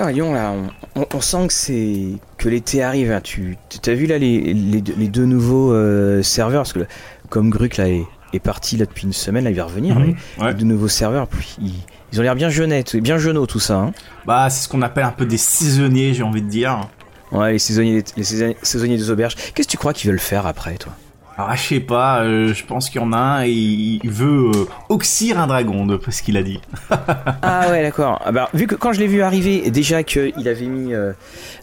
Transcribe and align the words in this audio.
Alors 0.00 0.12
Lyon, 0.12 0.32
là, 0.32 0.54
on, 0.96 1.06
on 1.12 1.20
sent 1.20 1.46
que 1.48 1.52
c'est 1.52 1.98
que 2.38 2.48
l'été 2.48 2.82
arrive. 2.82 3.12
Hein. 3.12 3.20
Tu 3.22 3.58
as 3.84 3.94
vu 3.94 4.06
là 4.06 4.16
les, 4.16 4.54
les, 4.54 4.80
les 4.80 5.08
deux 5.08 5.26
nouveaux 5.26 5.74
euh, 5.74 6.22
serveurs? 6.22 6.62
Parce 6.62 6.72
que 6.72 6.86
comme 7.28 7.50
Gruc 7.50 7.76
là 7.76 7.86
est, 7.86 8.06
est, 8.32 8.38
parti 8.38 8.78
là 8.78 8.86
depuis 8.86 9.04
une 9.04 9.12
semaine, 9.12 9.44
là 9.44 9.50
il 9.50 9.56
va 9.56 9.64
revenir. 9.64 9.98
Mhm, 9.98 10.16
mais 10.38 10.42
ouais. 10.42 10.52
les 10.52 10.58
deux 10.58 10.64
nouveaux 10.64 10.88
serveurs, 10.88 11.28
puis 11.28 11.54
ils, 11.60 11.74
ils 12.14 12.18
ont 12.18 12.22
l'air 12.22 12.34
bien 12.34 12.48
jeunettes, 12.48 12.96
bien 12.96 13.18
jeuneaux 13.18 13.44
tout 13.44 13.60
ça. 13.60 13.76
Hein. 13.76 13.92
Bah, 14.24 14.48
c'est 14.48 14.64
ce 14.64 14.68
qu'on 14.70 14.80
appelle 14.80 15.04
un 15.04 15.12
peu 15.12 15.26
des 15.26 15.36
saisonniers, 15.36 16.14
j'ai 16.14 16.22
envie 16.22 16.40
de 16.40 16.48
dire. 16.48 16.88
Ouais, 17.30 17.52
les 17.52 17.58
saisonniers, 17.58 18.02
les 18.16 18.24
saisonniers, 18.24 18.56
saisonniers 18.62 18.96
des 18.96 19.10
auberges. 19.10 19.34
Qu'est-ce 19.54 19.68
que 19.68 19.72
tu 19.72 19.76
crois 19.76 19.92
qu'ils 19.92 20.10
veulent 20.10 20.18
faire 20.18 20.46
après, 20.46 20.76
toi? 20.76 20.94
Alors, 21.44 21.56
je 21.56 21.62
sais 21.62 21.80
pas, 21.80 22.22
euh, 22.22 22.52
je 22.52 22.64
pense 22.64 22.90
qu'il 22.90 23.00
y 23.00 23.04
en 23.04 23.12
a 23.14 23.18
un, 23.18 23.44
il, 23.44 24.00
il 24.02 24.10
veut 24.10 24.50
euh, 24.54 24.66
oxyre 24.90 25.40
un 25.40 25.46
dragon, 25.46 25.86
de 25.86 25.98
ce 26.10 26.22
qu'il 26.22 26.36
a 26.36 26.42
dit. 26.42 26.60
ah 26.90 27.70
ouais, 27.70 27.82
d'accord. 27.82 28.20
Ah 28.24 28.30
bah, 28.30 28.50
vu 28.52 28.66
que 28.66 28.74
quand 28.74 28.92
je 28.92 29.00
l'ai 29.00 29.06
vu 29.06 29.22
arriver, 29.22 29.70
déjà 29.70 30.02
qu'il 30.02 30.46
avait 30.46 30.66
mis, 30.66 30.92
euh, 30.92 31.12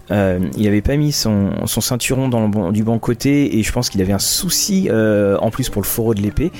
euh, 0.09 0.39
il 0.57 0.67
avait 0.67 0.81
pas 0.81 0.95
mis 0.95 1.11
son, 1.11 1.51
son 1.65 1.81
ceinturon 1.81 2.27
dans 2.27 2.41
le 2.41 2.47
bon, 2.47 2.71
du 2.71 2.83
bon 2.83 2.97
côté, 2.97 3.59
et 3.59 3.63
je 3.63 3.71
pense 3.71 3.89
qu'il 3.89 4.01
avait 4.01 4.13
un 4.13 4.19
souci 4.19 4.89
en 4.91 5.51
plus 5.51 5.69
pour 5.69 5.81
le 5.83 5.87
fourreau 5.87 6.15
de 6.15 6.21
l'épée. 6.21 6.51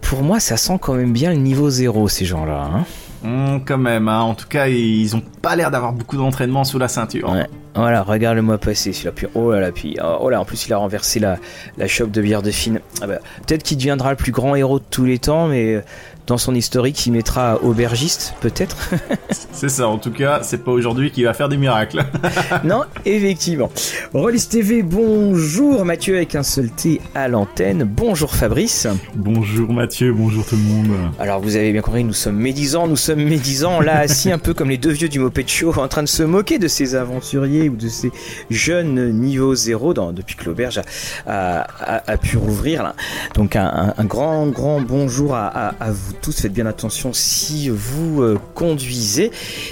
Pour 0.00 0.22
moi, 0.22 0.40
ça 0.40 0.56
sent 0.56 0.78
quand 0.80 0.94
même 0.94 1.12
bien 1.12 1.30
le 1.30 1.38
niveau 1.38 1.70
zéro, 1.70 2.08
ces 2.08 2.24
gens-là. 2.24 2.68
Hein 2.74 2.84
Hum, 3.24 3.62
quand 3.64 3.78
même, 3.78 4.08
hein. 4.08 4.20
en 4.20 4.34
tout 4.34 4.46
cas, 4.46 4.68
ils 4.68 5.16
ont 5.16 5.22
pas 5.42 5.56
l'air 5.56 5.70
d'avoir 5.70 5.92
beaucoup 5.92 6.16
d'entraînement 6.16 6.64
sous 6.64 6.78
la 6.78 6.88
ceinture. 6.88 7.30
Ouais. 7.30 7.48
Voilà, 7.78 8.02
regarde 8.02 8.34
le 8.34 8.42
mois 8.42 8.58
passé, 8.58 8.92
celui-là. 8.92 9.12
Puis, 9.12 9.28
oh 9.34 9.52
là 9.52 9.60
là, 9.60 9.70
puis, 9.72 9.96
oh 10.20 10.28
là, 10.30 10.40
en 10.40 10.44
plus, 10.44 10.66
il 10.66 10.72
a 10.72 10.78
renversé 10.78 11.20
la, 11.20 11.38
la 11.76 11.86
chope 11.86 12.10
de 12.10 12.20
bière 12.20 12.42
de 12.42 12.50
fine. 12.50 12.80
Ah 13.00 13.06
bah, 13.06 13.18
peut-être 13.46 13.62
qu'il 13.62 13.76
deviendra 13.76 14.10
le 14.10 14.16
plus 14.16 14.32
grand 14.32 14.56
héros 14.56 14.80
de 14.80 14.84
tous 14.90 15.04
les 15.04 15.18
temps, 15.18 15.46
mais 15.46 15.84
dans 16.28 16.36
son 16.36 16.54
historique, 16.54 17.06
il 17.06 17.12
mettra 17.12 17.58
aubergiste, 17.62 18.34
peut-être. 18.40 18.76
c'est 19.52 19.70
ça, 19.70 19.88
en 19.88 19.96
tout 19.96 20.10
cas, 20.10 20.40
c'est 20.42 20.62
pas 20.62 20.70
aujourd'hui 20.70 21.10
qu'il 21.10 21.24
va 21.24 21.32
faire 21.32 21.48
des 21.48 21.56
miracles. 21.56 22.04
non, 22.64 22.82
effectivement. 23.06 23.70
Rollis 24.12 24.46
TV, 24.46 24.82
bonjour 24.82 25.86
Mathieu 25.86 26.16
avec 26.16 26.34
un 26.34 26.42
seul 26.42 26.70
T 26.70 27.00
à 27.14 27.28
l'antenne. 27.28 27.84
Bonjour 27.84 28.34
Fabrice. 28.34 28.86
Bonjour 29.14 29.72
Mathieu, 29.72 30.12
bonjour 30.12 30.44
tout 30.44 30.56
le 30.56 30.62
monde. 30.62 30.98
Alors 31.18 31.40
vous 31.40 31.56
avez 31.56 31.72
bien 31.72 31.80
compris, 31.80 32.04
nous 32.04 32.12
sommes 32.12 32.36
médisants, 32.36 32.86
nous 32.86 32.96
sommes 32.96 33.24
médisants, 33.24 33.80
là 33.80 34.00
assis 34.00 34.30
un 34.30 34.38
peu 34.38 34.52
comme 34.52 34.68
les 34.68 34.76
deux 34.76 34.92
vieux 34.92 35.08
du 35.08 35.20
Moped 35.20 35.48
Show, 35.48 35.78
en 35.78 35.88
train 35.88 36.02
de 36.02 36.08
se 36.08 36.22
moquer 36.22 36.58
de 36.58 36.68
ces 36.68 36.94
aventuriers 36.94 37.70
ou 37.70 37.76
de 37.76 37.88
ces 37.88 38.12
jeunes 38.50 39.12
niveau 39.12 39.54
zéro 39.54 39.94
dans, 39.94 40.12
depuis 40.12 40.36
que 40.36 40.44
l'auberge 40.44 40.82
a, 41.26 41.60
a, 41.62 42.02
a, 42.06 42.16
pu 42.18 42.36
rouvrir. 42.36 42.82
Là. 42.82 42.94
Donc 43.34 43.56
un, 43.56 43.94
un, 43.96 44.04
grand, 44.04 44.46
grand 44.48 44.82
bonjour 44.82 45.34
à, 45.34 45.46
à, 45.46 45.74
à 45.80 45.90
vous 45.90 46.17
tous. 46.20 46.40
Faites 46.40 46.52
bien 46.52 46.66
attention 46.66 47.12
si 47.12 47.68
vous 47.68 48.22
euh, 48.22 48.38
conduisez 48.54 49.30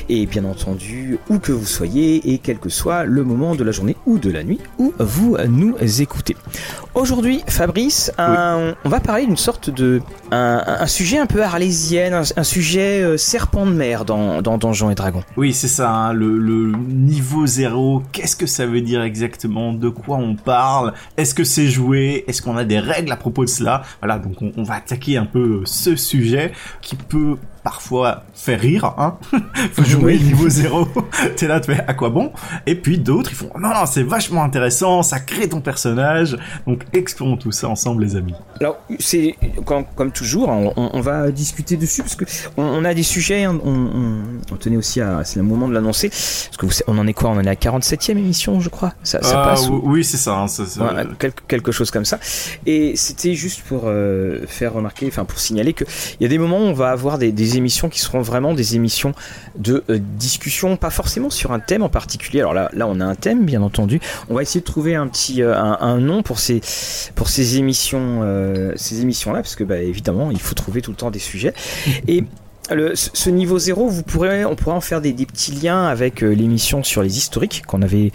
et 0.08 0.27
bien 0.27 0.44
entendu 0.44 1.19
où 1.28 1.38
que 1.38 1.53
vous 1.53 1.66
soyez 1.66 2.33
et 2.33 2.38
quel 2.38 2.58
que 2.58 2.69
soit 2.69 3.05
le 3.05 3.25
moment 3.25 3.55
de 3.55 3.64
la 3.64 3.72
journée 3.72 3.97
ou 4.06 4.19
de 4.19 4.30
la 4.30 4.42
nuit 4.44 4.61
où 4.78 4.92
vous 4.98 5.36
nous 5.48 5.77
écoutez. 6.00 6.36
Aujourd'hui, 6.94 7.42
Fabrice, 7.47 8.12
un, 8.19 8.69
oui. 8.69 8.75
on 8.84 8.88
va 8.88 9.00
parler 9.00 9.27
d'une 9.27 9.36
sorte 9.36 9.69
de 9.70 10.00
un, 10.30 10.62
un, 10.66 10.86
sujet 10.86 11.19
un 11.19 11.27
peu 11.27 11.42
arlésienne, 11.42 12.14
un, 12.14 12.22
un 12.36 12.42
sujet 12.42 13.03
euh, 13.03 13.16
serpent 13.16 13.66
de 13.66 13.72
mer 13.72 14.05
dans, 14.05 14.41
dans 14.41 14.56
Donjons 14.58 14.91
et 14.91 14.94
Dragons. 14.94 15.22
Oui, 15.36 15.53
c'est 15.53 15.69
ça, 15.69 15.91
hein, 15.91 16.12
le, 16.12 16.38
le, 16.38 16.72
niveau 16.88 17.47
zéro. 17.47 18.03
Qu'est-ce 18.12 18.36
que 18.36 18.47
ça 18.47 18.66
veut 18.66 18.81
dire 18.81 19.03
exactement 19.03 19.72
De 19.72 19.88
quoi 19.88 20.16
on 20.16 20.36
parle 20.36 20.94
Est-ce 21.16 21.34
que 21.34 21.44
c'est 21.44 21.69
joué 21.69 22.25
Est-ce 22.28 22.41
qu'on 22.42 22.56
a 22.56 22.64
des 22.64 22.78
règles 22.78 23.12
à 23.12 23.16
propos 23.16 23.44
de 23.44 23.50
cela? 23.50 23.83
Voilà, 24.00 24.19
donc 24.19 24.41
on, 24.41 24.53
on 24.56 24.62
va 24.62 24.75
attaquer 24.75 25.16
un 25.19 25.26
peu 25.26 25.60
ce 25.65 25.97
sujet 25.97 26.35
qui 26.80 26.97
peut 26.97 27.36
parfois 27.66 28.22
faire 28.32 28.60
rire, 28.60 28.94
hein. 28.97 29.16
Faut 29.72 29.82
jouer 29.82 30.21
niveau 30.21 30.49
zéro. 30.49 30.87
T'es 31.37 31.49
là, 31.49 31.59
tu 31.59 31.75
fais 31.75 31.82
à 31.84 31.94
quoi 31.94 32.10
bon? 32.10 32.31
Et 32.65 32.77
puis 32.77 32.97
d'autres, 32.97 33.32
ils 33.32 33.34
font 33.34 33.50
non 33.59 33.71
non, 33.71 33.87
c'est 33.87 34.04
vachement 34.04 34.44
intéressant, 34.44 35.03
ça 35.03 35.19
crée 35.19 35.49
ton 35.49 35.60
personnage. 35.60 36.38
Donc 36.69 36.84
explorons 36.93 37.37
tout 37.37 37.50
ça 37.50 37.69
ensemble, 37.69 38.04
les 38.04 38.15
amis. 38.15 38.34
Alors 38.60 38.78
c'est 39.00 39.34
comme, 39.65 39.84
comme 39.97 40.12
toujours, 40.12 40.49
on, 40.49 40.75
on, 40.77 41.00
va 41.00 41.32
discuter 41.32 41.77
dessus 41.77 42.03
parce 42.03 42.15
que 42.15 42.25
on, 42.56 42.62
on 42.62 42.84
a 42.84 42.94
des 42.94 43.03
sujets. 43.03 43.49
On, 43.49 43.60
on, 43.65 44.56
tenait 44.56 44.77
aussi 44.77 45.00
à, 45.00 45.25
c'est 45.25 45.41
le 45.41 45.44
moment 45.44 45.66
de 45.66 45.75
l'annoncer 45.75 46.09
parce 46.09 46.56
que 46.56 46.66
vous, 46.66 46.72
on 46.87 46.97
en 46.98 47.06
est 47.09 47.15
quoi? 47.15 47.31
On 47.31 47.37
en 47.37 47.43
est 47.43 47.48
à 47.48 47.54
47e 47.54 48.12
émission, 48.12 48.60
je 48.60 48.69
crois. 48.69 48.93
Ça, 49.03 49.21
ça 49.25 49.41
euh, 49.41 49.44
passe. 49.44 49.69
Ou... 49.69 49.83
Oui, 49.83 50.04
c'est 50.04 50.19
ça. 50.19 50.38
Hein, 50.38 50.47
ça, 50.47 50.62
quelque, 51.48 51.72
chose 51.72 51.91
comme 51.91 52.04
ça. 52.04 52.21
Et 52.65 52.94
c'était 52.94 53.34
juste 53.34 53.62
pour 53.62 53.87
euh, 53.87 54.47
faire 54.47 54.72
remarquer, 54.75 55.09
enfin 55.09 55.25
pour 55.25 55.41
signaler 55.41 55.72
que 55.72 55.84
il 56.21 56.22
y 56.22 56.27
a 56.27 56.28
des 56.28 56.38
moments 56.38 56.60
où 56.60 56.66
on 56.66 56.72
va 56.72 56.91
avoir 56.91 57.19
des, 57.19 57.33
des 57.33 57.56
émissions 57.56 57.89
qui 57.89 58.00
seront 58.00 58.21
vraiment 58.21 58.55
des 58.55 58.77
émissions 58.77 59.15
de 59.56 59.84
euh, 59.91 59.99
discussion, 60.00 60.77
pas 60.77 60.91
forcément 60.91 61.31
sur 61.31 61.53
un 61.53 61.61
thème 61.61 61.83
en 61.83 61.89
particulier. 61.89 62.41
Alors 62.41 62.55
là, 62.55 62.71
là, 62.72 62.87
on 62.87 63.00
a 63.00 63.05
un 63.05 63.15
thème, 63.15 63.44
bien 63.44 63.62
entendu. 63.62 64.00
On 64.28 64.34
va 64.34 64.43
essayer 64.43 64.61
de 64.61 64.67
trouver 64.67 64.94
un 64.94 65.06
petit 65.09 65.43
euh, 65.43 65.55
un, 65.56 65.99
nom 65.99 66.22
pour 66.22 66.39
ces 66.39 66.61
pour 67.15 67.28
ces 67.28 67.59
émissions 67.59 68.21
euh, 68.22 68.72
ces 68.77 69.00
émissions 69.00 69.33
là, 69.33 69.41
parce 69.41 69.56
que 69.56 69.65
bah, 69.65 69.78
évidemment, 69.78 70.31
il 70.31 70.41
faut 70.41 70.55
trouver 70.55 70.83
tout 70.83 70.91
le 70.91 70.97
temps 70.97 71.11
des 71.11 71.19
sujets. 71.19 71.55
Et 72.09 72.25
ce 72.95 73.31
niveau 73.31 73.61
zéro, 73.61 73.89
vous 73.89 74.03
pourrez, 74.03 74.45
on 74.45 74.56
pourrait 74.56 74.75
en 74.75 74.81
faire 74.81 75.00
des, 75.00 75.12
des 75.12 75.25
petits 75.25 75.53
liens 75.53 75.87
avec 75.87 76.21
l'émission 76.22 76.83
sur 76.83 77.00
les 77.00 77.16
historiques 77.16 77.62
qu'on 77.65 77.81
avait 77.81 78.11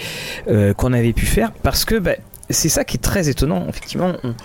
qu'on 0.75 0.91
avait 0.91 1.13
pu 1.13 1.25
faire, 1.25 1.53
parce 1.63 1.85
que 1.85 1.95
bah, 1.95 2.15
c'est 2.49 2.67
ça 2.67 2.83
qui 2.83 2.97
est 2.97 3.01
très 3.01 3.29
étonnant. 3.29 3.65
Effectivement, 3.69 4.11
on, 4.25 4.35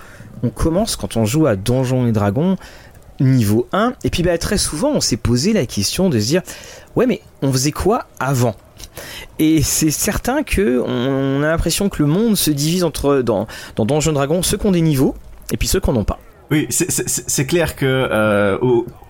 on 0.43 0.51
commence 0.51 0.97
quand 0.97 1.17
on 1.17 1.25
joue 1.25 1.47
à 1.47 1.57
Donjons 1.57 2.07
et 2.07 2.13
Dragons 2.13 2.57
niveau 3.21 3.69
1 3.73 3.95
et 4.05 4.11
puis 4.11 4.23
bah, 4.23 4.37
très 4.39 4.59
souvent 4.59 4.91
on 4.91 5.01
s'est 5.01 5.17
posé 5.17 5.53
la 5.53 5.67
question 5.67 6.09
de 6.09 6.19
se 6.19 6.27
dire 6.27 6.43
ouais 6.95 7.07
mais 7.07 7.21
on 7.43 7.53
faisait 7.53 7.73
quoi 7.73 8.07
avant? 8.19 8.55
Et 9.39 9.63
c'est 9.63 9.91
certain 9.91 10.43
que 10.43 10.83
on 10.87 11.43
a 11.43 11.47
l'impression 11.49 11.89
que 11.89 12.03
le 12.03 12.09
monde 12.09 12.37
se 12.37 12.51
divise 12.51 12.85
entre 12.85 13.23
dans, 13.23 13.47
dans 13.77 13.85
Donjons 13.85 14.13
Dragons 14.13 14.43
ceux 14.43 14.57
qui 14.57 14.67
ont 14.67 14.73
des 14.73 14.81
niveaux 14.81 15.15
et 15.53 15.57
puis 15.57 15.69
ceux 15.69 15.81
qui 15.81 15.91
n'en 15.91 16.01
ont 16.01 16.05
pas. 16.05 16.19
Oui, 16.51 16.67
c'est 16.71 17.47
clair 17.47 17.75
que 17.75 17.85
euh, 17.85 18.57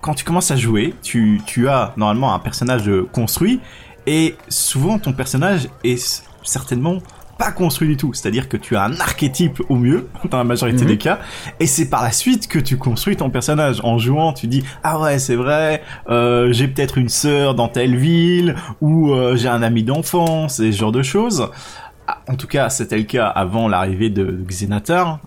quand 0.01 0.15
tu 0.15 0.25
commences 0.25 0.49
à 0.49 0.55
jouer, 0.55 0.95
tu, 1.03 1.39
tu 1.45 1.69
as 1.69 1.93
normalement 1.95 2.33
un 2.33 2.39
personnage 2.39 2.89
construit 3.13 3.59
et 4.07 4.35
souvent 4.49 4.97
ton 4.97 5.13
personnage 5.13 5.69
est 5.83 6.23
certainement 6.43 6.99
pas 7.37 7.51
construit 7.51 7.87
du 7.87 7.97
tout. 7.97 8.13
C'est-à-dire 8.13 8.49
que 8.49 8.57
tu 8.57 8.75
as 8.75 8.83
un 8.83 8.99
archétype 8.99 9.61
au 9.69 9.75
mieux, 9.75 10.09
dans 10.29 10.37
la 10.37 10.43
majorité 10.43 10.83
mmh. 10.83 10.87
des 10.87 10.97
cas, 10.97 11.19
et 11.59 11.67
c'est 11.67 11.89
par 11.89 12.03
la 12.03 12.11
suite 12.11 12.47
que 12.47 12.59
tu 12.59 12.77
construis 12.77 13.15
ton 13.15 13.29
personnage. 13.29 13.79
En 13.83 13.97
jouant, 13.97 14.33
tu 14.33 14.47
dis 14.47 14.63
ah 14.83 14.99
ouais 14.99 15.19
c'est 15.19 15.35
vrai, 15.35 15.81
euh, 16.09 16.51
j'ai 16.51 16.67
peut-être 16.67 16.97
une 16.97 17.09
sœur 17.09 17.55
dans 17.55 17.67
telle 17.67 17.95
ville, 17.95 18.55
ou 18.81 19.11
euh, 19.11 19.35
j'ai 19.35 19.49
un 19.49 19.61
ami 19.61 19.83
d'enfance, 19.83 20.59
et 20.59 20.71
ce 20.71 20.77
genre 20.77 20.91
de 20.91 21.03
choses. 21.03 21.49
En 22.29 22.35
tout 22.35 22.47
cas, 22.47 22.69
c'était 22.69 22.97
le 22.97 23.03
cas 23.03 23.27
avant 23.27 23.67
l'arrivée 23.67 24.09
de 24.09 24.25
Xenatar 24.47 25.19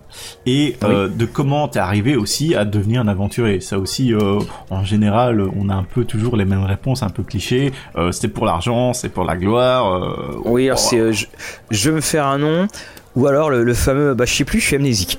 et 0.45 0.75
oui. 0.81 0.87
euh, 0.89 1.07
de 1.07 1.25
comment 1.25 1.67
t'es 1.67 1.79
arrivé 1.79 2.15
aussi 2.15 2.55
à 2.55 2.65
devenir 2.65 3.01
un 3.01 3.07
aventurier. 3.07 3.59
Ça 3.61 3.77
aussi, 3.77 4.13
euh, 4.13 4.39
en 4.69 4.83
général, 4.83 5.41
on 5.55 5.69
a 5.69 5.75
un 5.75 5.83
peu 5.83 6.05
toujours 6.05 6.37
les 6.37 6.45
mêmes 6.45 6.63
réponses, 6.63 7.03
un 7.03 7.09
peu 7.09 7.23
clichés. 7.23 7.71
Euh, 7.95 8.11
c'était 8.11 8.27
pour 8.29 8.45
l'argent, 8.45 8.93
c'est 8.93 9.09
pour 9.09 9.23
la 9.25 9.37
gloire. 9.37 9.93
euh, 9.93 10.41
oui, 10.45 10.67
alors 10.67 10.79
oh. 10.81 10.87
c'est 10.89 11.13
je, 11.13 11.27
je 11.69 11.89
veux 11.89 11.95
me 11.97 12.01
faire 12.01 12.25
un 12.25 12.37
nom. 12.39 12.67
Ou 13.15 13.27
alors 13.27 13.49
le, 13.49 13.63
le, 13.63 13.73
fameux, 13.73 14.13
bah 14.13 14.25
je 14.25 14.33
sais 14.33 14.45
plus, 14.45 14.59
je 14.59 14.65
suis 14.67 14.75
amnésique. 14.77 15.17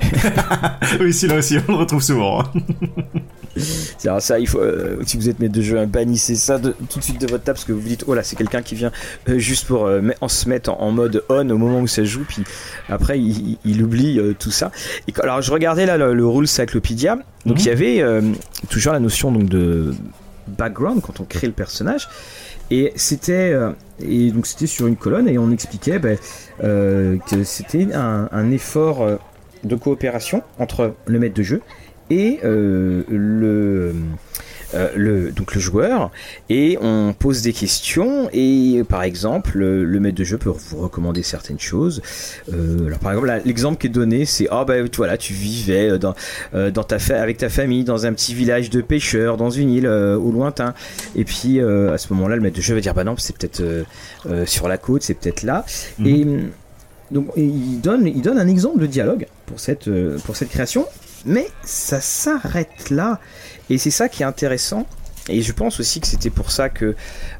oui, 1.00 1.12
celui-là 1.12 1.38
aussi, 1.38 1.58
on 1.68 1.72
le 1.72 1.78
retrouve 1.78 2.02
souvent. 2.02 2.40
hein. 2.40 2.52
Alors 4.04 4.22
ça, 4.22 4.38
il 4.38 4.48
faut, 4.48 4.60
euh, 4.60 4.96
si 5.04 5.16
vous 5.18 5.28
êtes 5.28 5.38
maître 5.38 5.52
de 5.52 5.60
jeu, 5.60 5.84
bannissez 5.86 6.36
ça 6.36 6.58
de, 6.58 6.74
tout 6.88 6.98
de 6.98 7.04
suite 7.04 7.20
de 7.20 7.26
votre 7.26 7.44
table 7.44 7.56
parce 7.56 7.66
que 7.66 7.72
vous 7.72 7.80
vous 7.80 7.88
dites, 7.88 8.04
oh 8.06 8.14
là, 8.14 8.22
c'est 8.22 8.36
quelqu'un 8.36 8.62
qui 8.62 8.74
vient 8.74 8.90
euh, 9.28 9.38
juste 9.38 9.66
pour 9.66 9.86
euh, 9.86 10.00
en 10.22 10.28
se 10.28 10.48
mettre 10.48 10.70
en, 10.70 10.80
en, 10.80 10.90
mode 10.90 11.22
on 11.28 11.48
au 11.50 11.58
moment 11.58 11.80
où 11.80 11.86
ça 11.86 12.02
joue, 12.04 12.24
puis 12.26 12.44
après 12.88 13.20
il, 13.20 13.58
il 13.64 13.82
oublie 13.82 14.18
tout 14.38 14.50
ça. 14.50 14.70
Et, 15.06 15.12
alors 15.22 15.42
je 15.42 15.52
regardais 15.52 15.84
là 15.84 15.98
le, 15.98 16.14
le 16.14 16.26
Rules 16.26 16.48
Cyclopedia, 16.48 17.16
donc 17.44 17.62
il 17.64 17.70
mm 17.70 17.74
-hmm. 17.74 17.98
y 17.98 18.00
avait 18.00 18.22
toujours 18.70 18.92
la 18.94 19.00
notion 19.00 19.30
donc 19.32 19.48
de 19.48 19.94
background 20.48 21.02
quand 21.02 21.20
on 21.20 21.24
crée 21.24 21.46
le 21.46 21.52
personnage. 21.52 22.08
Et 22.70 22.92
c'était 22.96 23.54
et 24.06 24.30
donc 24.30 24.46
c'était 24.46 24.66
sur 24.66 24.86
une 24.86 24.96
colonne 24.96 25.28
et 25.28 25.38
on 25.38 25.50
expliquait 25.50 25.98
ben, 25.98 26.18
que 26.60 27.44
c'était 27.44 27.88
un, 27.94 28.50
effort 28.50 29.18
de 29.64 29.76
coopération 29.76 30.42
entre 30.58 30.94
le 31.06 31.18
maître 31.18 31.34
de 31.34 31.42
jeu 31.42 31.62
et 32.10 32.40
euh, 32.44 33.04
le, 33.08 33.94
euh, 34.74 34.90
le, 34.96 35.30
donc 35.32 35.54
le 35.54 35.60
joueur 35.60 36.10
et 36.48 36.78
on 36.80 37.14
pose 37.18 37.42
des 37.42 37.52
questions 37.52 38.28
et 38.32 38.82
par 38.88 39.02
exemple 39.02 39.58
le, 39.58 39.84
le 39.84 40.00
maître 40.00 40.16
de 40.16 40.24
jeu 40.24 40.38
peut 40.38 40.50
vous 40.50 40.78
recommander 40.78 41.22
certaines 41.22 41.58
choses. 41.60 42.02
Euh, 42.52 42.86
alors 42.86 42.98
par 42.98 43.12
exemple 43.12 43.42
l'exemple 43.44 43.78
qui 43.78 43.86
est 43.88 43.90
donné 43.90 44.24
c'est 44.24 44.48
ah 44.50 44.62
oh, 44.62 44.64
bah 44.64 44.74
voilà 44.96 45.16
tu 45.16 45.32
vivais 45.32 45.98
dans, 45.98 46.14
euh, 46.54 46.70
dans 46.70 46.84
ta 46.84 46.96
avec 47.14 47.38
ta 47.38 47.48
famille 47.48 47.84
dans 47.84 48.06
un 48.06 48.12
petit 48.12 48.34
village 48.34 48.70
de 48.70 48.80
pêcheurs 48.80 49.36
dans 49.36 49.50
une 49.50 49.70
île 49.70 49.86
euh, 49.86 50.16
au 50.16 50.30
lointain. 50.30 50.74
Et 51.16 51.24
puis 51.24 51.60
à 51.60 51.98
ce 51.98 52.12
moment 52.12 52.28
là 52.28 52.36
le 52.36 52.42
maître 52.42 52.56
de 52.56 52.62
jeu 52.62 52.74
va 52.74 52.80
dire 52.80 52.94
bah 52.94 53.04
non 53.04 53.14
c'est 53.18 53.36
peut-être 53.36 53.62
sur 54.46 54.68
la 54.68 54.78
côte 54.78 55.02
c'est 55.02 55.14
peut-être 55.14 55.42
là. 55.42 55.64
Mmh. 55.98 56.06
et 56.06 56.26
donc 57.10 57.28
il 57.36 57.80
donne, 57.80 58.06
il 58.06 58.22
donne 58.22 58.38
un 58.38 58.48
exemple 58.48 58.78
de 58.78 58.86
dialogue 58.86 59.26
pour 59.46 59.60
cette, 59.60 59.90
pour 60.24 60.36
cette 60.36 60.48
création 60.48 60.86
mais 61.24 61.46
ça 61.64 62.00
s'arrête 62.00 62.90
là. 62.90 63.20
Et 63.70 63.78
c'est 63.78 63.90
ça 63.90 64.08
qui 64.08 64.22
est 64.22 64.26
intéressant. 64.26 64.86
et 65.28 65.40
je 65.40 65.52
pense 65.52 65.78
aussi 65.78 66.00
que 66.00 66.06
c'était 66.06 66.30
pour 66.30 66.50
ça 66.50 66.68
que 66.68 66.96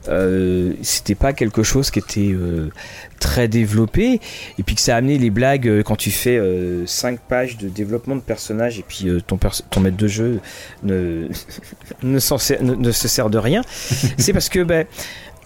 euh, 0.09 0.73
c'était 0.83 1.17
pas 1.17 1.33
quelque 1.33 1.63
chose 1.65 1.91
qui 1.91 1.99
était 1.99 2.33
euh, 2.33 2.71
très 3.19 3.49
développé 3.49 4.21
et 4.59 4.63
puis 4.63 4.77
que 4.77 4.81
ça 4.81 4.95
a 4.95 4.99
amené 4.99 5.19
les 5.19 5.31
blagues 5.31 5.67
euh, 5.67 5.83
quand 5.83 5.97
tu 5.97 6.11
fais 6.11 6.41
5 6.87 7.21
pages 7.21 7.57
de 7.57 7.69
développement 7.69 8.17
de 8.17 8.21
personnages 8.21 8.79
et 8.79 8.85
puis 8.87 9.09
ton, 9.27 9.39
ton 9.71 9.81
maître 9.81 9.97
de 9.97 10.07
jeu 10.07 10.41
ne, 10.85 11.29
ne, 12.03 12.75
ne, 12.75 12.93
se 12.93 13.09
sert 13.09 13.31
de 13.31 13.39
rien. 13.39 13.63
c'est 14.17 14.33
parce 14.33 14.49
que 14.49 14.63
ben, 14.63 14.87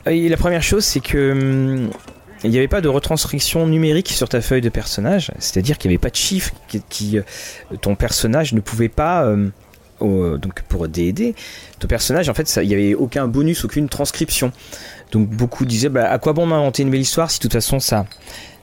la 0.05 0.37
première 0.37 0.63
chose 0.63 0.85
c'est 0.85 1.01
que 1.01 1.33
hum, 1.33 1.91
il 2.45 2.51
n'y 2.51 2.59
avait 2.59 2.69
pas 2.69 2.81
de 2.81 2.89
retranscription 2.89 3.67
numérique 3.67 4.11
sur 4.11 4.29
ta 4.29 4.41
feuille 4.41 4.61
de 4.61 4.69
personnage, 4.69 5.33
c'est-à-dire 5.39 5.79
qu'il 5.79 5.89
n'y 5.91 5.95
avait 5.95 6.03
pas 6.03 6.11
de 6.11 6.17
chiffres 6.17 6.53
qui, 6.89 7.19
ton 7.81 7.95
personnage 7.95 8.53
ne 8.53 8.61
pouvait 8.61 8.89
pas 8.89 9.35
donc 10.01 10.63
pour 10.69 10.89
D&D, 10.89 11.35
ton 11.79 11.89
personnage, 11.89 12.29
en 12.29 12.35
fait, 12.35 12.61
il 12.63 12.69
n'y 12.69 12.75
avait 12.75 12.95
aucun 12.95 13.29
bonus, 13.29 13.65
aucune 13.65 13.89
transcription. 13.89 14.53
Donc 15.13 15.29
beaucoup 15.29 15.65
disaient, 15.65 15.89
bah, 15.89 16.11
à 16.11 16.19
quoi 16.19 16.33
bon 16.33 16.47
m'inventer 16.47 16.83
une 16.83 16.91
belle 16.91 17.01
histoire 17.01 17.31
si 17.31 17.39
de 17.39 17.43
toute 17.43 17.53
façon 17.53 17.79
ça, 17.79 18.07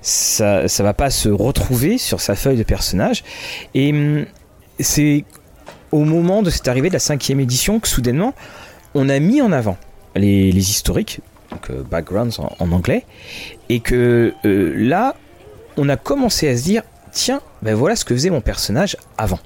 ça, 0.02 0.68
ça 0.68 0.84
va 0.84 0.94
pas 0.94 1.10
se 1.10 1.30
retrouver 1.30 1.98
sur 1.98 2.22
sa 2.22 2.36
feuille 2.36 2.58
de 2.58 2.64
personnage? 2.64 3.24
Et 3.74 3.92
hum, 3.92 4.26
c'est 4.80 5.26
au 5.92 6.04
moment 6.04 6.42
de 6.42 6.50
cette 6.50 6.68
arrivée 6.68 6.90
de 6.90 6.94
la 6.94 7.00
cinquième 7.00 7.40
édition 7.40 7.80
que 7.80 7.88
soudainement, 7.88 8.34
on 8.96 9.10
a 9.10 9.20
mis 9.20 9.42
en 9.42 9.52
avant 9.52 9.78
les, 10.16 10.50
historiques, 10.50 11.22
donc 11.54 11.70
euh, 11.70 11.84
backgrounds 11.84 12.40
en, 12.40 12.72
anglais, 12.72 13.06
et 13.70 13.80
que 13.80 14.34
euh, 14.46 14.74
là, 14.76 15.16
on 15.78 15.88
a 15.90 15.98
commencé 15.98 16.50
à 16.50 16.58
se 16.58 16.64
dire, 16.64 16.84
tiens, 17.12 17.42
ben 17.62 17.76
voilà 17.76 17.96
ce 17.96 18.06
que 18.06 18.14
faisait 18.14 18.30
mon 18.30 18.42
personnage 18.42 18.98
avant. 19.18 19.40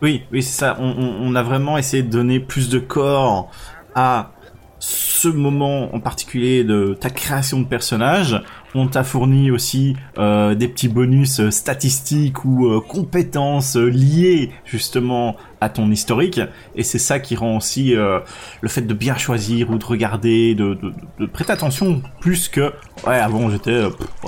Oui, 0.00 0.22
oui, 0.32 0.42
ça. 0.42 0.76
On, 0.80 1.34
a 1.36 1.42
vraiment 1.44 1.78
essayé 1.78 2.02
de 2.02 2.10
donner 2.10 2.40
plus 2.40 2.68
de 2.68 2.80
corps 2.80 3.50
à 3.94 4.32
ce 4.80 5.28
moment 5.28 5.94
en 5.94 6.00
particulier 6.00 6.64
de 6.64 6.96
ta 6.98 7.08
création 7.08 7.60
de 7.60 7.66
personnage. 7.66 8.42
On 8.74 8.86
t'a 8.86 9.04
fourni 9.04 9.50
aussi 9.50 9.96
euh, 10.18 10.54
des 10.54 10.66
petits 10.66 10.88
bonus 10.88 11.40
euh, 11.40 11.50
statistiques 11.50 12.44
ou 12.44 12.66
euh, 12.66 12.80
compétences 12.80 13.76
liées 13.76 14.50
justement 14.64 15.36
à 15.60 15.68
ton 15.68 15.90
historique. 15.90 16.40
Et 16.74 16.82
c'est 16.82 16.98
ça 16.98 17.20
qui 17.20 17.36
rend 17.36 17.56
aussi 17.56 17.94
le 17.94 18.68
fait 18.68 18.80
de 18.80 18.94
bien 18.94 19.16
choisir 19.16 19.70
ou 19.70 19.78
de 19.78 19.84
regarder, 19.84 20.56
de, 20.56 20.76
de, 21.20 21.26
prêter 21.26 21.52
attention 21.52 22.02
plus 22.20 22.48
que 22.48 22.72
ouais 23.06 23.14
avant 23.14 23.48
j'étais 23.48 23.82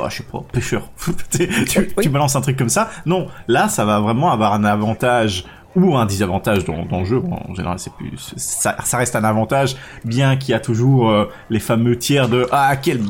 je 0.09 0.17
sais 0.17 0.23
pas 0.23 0.45
pêcheur. 0.53 0.91
tu, 1.67 1.89
tu 2.01 2.09
balances 2.09 2.37
un 2.37 2.41
truc 2.41 2.57
comme 2.57 2.69
ça. 2.69 2.89
Non, 3.05 3.27
là 3.49 3.69
ça 3.69 3.85
va 3.85 3.99
vraiment 3.99 4.31
avoir 4.31 4.53
un 4.53 4.63
avantage 4.63 5.45
ou 5.77 5.97
un 5.97 6.07
désavantage 6.07 6.65
dans, 6.65 6.85
dans 6.85 7.01
le 7.01 7.05
jeu. 7.05 7.23
en 7.31 7.55
général, 7.55 7.79
c'est 7.79 7.93
plus 7.93 8.35
ça, 8.37 8.77
ça, 8.85 8.99
reste 8.99 9.17
un 9.17 9.25
avantage, 9.25 9.77
bien 10.05 10.37
qu'il 10.37 10.53
y 10.53 10.55
a 10.55 10.61
toujours 10.61 11.11
euh, 11.11 11.27
les 11.51 11.61
fameux 11.61 11.99
tiers 11.99 12.29
de 12.29 12.47
ah 12.53 12.77
quel 12.77 13.01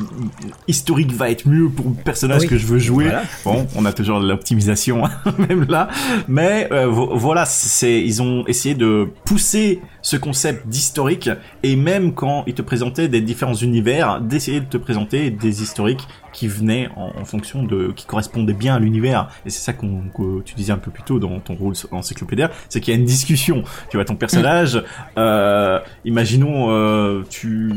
historique 0.69 1.13
va 1.13 1.31
être 1.31 1.47
mieux 1.47 1.69
pour 1.69 1.87
le 1.87 1.95
personnage 1.95 2.47
que 2.47 2.57
je 2.57 2.67
veux 2.67 2.79
jouer. 2.79 3.11
Bon, 3.45 3.67
on 3.77 3.85
a 3.85 3.93
toujours 3.93 4.21
l'optimisation 4.21 5.03
même 5.49 5.67
là, 5.69 5.89
mais 6.29 6.69
euh, 6.73 6.87
voilà, 6.89 7.45
c'est 7.45 8.01
ils 8.01 8.23
ont 8.23 8.47
essayé 8.47 8.75
de 8.75 9.09
pousser 9.25 9.81
ce 10.03 10.17
concept 10.17 10.67
d'historique 10.69 11.31
et 11.63 11.77
même 11.77 12.15
quand 12.15 12.45
ils 12.47 12.55
te 12.55 12.63
présentaient 12.63 13.09
des 13.09 13.21
différents 13.21 13.55
univers, 13.55 14.21
d'essayer 14.21 14.61
de 14.61 14.67
te 14.67 14.77
présenter 14.77 15.31
des 15.31 15.63
historiques 15.63 16.07
qui 16.35 16.49
venaient 16.49 16.91
en, 16.97 17.25
fonction 17.25 17.63
de, 17.63 17.93
qui 17.95 18.05
correspondaient 18.05 18.53
bien 18.53 18.75
à 18.75 18.79
l'univers. 18.79 19.31
Et 19.47 19.51
c'est 19.51 19.63
ça 19.63 19.73
qu'on, 19.73 20.03
que 20.15 20.43
tu 20.43 20.55
disais 20.55 20.73
un 20.73 20.79
peu 20.79 20.91
plus 20.91 21.03
tôt 21.03 21.19
dans 21.19 21.41
ton 21.41 21.55
rôle 21.55 21.75
encyclopédaire, 21.93 22.51
c'est 22.69 22.81
qu'il 22.81 22.93
y 22.93 22.97
a 22.97 23.01
une 23.01 23.07
discussion. 23.07 23.63
Tu 23.89 23.97
vois, 23.97 24.05
ton 24.05 24.17
personnage, 24.17 24.83
euh, 25.17 25.81
imaginons, 26.05 26.71
euh, 26.71 27.23
tu, 27.31 27.73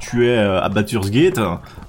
tu 0.00 0.28
es 0.28 0.36
à 0.36 0.68
Baldur's 0.68 1.10
Gate, 1.10 1.40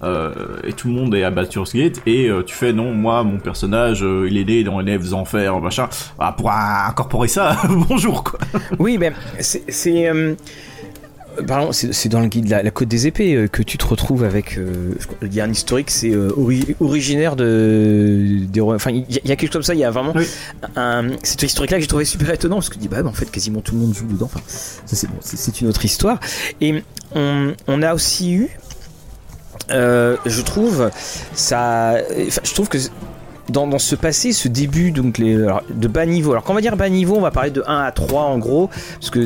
euh, 0.03 0.33
et 0.63 0.73
tout 0.73 0.87
le 0.87 0.93
monde 0.93 1.13
est 1.15 1.23
à 1.23 1.31
Baldur's 1.31 1.73
Gate, 1.73 2.01
et 2.05 2.29
euh, 2.29 2.43
tu 2.43 2.55
fais, 2.55 2.73
non, 2.73 2.93
moi, 2.93 3.23
mon 3.23 3.37
personnage, 3.37 4.03
euh, 4.03 4.27
il 4.29 4.37
est 4.37 4.45
né 4.45 4.63
dans 4.63 4.79
les 4.79 5.13
enfers, 5.13 5.59
machin. 5.59 5.89
Ah, 6.17 6.33
pour 6.37 6.51
incorporer 6.51 7.27
ça, 7.27 7.57
bonjour, 7.89 8.23
quoi. 8.23 8.39
Oui, 8.79 8.97
mais 8.97 9.11
c'est 9.39 10.07
Pardon, 11.47 11.71
c'est 11.71 12.09
dans 12.09 12.19
le 12.19 12.27
guide 12.27 12.49
la, 12.49 12.63
la 12.63 12.71
Côte 12.71 12.87
des 12.87 13.07
Épées 13.07 13.35
euh, 13.35 13.47
que 13.47 13.61
tu 13.61 13.77
te 13.77 13.85
retrouves 13.85 14.23
avec. 14.23 14.57
Euh, 14.57 14.93
il 15.21 15.33
y 15.33 15.41
a 15.41 15.43
un 15.43 15.51
historique, 15.51 15.91
c'est 15.91 16.11
euh, 16.11 16.31
originaire 16.79 17.35
de. 17.35 18.47
enfin, 18.61 18.91
il 18.91 19.05
y, 19.09 19.31
a 19.31 19.35
quelque 19.35 19.47
chose 19.47 19.51
comme 19.51 19.63
ça. 19.63 19.73
Il 19.73 19.79
y 19.79 19.83
a 19.83 19.91
vraiment 19.91 20.13
un, 20.75 21.09
cet 21.23 21.43
historique-là 21.43 21.77
que 21.77 21.81
j'ai 21.81 21.87
trouvé 21.87 22.05
super 22.05 22.29
étonnant 22.31 22.55
parce 22.55 22.69
que 22.69 22.75
je 22.75 22.79
dis 22.79 22.87
bah, 22.87 23.03
en 23.05 23.11
fait 23.11 23.29
quasiment 23.29 23.61
tout 23.61 23.75
le 23.75 23.81
monde 23.81 23.93
joue 23.93 24.07
dedans. 24.07 24.25
Enfin, 24.25 24.41
ça 24.47 24.95
c'est 24.95 25.07
bon, 25.07 25.17
c'est 25.21 25.61
une 25.61 25.67
autre 25.67 25.83
histoire. 25.83 26.19
Et 26.61 26.83
on, 27.13 27.53
on 27.67 27.81
a 27.81 27.93
aussi 27.93 28.33
eu. 28.33 28.49
je 29.69 30.41
trouve 30.41 30.89
ça. 31.33 31.97
je 32.07 32.53
trouve 32.53 32.69
que 32.69 32.77
dans, 33.49 33.79
ce 33.79 33.95
passé, 33.95 34.33
ce 34.33 34.47
début 34.47 34.91
donc 34.91 35.17
les, 35.17 35.35
de 35.35 35.87
bas 35.87 36.05
niveau. 36.05 36.31
Alors 36.31 36.43
quand 36.43 36.53
on 36.53 36.55
va 36.55 36.61
dire 36.61 36.75
bas 36.75 36.89
niveau, 36.89 37.15
on 37.15 37.21
va 37.21 37.31
parler 37.31 37.51
de 37.51 37.63
1 37.65 37.79
à 37.79 37.91
3 37.91 38.23
en 38.23 38.37
gros, 38.37 38.69
parce 38.99 39.09
que 39.09 39.25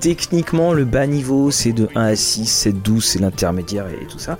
techniquement 0.00 0.72
le 0.72 0.84
bas 0.84 1.06
niveau 1.06 1.50
c'est 1.50 1.72
de 1.72 1.88
1 1.94 2.04
à 2.04 2.16
6, 2.16 2.46
c'est 2.46 2.72
12, 2.72 3.04
c'est 3.04 3.18
l'intermédiaire 3.18 3.86
et 3.88 4.06
tout 4.06 4.18
ça. 4.18 4.38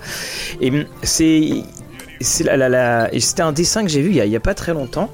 Et 0.61 0.71
hum, 0.71 0.85
c'est 1.03 1.63
c'est 2.19 2.43
la, 2.43 2.69
la, 2.69 3.09
c'était 3.19 3.43
un 3.43 3.51
dessin 3.51 3.83
que 3.83 3.89
j'ai 3.89 4.01
vu 4.01 4.09
il 4.09 4.15
y, 4.15 4.35
a, 4.35 4.39
pas 4.39 4.55
très 4.55 4.73
longtemps. 4.73 5.09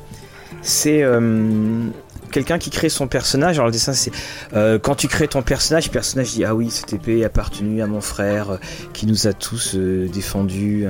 C'est 0.62 1.06
hum, 1.06 1.92
quelqu'un 2.34 2.58
qui 2.58 2.70
crée 2.70 2.90
son 2.90 3.08
personnage. 3.08 3.56
Alors 3.56 3.68
le 3.68 3.72
dessin, 3.72 3.94
c'est 3.94 4.12
euh, 4.54 4.80
quand 4.80 4.96
tu 4.96 5.08
crées 5.08 5.30
ton 5.30 5.42
personnage, 5.42 5.86
le 5.86 5.92
personnage 5.92 6.32
dit 6.34 6.44
ah 6.44 6.54
oui 6.56 6.70
cette 6.70 6.92
épée 6.92 7.24
appartenu 7.24 7.82
à 7.82 7.88
mon 7.88 8.02
frère 8.02 8.52
euh, 8.52 8.58
qui 8.92 9.06
nous 9.06 9.28
a 9.28 9.34
tous 9.34 9.76
euh, 9.76 10.10
défendus. 10.10 10.86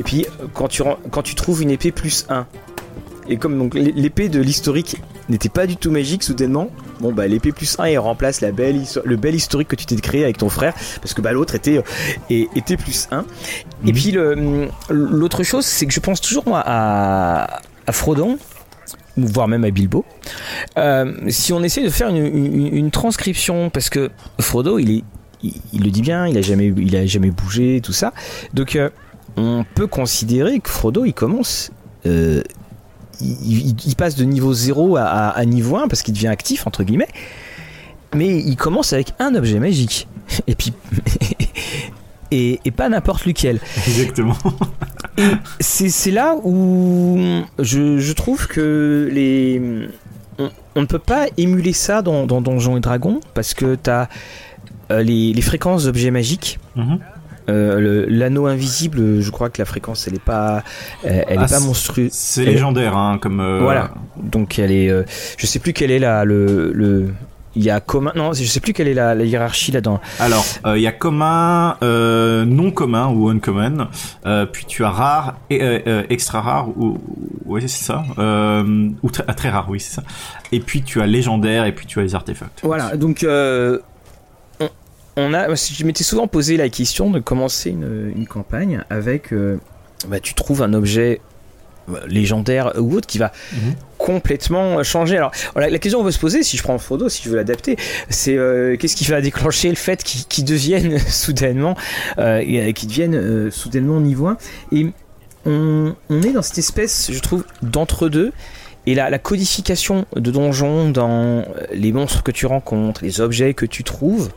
Et 0.00 0.02
puis 0.02 0.26
quand 0.54 0.68
tu, 0.68 0.82
quand 1.10 1.22
tu 1.22 1.34
trouves 1.34 1.62
une 1.62 1.70
épée 1.70 1.92
plus 1.92 2.26
1, 2.28 2.46
et 3.28 3.36
comme 3.36 3.56
donc 3.56 3.74
l'épée 3.74 4.28
de 4.28 4.40
l'historique 4.40 4.96
n'était 5.28 5.48
pas 5.48 5.66
du 5.66 5.76
tout 5.76 5.92
magique 5.92 6.24
soudainement, 6.24 6.70
bon 7.00 7.12
bah 7.12 7.28
l'épée 7.28 7.52
plus 7.52 7.78
1 7.78 7.84
elle 7.84 7.98
remplace 7.98 8.40
la 8.40 8.50
belle 8.50 8.82
le 9.04 9.16
bel 9.16 9.34
historique 9.34 9.68
que 9.68 9.76
tu 9.76 9.86
t'es 9.86 9.94
créé 9.96 10.24
avec 10.24 10.38
ton 10.38 10.48
frère 10.48 10.74
parce 11.00 11.14
que 11.14 11.20
bah 11.20 11.32
l'autre 11.32 11.54
était 11.54 11.78
euh, 11.78 12.44
était 12.56 12.76
plus 12.76 13.08
1. 13.12 13.20
Et 13.20 13.92
mhm. 13.92 13.92
puis 13.92 14.16
l'autre 14.88 15.44
chose 15.44 15.64
c'est 15.64 15.86
que 15.86 15.92
je 15.92 16.00
pense 16.00 16.20
toujours 16.20 16.48
moi 16.48 16.62
à, 16.64 17.60
à 17.86 17.92
Frodon 17.92 18.38
voire 19.16 19.48
même 19.48 19.64
à 19.64 19.70
Bilbo. 19.70 20.04
Euh, 20.78 21.12
si 21.28 21.52
on 21.52 21.62
essaie 21.62 21.82
de 21.82 21.90
faire 21.90 22.08
une, 22.08 22.90
transcription, 22.90 23.70
parce 23.70 23.90
que 23.90 24.10
Frodo, 24.40 24.78
il 24.78 24.98
est, 24.98 25.04
il, 25.42 25.84
le 25.84 25.90
dit 25.90 26.02
bien, 26.02 26.26
il 26.26 26.36
a 26.38 26.42
jamais, 26.42 26.72
il 26.76 26.96
a 26.96 27.06
jamais 27.06 27.30
bougé, 27.30 27.80
tout 27.82 27.92
ça. 27.92 28.12
Donc, 28.54 28.76
euh, 28.76 28.90
on 29.36 29.64
peut 29.74 29.86
considérer 29.86 30.60
que 30.60 30.70
Frodo, 30.70 31.04
il 31.04 31.14
commence. 31.14 31.70
Euh, 32.06 32.42
il, 33.20 33.94
passe 33.96 34.14
de 34.16 34.24
niveau 34.24 34.52
0 34.52 34.96
à, 34.96 35.44
niveau 35.44 35.76
1 35.76 35.88
parce 35.88 36.02
qu'il 36.02 36.14
devient 36.14 36.28
actif, 36.28 36.66
entre 36.66 36.84
guillemets. 36.84 37.08
Mais 38.14 38.38
il 38.38 38.56
commence 38.56 38.92
avec 38.92 39.14
un 39.18 39.34
objet 39.34 39.58
magique. 39.58 40.08
Et 40.46 40.54
puis. 40.54 40.72
et, 42.30 42.58
pas 42.76 42.88
n'importe 42.88 43.26
lequel. 43.26 43.60
Exactement. 43.86 44.36
c'est 45.60 46.10
là 46.10 46.36
où 46.42 47.42
je, 47.58 48.12
trouve 48.12 48.46
que 48.46 49.08
les. 49.12 49.88
On, 50.74 50.80
ne 50.80 50.86
peut 50.86 50.98
pas 50.98 51.26
émuler 51.36 51.74
ça 51.74 52.00
dans, 52.00 52.24
Donjons 52.26 52.76
et 52.76 52.80
Dragons 52.80 53.20
parce 53.34 53.52
que 53.52 53.74
tu 53.74 53.90
as 53.90 54.08
euh, 54.90 55.02
les, 55.02 55.42
fréquences 55.42 55.84
d'objets 55.84 56.10
magiques. 56.10 56.58
Mhm. 56.76 57.00
Euh, 57.50 58.06
l'anneau 58.08 58.46
invisible, 58.46 59.20
je 59.20 59.30
crois 59.30 59.50
que 59.50 59.60
la 59.60 59.64
fréquence, 59.64 60.06
elle 60.06 60.14
est 60.14 60.24
pas, 60.24 60.62
elle, 61.04 61.24
est 61.28 61.38
ah, 61.38 61.46
pas 61.46 61.60
monstrueuse. 61.60 62.10
C'est 62.12 62.44
légendaire, 62.44 62.96
hein, 62.96 63.18
comme. 63.20 63.40
Euh, 63.40 63.60
voilà. 63.60 63.90
Donc 64.16 64.58
elle 64.58 64.72
est, 64.72 64.88
euh, 64.88 65.02
je 65.36 65.46
sais 65.46 65.58
plus 65.58 65.72
quelle 65.72 65.90
est 65.90 65.98
la 65.98 66.24
le, 66.24 66.72
le 66.72 67.08
il 67.56 67.64
y 67.64 67.70
a 67.70 67.80
commun 67.80 68.12
non 68.14 68.32
je 68.32 68.44
sais 68.44 68.60
plus 68.60 68.72
quelle 68.72 68.86
est 68.86 68.94
la, 68.94 69.16
hiérarchie 69.16 69.72
là-dedans 69.72 70.00
alors 70.20 70.44
il 70.66 70.80
y 70.80 70.86
a 70.86 70.92
commun 70.92 71.76
non 71.82 72.70
commun 72.70 73.08
ou 73.08 73.28
uncommon 73.28 73.88
puis 74.52 74.66
tu 74.66 74.84
as 74.84 74.90
rare 74.90 75.36
et 75.50 75.82
extra 76.10 76.42
rare 76.42 76.68
ou 76.68 76.98
ouais 77.46 77.62
c'est 77.62 77.84
ça 77.84 78.04
ou 79.02 79.10
très, 79.10 79.24
très 79.34 79.50
rare 79.50 79.66
oui 79.68 79.80
c'est 79.80 79.96
ça 79.96 80.04
et 80.52 80.60
puis 80.60 80.82
tu 80.82 81.02
as 81.02 81.08
légendaire 81.08 81.64
et 81.64 81.72
puis 81.72 81.86
tu 81.86 81.98
as 81.98 82.02
les 82.02 82.14
artefacts 82.14 82.60
voilà 82.62 82.96
donc 82.96 83.26
on 85.16 85.34
a, 85.34 85.54
je 85.54 85.84
m'étais 85.84 86.04
souvent 86.04 86.26
posé 86.26 86.56
la 86.56 86.68
question 86.68 87.10
de 87.10 87.18
commencer 87.18 87.70
une, 87.70 88.26
campagne 88.26 88.82
avec, 88.90 89.32
euh, 89.32 89.58
bah, 90.08 90.20
tu 90.20 90.34
trouves 90.34 90.62
un 90.62 90.72
objet 90.72 91.20
euh, 91.88 92.06
légendaire 92.08 92.72
ou 92.78 92.94
autre 92.94 93.06
qui 93.06 93.18
va 93.18 93.32
mhm. 93.52 93.74
complètement 93.98 94.82
changer. 94.82 95.16
Alors 95.16 95.32
la, 95.56 95.78
question 95.78 95.98
qu'on 95.98 96.04
veut 96.04 96.10
se 96.10 96.18
poser, 96.18 96.42
si 96.42 96.56
je 96.56 96.62
prends 96.62 96.78
Frodo, 96.78 97.08
si 97.08 97.22
je 97.22 97.30
veux 97.30 97.36
l'adapter, 97.36 97.76
c'est 98.08 98.36
euh, 98.36 98.76
qu'est-ce 98.76 98.96
qui 98.96 99.04
va 99.04 99.20
déclencher 99.20 99.68
le 99.68 99.76
fait 99.76 100.02
qu'il 100.02 100.44
devienne 100.44 100.98
soudainement, 101.08 101.76
euh, 102.18 102.72
qu'il 102.72 102.88
devienne 102.88 103.50
soudainement 103.50 104.00
niveau 104.00 104.26
1 104.26 104.36
Et 104.72 104.86
on, 105.46 105.94
est 106.10 106.32
dans 106.32 106.42
cette 106.42 106.58
espèce, 106.58 107.10
je 107.12 107.20
trouve, 107.20 107.44
d'entre-deux. 107.62 108.32
Et 108.86 108.94
la, 108.94 109.10
la, 109.10 109.18
codification 109.18 110.06
de 110.16 110.30
donjons 110.30 110.90
dans 110.90 111.44
les 111.72 111.92
monstres 111.92 112.22
que 112.22 112.30
tu 112.30 112.46
rencontres, 112.46 113.02
les 113.04 113.20
objets 113.20 113.52
que 113.54 113.66
tu 113.66 113.84
trouves, 113.84 114.30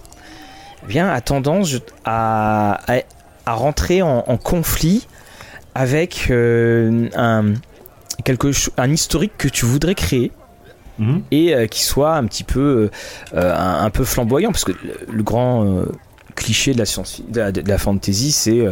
bien, 0.87 1.09
a 1.09 1.21
tendance 1.21 1.75
à, 2.05 2.81
à, 3.45 3.53
rentrer 3.53 4.01
en, 4.01 4.21
conflit 4.37 5.07
avec 5.75 6.27
euh, 6.29 7.09
un, 7.15 7.53
quelque, 8.23 8.51
un 8.77 8.91
historique 8.91 9.33
que 9.37 9.47
tu 9.47 9.65
voudrais 9.65 9.95
créer. 9.95 10.31
Mhm. 10.99 11.23
Et 11.31 11.55
euh, 11.55 11.65
qui 11.65 11.83
soit 11.83 12.15
un 12.15 12.25
petit 12.25 12.43
peu, 12.43 12.91
euh, 13.33 13.55
un, 13.57 13.89
peu 13.89 14.03
flamboyant, 14.03 14.51
parce 14.51 14.63
que 14.63 14.73
le, 15.11 15.23
grand 15.23 15.85
cliché 16.35 16.73
de 16.73 16.77
la 16.77 16.85
science, 16.85 17.21
de 17.27 17.67
la, 17.67 17.77
fantasy, 17.79 18.31
c'est 18.31 18.67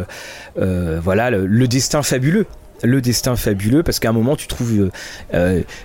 voilà 0.56 1.30
le, 1.30 1.66
destin 1.68 2.02
fabuleux 2.02 2.46
le 2.84 3.00
destin 3.00 3.36
fabuleux 3.36 3.84
parce 3.84 4.00
qu'à 4.00 4.08
un 4.08 4.12
moment 4.12 4.34
tu 4.34 4.48
trouves 4.48 4.90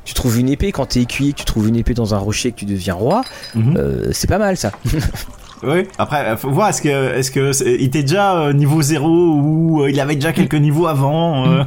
tu 0.04 0.14
trouves 0.16 0.40
une 0.40 0.50
épée 0.50 0.72
quand 0.72 0.88
t'es 0.88 1.02
écuyer 1.02 1.34
tu 1.34 1.46
trouves 1.46 1.68
une 1.68 1.76
épée 1.76 1.94
dans 1.94 2.16
un 2.16 2.18
rocher 2.18 2.50
et 2.50 2.52
que 2.54 2.58
tu 2.58 2.66
deviens 2.66 2.96
roi 2.96 3.22
mhm. 3.54 4.12
c'est 4.12 4.28
pas 4.28 4.40
mal 4.40 4.58
ça 4.58 4.72
Oui. 5.64 5.88
Après, 5.98 6.38
faut 6.38 6.52
voir 6.52 6.70
est-ce 6.70 6.82
que 6.82 7.16
est-ce 7.16 7.32
que 7.32 7.52
il 7.66 7.86
était 7.86 8.04
déjà 8.04 8.38
euh, 8.38 8.54
niveau 8.54 8.82
0 8.82 9.08
ou 9.08 9.82
euh, 9.82 9.90
il 9.90 10.00
avait 10.00 10.16
déjà 10.16 10.34
quelques 10.34 10.56
niveaux 10.56 10.88
avant. 10.88 11.48
Euh? 11.48 11.64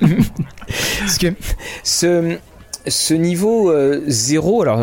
Parce 1.00 1.18
que 1.18 1.28
ce 1.82 2.38
ce 2.86 3.14
niveau 3.14 3.72
0, 4.06 4.62
alors 4.62 4.78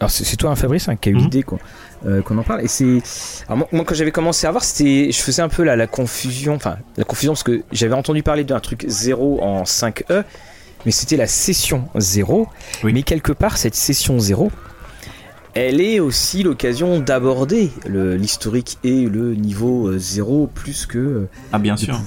alors 0.00 0.10
c'est 0.10 0.36
toi, 0.36 0.50
hein, 0.50 0.56
Fabrice, 0.56 0.88
hein, 0.88 0.96
qui 0.96 1.10
a 1.10 1.12
eu 1.12 1.16
mhm. 1.16 1.20
l'idée 1.20 1.42
qu'on 1.42 2.38
en 2.38 2.42
parle 2.42 2.62
et 2.62 2.68
c'est 2.68 3.02
moi, 3.48 3.68
quand 3.84 3.94
j'avais 3.94 4.12
commencé 4.12 4.46
à 4.46 4.50
voir 4.50 4.64
c'était 4.64 5.12
je 5.12 5.20
faisais 5.20 5.42
un 5.42 5.50
peu 5.50 5.62
la, 5.62 5.76
la 5.76 5.86
confusion 5.86 6.54
enfin 6.54 6.78
la 6.96 7.04
confusion 7.04 7.32
parce 7.32 7.42
que 7.42 7.62
j'avais 7.70 7.94
entendu 7.94 8.22
parler 8.22 8.44
d'un 8.44 8.60
truc 8.60 8.86
0 8.88 9.42
en 9.42 9.64
5e 9.64 10.24
mais 10.86 10.92
c'était 10.92 11.18
la 11.18 11.26
session 11.26 11.84
0 11.96 12.48
mais 12.82 13.02
quelque 13.02 13.32
part 13.32 13.58
cette 13.58 13.74
session 13.74 14.18
0 14.18 14.50
elle 15.54 15.80
est 15.80 16.00
aussi 16.00 16.42
l'occasion 16.42 17.00
d'aborder 17.00 17.70
l'historique 17.86 18.78
et 18.84 19.06
le 19.06 19.34
niveau 19.34 19.96
0 19.96 20.44
euh, 20.44 20.46
plus 20.46 20.86
que 20.86 20.98
euh, 20.98 21.28
ah 21.52 21.58
bien 21.58 21.76
sûr. 21.76 21.98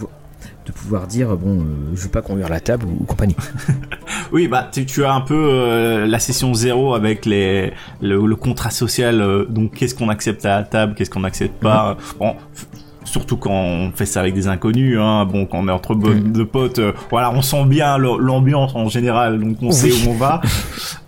de 0.65 0.71
pouvoir 0.71 1.07
dire 1.07 1.35
bon 1.35 1.59
euh, 1.59 1.63
je 1.93 2.03
veux 2.03 2.09
pas 2.09 2.21
conduire 2.21 2.49
la 2.49 2.59
table 2.59 2.85
ou, 2.85 3.03
compagnie. 3.03 3.35
Oui 4.31 4.47
bah 4.47 4.69
tu, 4.71 5.05
as 5.05 5.13
un 5.13 5.21
peu 5.21 6.05
la 6.05 6.19
session 6.19 6.53
0 6.53 6.95
avec 6.95 7.25
les 7.25 7.71
le, 8.01 8.35
contrat 8.35 8.71
social 8.71 9.45
donc 9.49 9.73
qu'est-ce 9.75 9.93
qu'on 9.93 10.09
accepte 10.09 10.43
à 10.45 10.57
la 10.59 10.63
table 10.63 10.95
qu'est-ce 10.95 11.09
qu'on 11.09 11.19
n'accepte 11.19 11.59
pas. 11.61 11.93
Mhm. 11.93 12.19
bon 12.19 12.35
surtout 13.13 13.37
quand 13.37 13.51
on 13.51 13.91
fait 13.91 14.07
ça 14.07 14.21
avec 14.21 14.33
des 14.33 14.47
inconnus, 14.47 14.97
hein, 14.99 15.25
bon, 15.25 15.45
quand 15.45 15.59
on 15.59 15.67
est 15.67 15.71
entre 15.71 15.93
mm. 15.93 16.31
de 16.31 16.43
potes, 16.43 16.79
euh, 16.79 16.93
voilà, 17.11 17.31
on 17.31 17.43
sent 17.43 17.65
bien 17.65 17.99
l'ambiance 17.99 18.73
en 18.73 18.89
général, 18.89 19.39
donc 19.39 19.57
on 19.61 19.71
sait 19.71 19.91
où 19.91 20.09
on 20.09 20.15
va. 20.15 20.41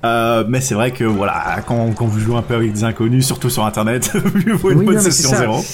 Euh, 0.03 0.43
mais 0.47 0.61
c'est 0.61 0.75
vrai 0.75 0.91
que 0.91 1.03
voilà, 1.03 1.63
quand, 1.65 1.91
quand 1.95 2.05
vous 2.05 2.19
jouez 2.19 2.35
un 2.35 2.43
peu 2.43 2.53
avec 2.53 2.71
des 2.71 2.83
inconnus, 2.83 3.25
surtout 3.25 3.49
sur 3.49 3.65
Internet, 3.65 4.13
mieux 4.45 4.53
vaut 4.53 4.69
une 4.69 4.85
bonne 4.85 4.99
session 4.99 5.35
zéro. 5.35 5.65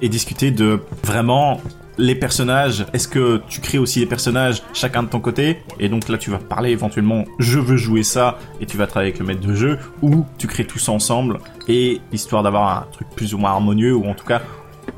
Et 0.00 0.08
discuter 0.08 0.50
de 0.50 0.80
vraiment 1.04 1.60
les 1.96 2.16
personnages, 2.16 2.84
est-ce 2.92 3.06
que 3.06 3.40
tu 3.48 3.60
crées 3.60 3.78
aussi 3.78 4.00
les 4.00 4.06
personnages 4.06 4.64
chacun 4.72 5.04
de 5.04 5.08
ton 5.08 5.20
côté? 5.20 5.62
Et 5.78 5.88
donc 5.88 6.08
là, 6.08 6.18
tu 6.18 6.30
vas 6.30 6.38
parler 6.38 6.70
éventuellement, 6.70 7.24
je 7.38 7.60
veux 7.60 7.76
jouer 7.76 8.02
ça, 8.02 8.36
et 8.60 8.66
tu 8.66 8.76
vas 8.76 8.88
travailler 8.88 9.12
avec 9.12 9.20
le 9.20 9.26
maître 9.26 9.46
de 9.46 9.54
jeu, 9.54 9.78
ou 10.02 10.24
tu 10.38 10.48
crées 10.48 10.64
tout 10.64 10.80
ça 10.80 10.90
ensemble, 10.90 11.38
et 11.68 12.00
histoire 12.12 12.42
d'avoir 12.42 12.78
un 12.78 12.86
truc 12.90 13.06
plus 13.14 13.32
ou 13.32 13.38
moins 13.38 13.50
harmonieux, 13.50 13.94
ou 13.94 14.06
en 14.06 14.14
tout 14.14 14.26
cas 14.26 14.42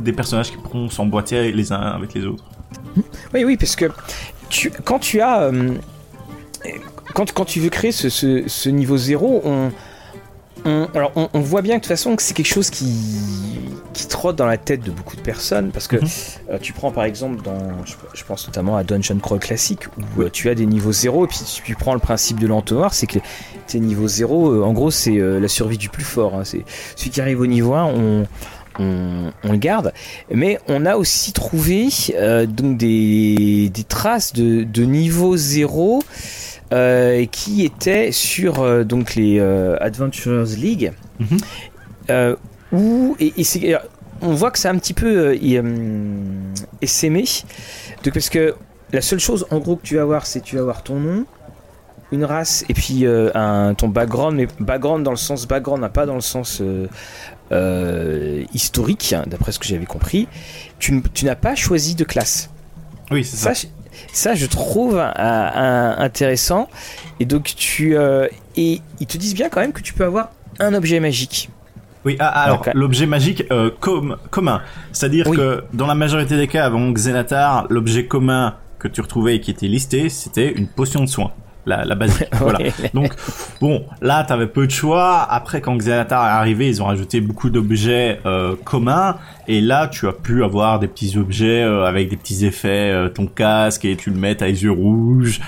des 0.01 0.13
personnages 0.13 0.51
qui 0.51 0.57
pourront 0.57 0.89
s'emboîter 0.89 1.53
les 1.53 1.73
uns 1.73 1.81
avec 1.81 2.15
les 2.15 2.25
autres. 2.25 2.45
Oui, 3.33 3.45
oui, 3.45 3.57
parce 3.57 3.77
que 3.77 3.87
tu, 4.49 4.71
quand 4.71 4.99
tu 4.99 5.21
as. 5.21 5.43
Euh, 5.43 5.75
quand, 7.15 7.33
quand, 7.33 7.45
tu 7.45 7.61
veux 7.61 7.69
créer 7.69 7.93
ce, 7.93 8.09
ce, 8.09 8.69
niveau 8.69 8.97
zéro, 8.97 9.43
on, 9.45 9.71
on, 10.65 10.89
alors 10.95 11.13
on, 11.15 11.41
voit 11.41 11.63
bien 11.63 11.77
de 11.77 11.81
toute 11.81 11.89
façon 11.89 12.17
que 12.17 12.23
c'est 12.23 12.35
quelque 12.35 12.49
chose 12.49 12.71
qui, 12.71 12.87
qui 13.93 14.09
trotte 14.09 14.37
dans 14.37 14.47
la 14.47 14.57
tête 14.57 14.83
de 14.83 14.91
beaucoup 14.91 15.15
de 15.15 15.21
personnes 15.21 15.71
parce 15.71 15.87
que 15.87 15.97
mhm. 15.97 16.09
euh, 16.51 16.59
tu 16.59 16.73
prends 16.73 16.91
par 16.91 17.05
exemple 17.05 17.43
dans 17.43 17.85
je, 17.85 18.25
pense 18.25 18.47
notamment 18.47 18.77
à 18.77 18.83
Dungeon 18.83 19.19
Crawl 19.19 19.39
classique 19.39 19.83
où 20.17 20.23
euh, 20.23 20.31
tu 20.31 20.49
as 20.49 20.55
des 20.55 20.67
niveaux 20.67 20.93
zéro 20.93 21.27
et 21.27 21.29
puis 21.29 21.39
tu 21.63 21.77
prends 21.77 21.95
le 21.95 22.01
principe 22.01 22.41
de 22.41 22.47
l'entonnoir 22.47 22.95
c'est 22.95 23.07
que 23.07 23.19
tes 23.67 23.79
niveaux 23.79 24.09
zéro 24.09 24.65
en 24.65 24.73
gros 24.73 24.91
c'est 24.91 25.19
la 25.19 25.49
survie 25.49 25.79
du 25.79 25.91
plus 25.91 26.05
fort 26.05 26.35
hein. 26.35 26.45
c'est 26.45 26.65
celui 26.97 27.11
qui 27.11 27.21
arrive 27.21 27.41
au 27.41 27.47
niveau 27.47 27.75
1 27.75 27.85
on, 27.85 28.27
on, 28.79 29.33
le 29.45 29.57
garde. 29.57 29.93
Mais 30.31 30.59
on 30.69 30.87
a 30.87 30.97
aussi 30.97 31.33
trouvé 31.33 31.89
euh, 32.15 32.47
donc 32.47 32.79
des, 32.79 33.71
traces 33.89 34.33
de, 34.33 34.85
niveau 34.85 35.37
0 35.37 36.03
euh, 36.73 37.27
qui 37.27 37.65
étaient 37.65 38.13
sur 38.13 38.61
euh, 38.61 38.85
donc 38.85 39.15
les 39.15 39.41
Adventurers 39.81 40.57
League. 40.57 40.93
Mhm. 41.21 42.37
où, 42.73 43.17
et, 43.21 43.33
on 44.21 44.33
voit 44.33 44.51
que 44.51 44.59
c'est 44.59 44.69
un 44.69 44.79
petit 44.79 44.95
peu 44.95 45.37
essaimé. 46.81 47.25
parce 48.13 48.31
que 48.31 48.55
la 48.93 49.01
seule 49.01 49.21
chose 49.21 49.47
en 49.51 49.59
gros 49.59 49.77
que 49.77 49.83
tu 49.83 49.97
vas 49.97 50.05
voir, 50.05 50.27
c'est 50.27 50.41
tu 50.41 50.57
vas 50.57 50.63
voir 50.63 50.83
ton 50.83 50.99
nom, 50.99 51.27
une 52.13 52.25
race 52.25 52.65
et 52.69 52.75
puis 52.75 53.07
un, 53.07 53.75
ton 53.75 53.89
background, 53.89 54.37
mais 54.37 54.47
background 54.61 55.05
dans 55.05 55.11
le 55.11 55.17
sens 55.17 55.47
background, 55.47 55.87
pas 55.89 56.07
dans 56.07 56.15
le 56.15 56.21
sens 56.21 56.61
euh, 56.61 56.89
historique, 58.53 59.13
hein, 59.13 59.25
d'après 59.27 59.53
ce 59.53 59.59
que 59.59 59.67
j'avais 59.67 59.87
compris, 59.87 60.29
tu, 60.79 61.03
n'as 61.23 61.35
pas 61.35 61.55
choisi 61.55 61.95
de 61.95 62.05
classe. 62.05 62.51
Oui, 63.11 63.25
c'est 63.25 63.37
ça. 63.37 63.53
ça. 64.13 64.35
je 64.35 64.47
trouve 64.47 64.99
intéressant. 64.99 66.69
Et 67.21 67.25
donc, 67.25 67.55
tu. 67.57 67.97
Euh, 67.97 68.29
et 68.57 68.81
ils 69.01 69.07
te 69.07 69.19
disent 69.19 69.35
bien 69.35 69.49
quand 69.49 69.61
même 69.61 69.73
que 69.73 69.83
tu 69.83 69.93
peux 69.93 70.05
avoir 70.05 70.31
un 70.59 70.75
objet 70.75 71.01
magique. 71.01 71.51
Oui, 72.05 72.17
ah, 72.19 72.29
alors, 72.29 72.67
l'objet 72.75 73.07
magique 73.07 73.45
euh, 73.51 73.71
commun. 73.81 74.61
C'est-à-dire 74.93 75.31
que 75.31 75.65
dans 75.73 75.87
la 75.87 75.95
majorité 75.95 76.37
des 76.37 76.49
cas, 76.49 76.67
avant 76.67 76.93
Xenatar, 76.93 77.67
l'objet 77.71 78.07
commun 78.07 78.57
que 78.79 78.89
tu 78.89 79.01
retrouvais 79.01 79.37
et 79.37 79.41
qui 79.41 79.51
était 79.51 79.69
listé, 79.69 80.11
c'était 80.11 80.53
une 80.53 80.67
potion 80.67 81.01
de 81.01 81.09
soin 81.09 81.33
la, 81.67 81.85
la 81.85 81.95
base. 81.95 82.25
voilà. 82.33 82.59
Donc 82.93 83.15
bon, 83.61 83.85
là 84.01 84.25
t'avais 84.25 84.47
peu 84.47 84.67
de 84.67 84.71
choix. 84.73 85.27
Après 85.29 85.61
quand 85.61 85.77
Xenatar 85.77 86.25
est 86.25 86.31
arrivé, 86.31 86.69
ils 86.69 86.83
ont 86.83 86.87
rajouté 86.87 87.21
beaucoup 87.21 87.51
d'objets 87.51 88.21
euh, 88.27 88.57
communs 88.65 89.17
et 89.49 89.61
là 89.61 89.89
tu 89.89 90.09
as 90.09 90.13
pu 90.13 90.45
avoir 90.45 90.79
des 90.79 90.89
petits 90.89 91.17
objets 91.19 91.63
euh, 91.63 91.85
avec 91.85 92.09
des 92.09 92.17
petits 92.17 92.45
effets, 92.45 92.91
euh, 92.91 93.09
ton 93.09 93.27
casque 93.27 93.85
et 93.85 93.97
tu 93.97 94.11
le 94.11 94.17
mets 94.17 94.43
à 94.43 94.47
les 94.47 94.63
yeux 94.65 94.73
rouges. 94.73 95.41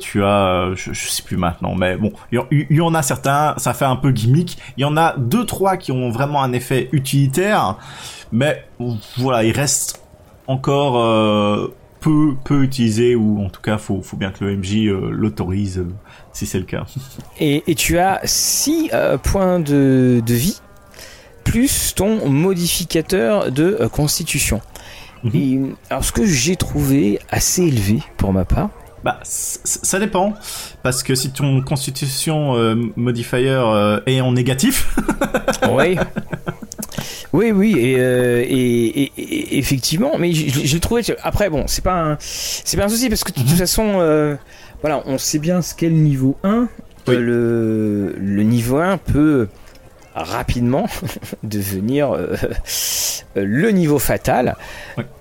tu 0.00 0.24
as, 0.24 0.70
je, 0.74 0.92
sais 0.92 1.22
plus 1.22 1.36
maintenant, 1.36 1.74
mais 1.74 1.96
bon, 1.96 2.12
il 2.32 2.66
y, 2.70 2.80
en 2.80 2.94
a 2.94 3.02
certains, 3.02 3.54
ça 3.56 3.74
fait 3.74 3.84
un 3.84 3.96
peu 3.96 4.10
gimmick. 4.10 4.58
Il 4.76 4.82
y 4.82 4.84
en 4.84 4.96
a 4.96 5.14
deux 5.16 5.44
trois 5.44 5.76
qui 5.76 5.92
ont 5.92 6.10
vraiment 6.10 6.42
un 6.42 6.52
effet 6.52 6.88
utilitaire, 6.92 7.76
mais 8.32 8.64
voilà, 9.16 9.44
il 9.44 9.52
reste 9.52 10.00
encore 10.46 11.72
peu, 12.04 12.34
peu 12.44 12.62
utilisé 12.62 13.16
ou 13.16 13.42
en 13.42 13.48
tout 13.48 13.62
cas 13.62 13.78
faut, 13.78 14.02
faut 14.02 14.18
bien 14.18 14.30
que 14.30 14.44
le 14.44 14.54
MJ 14.54 14.88
euh, 14.88 15.08
l'autorise 15.10 15.78
euh, 15.78 15.88
si 16.34 16.44
c'est 16.44 16.58
le 16.58 16.66
cas. 16.66 16.84
Et, 17.40 17.64
et, 17.66 17.74
tu 17.74 17.98
as 17.98 18.20
6 18.24 18.90
euh, 18.92 19.16
points 19.16 19.58
de, 19.58 20.20
de, 20.24 20.34
vie 20.34 20.60
plus 21.44 21.94
ton 21.94 22.28
modificateur 22.28 23.50
de 23.50 23.88
constitution. 23.90 24.60
Mhm. 25.22 25.30
Et 25.34 25.60
alors 25.88 26.04
ce 26.04 26.12
que 26.12 26.26
j'ai 26.26 26.56
trouvé 26.56 27.20
assez 27.30 27.62
élevé 27.62 28.00
pour 28.18 28.34
ma 28.34 28.44
part. 28.44 28.68
Bah, 29.04 29.20
ça 29.22 29.98
dépend 29.98 30.32
parce 30.82 31.02
que 31.02 31.14
si 31.14 31.30
ton 31.30 31.60
constitution 31.60 32.54
modifier 32.96 33.62
est 34.06 34.20
en 34.22 34.32
négatif. 34.32 34.96
oui. 35.70 35.98
Oui, 37.34 37.50
oui, 37.50 37.96
euh, 37.98 38.44
et, 38.46 39.10
et, 39.16 39.58
effectivement, 39.58 40.12
mais 40.20 40.32
j'ai 40.32 40.78
trouvé. 40.78 41.02
Après, 41.24 41.50
bon, 41.50 41.64
c'est 41.66 41.82
pas 41.82 42.00
un, 42.00 42.16
c'est 42.20 42.76
pas 42.76 42.84
un 42.84 42.88
souci 42.88 43.08
parce 43.08 43.24
que 43.24 43.32
de 43.32 43.40
toute 43.40 43.50
mhm. 43.50 43.56
façon, 43.56 43.94
euh, 43.96 44.36
voilà, 44.82 45.02
on 45.06 45.18
sait 45.18 45.40
bien 45.40 45.60
ce 45.60 45.74
qu'est 45.74 45.88
le 45.88 45.96
niveau 45.96 46.36
1. 46.44 46.68
Euh, 47.08 47.18
le, 47.20 48.14
le 48.16 48.42
niveau 48.44 48.76
1 48.78 48.98
peut 48.98 49.48
rapidement 50.14 50.86
devenir 51.42 52.16
le 53.34 53.70
niveau 53.70 53.98
fatal, 53.98 54.56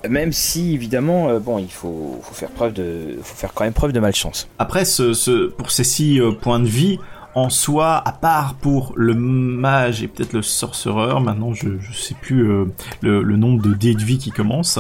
même 0.08 0.32
si 0.32 0.74
évidemment, 0.74 1.40
bon, 1.40 1.58
il 1.58 1.72
faut, 1.72 2.20
faut, 2.22 2.34
faire 2.34 2.50
preuve 2.50 2.74
de, 2.74 3.18
faut 3.24 3.36
faire 3.36 3.54
quand 3.54 3.64
même 3.64 3.74
preuve 3.74 3.92
de 3.92 4.00
malchance. 4.00 4.48
Après, 4.60 4.86
ce, 4.86 5.14
ce, 5.14 5.48
pour 5.48 5.72
ces 5.72 5.84
six 5.84 6.22
points 6.42 6.60
de 6.60 6.68
vie, 6.68 7.00
en 7.36 7.50
soi, 7.50 8.02
à 8.06 8.12
part 8.12 8.56
pour 8.56 8.94
le 8.96 9.14
mage 9.16 10.04
et 10.04 10.08
peut-être 10.08 10.34
le 10.34 10.42
sorcereur, 10.42 11.22
maintenant 11.22 11.54
je, 11.54 11.80
je 11.80 11.94
sais 11.94 12.16
plus 12.20 12.50
euh, 12.50 12.66
le, 13.02 13.24
le, 13.24 13.38
nombre 13.38 13.62
de 13.62 13.74
dés 13.74 13.96
de 13.96 14.04
vie 14.04 14.18
qui 14.18 14.32
commence, 14.32 14.80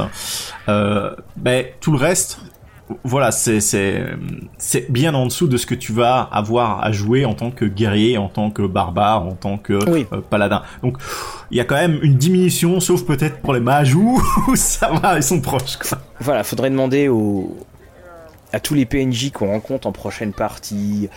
euh, 0.69 1.15
ben, 1.35 1.65
tout 1.81 1.91
le 1.91 1.97
reste, 1.97 2.39
voilà, 3.03 3.31
c'est 3.31 3.59
bien 4.89 5.13
en 5.13 5.25
dessous 5.25 5.47
de 5.47 5.57
ce 5.57 5.65
que 5.65 5.75
tu 5.75 5.93
vas 5.93 6.21
avoir 6.21 6.83
à 6.83 6.91
jouer 6.91 7.25
en 7.25 7.33
tant 7.33 7.49
que 7.51 7.65
guerrier, 7.65 8.17
en 8.17 8.27
tant 8.29 8.51
que 8.51 8.61
barbare, 8.61 9.25
en 9.25 9.33
tant 9.35 9.57
que 9.57 9.73
euh, 9.73 10.03
paladin. 10.29 10.61
Donc 10.83 10.97
il 11.49 11.57
y 11.57 11.61
a 11.61 11.65
quand 11.65 11.75
même 11.75 11.99
une 12.03 12.15
diminution, 12.17 12.79
sauf 12.79 13.03
peut-être 13.05 13.37
pour 13.39 13.53
les 13.53 13.59
mages 13.61 13.95
où, 13.95 14.21
ça 14.55 14.91
va, 15.01 15.15
ils 15.17 15.23
sont 15.23 15.39
proches. 15.41 15.77
Quoi. 15.77 15.97
Voilà, 16.19 16.43
faudrait 16.43 16.69
demander 16.69 17.07
aux 17.07 17.55
à 18.51 18.59
tous 18.59 18.73
les 18.75 18.85
PNJ 18.85 19.31
qu'on 19.31 19.47
rencontre 19.47 19.87
en 19.87 19.91
prochaine 19.91 20.31
partie, 20.33 21.09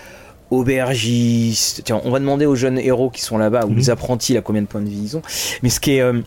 aubergistes. 0.51 1.83
Tiens, 1.85 2.01
on 2.05 2.11
va 2.11 2.19
demander 2.19 2.47
aux 2.47 2.55
jeunes 2.55 2.79
héros 2.79 3.11
qui 3.11 3.21
sont 3.21 3.37
là-bas, 3.39 3.67
ou 3.67 3.71
Mhm. 3.71 3.77
les 3.77 3.91
apprentis, 3.91 4.35
là, 4.35 4.41
combien 4.41 4.63
de 4.63 4.67
points 4.67 4.81
de 4.81 4.89
vie 4.89 5.03
ils 5.03 5.17
ont. 5.17 5.23
Mais 5.63 5.69
ce 5.69 5.81
qui 5.81 5.97
est. 5.97 6.01
euh, 6.01 6.21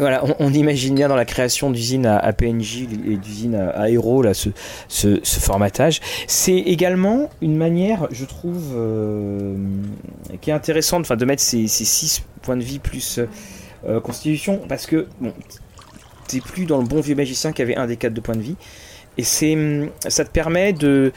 voilà, 0.00 0.24
on, 0.38 0.52
imagine 0.52 0.94
bien 0.94 1.08
dans 1.08 1.16
la 1.16 1.24
création 1.24 1.70
d'usines 1.70 2.06
à, 2.06 2.32
PNJ 2.32 2.86
et 3.06 3.16
d'usines 3.16 3.54
à, 3.54 3.68
à 3.70 3.88
héros, 3.88 4.22
là, 4.22 4.32
ce, 4.34 5.20
formatage. 5.22 6.00
C'est 6.26 6.56
également 6.56 7.30
une 7.42 7.56
manière, 7.56 8.08
je 8.10 8.24
trouve, 8.24 8.72
euh, 8.74 9.54
qui 10.40 10.50
est 10.50 10.54
intéressante 10.54 11.10
de 11.12 11.24
mettre 11.24 11.42
ces, 11.42 11.68
ces 11.68 11.84
6 11.84 12.24
points 12.42 12.56
de 12.56 12.62
vie 12.62 12.78
plus 12.78 13.20
euh, 13.86 14.00
constitution, 14.00 14.60
parce 14.68 14.86
que 14.86 15.06
bon, 15.20 15.32
t'es 16.28 16.40
plus 16.40 16.66
dans 16.66 16.78
le 16.78 16.86
bon 16.86 17.00
vieux 17.00 17.14
magicien 17.14 17.52
qui 17.52 17.62
avait 17.62 17.76
un 17.76 17.86
des 17.86 17.96
4 17.96 18.14
de 18.14 18.20
points 18.20 18.36
de 18.36 18.42
vie. 18.42 18.56
Et 19.18 19.22
c'est, 19.22 19.54
hum, 19.54 19.90
ça 20.08 20.24
te 20.24 20.30
permet 20.30 20.72
de, 20.72 21.12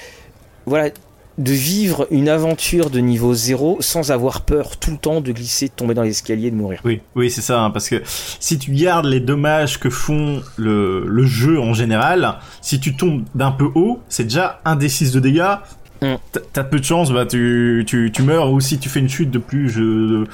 voilà, 0.65 0.89
de 1.37 1.51
vivre 1.51 2.07
une 2.11 2.29
aventure 2.29 2.89
de 2.89 2.99
niveau 2.99 3.33
0 3.33 3.77
sans 3.79 4.11
avoir 4.11 4.41
peur 4.41 4.77
tout 4.77 4.91
le 4.91 4.97
temps 4.97 5.19
de 5.21 5.31
glisser, 5.31 5.67
de 5.67 5.73
tomber 5.73 5.93
dans 5.93 6.03
l'escalier, 6.03 6.51
de 6.51 6.55
mourir. 6.55 6.79
Oui, 6.85 7.01
oui, 7.15 7.31
c'est 7.31 7.41
ça, 7.41 7.61
hein, 7.61 7.71
parce 7.71 7.89
que 7.89 8.01
si 8.05 8.59
tu 8.59 8.71
gardes 8.71 9.05
les 9.05 9.19
dommages 9.19 9.79
que 9.79 9.89
font 9.89 10.41
le, 10.57 11.05
le 11.07 11.25
jeu 11.25 11.59
en 11.59 11.73
général, 11.73 12.35
si 12.61 12.79
tu 12.79 12.95
tombes 12.95 13.23
d'un 13.33 13.51
peu 13.51 13.69
haut, 13.73 13.99
c'est 14.09 14.25
déjà 14.25 14.61
un 14.65 14.75
des 14.75 14.89
6 14.89 15.11
de 15.11 15.19
dégâts. 15.19 15.55
Mm. 16.01 16.15
T'as- 16.53 16.63
peu 16.65 16.79
de 16.79 16.85
chance, 16.85 17.11
bah 17.11 17.25
tu, 17.25 17.83
tu, 17.87 18.11
tu 18.13 18.21
meurs, 18.23 18.51
ou 18.51 18.59
si 18.59 18.77
tu 18.77 18.89
fais 18.89 18.99
une 18.99 19.09
chute 19.09 19.31
de 19.31 19.39
plus, 19.39 19.69
je, 19.69 20.25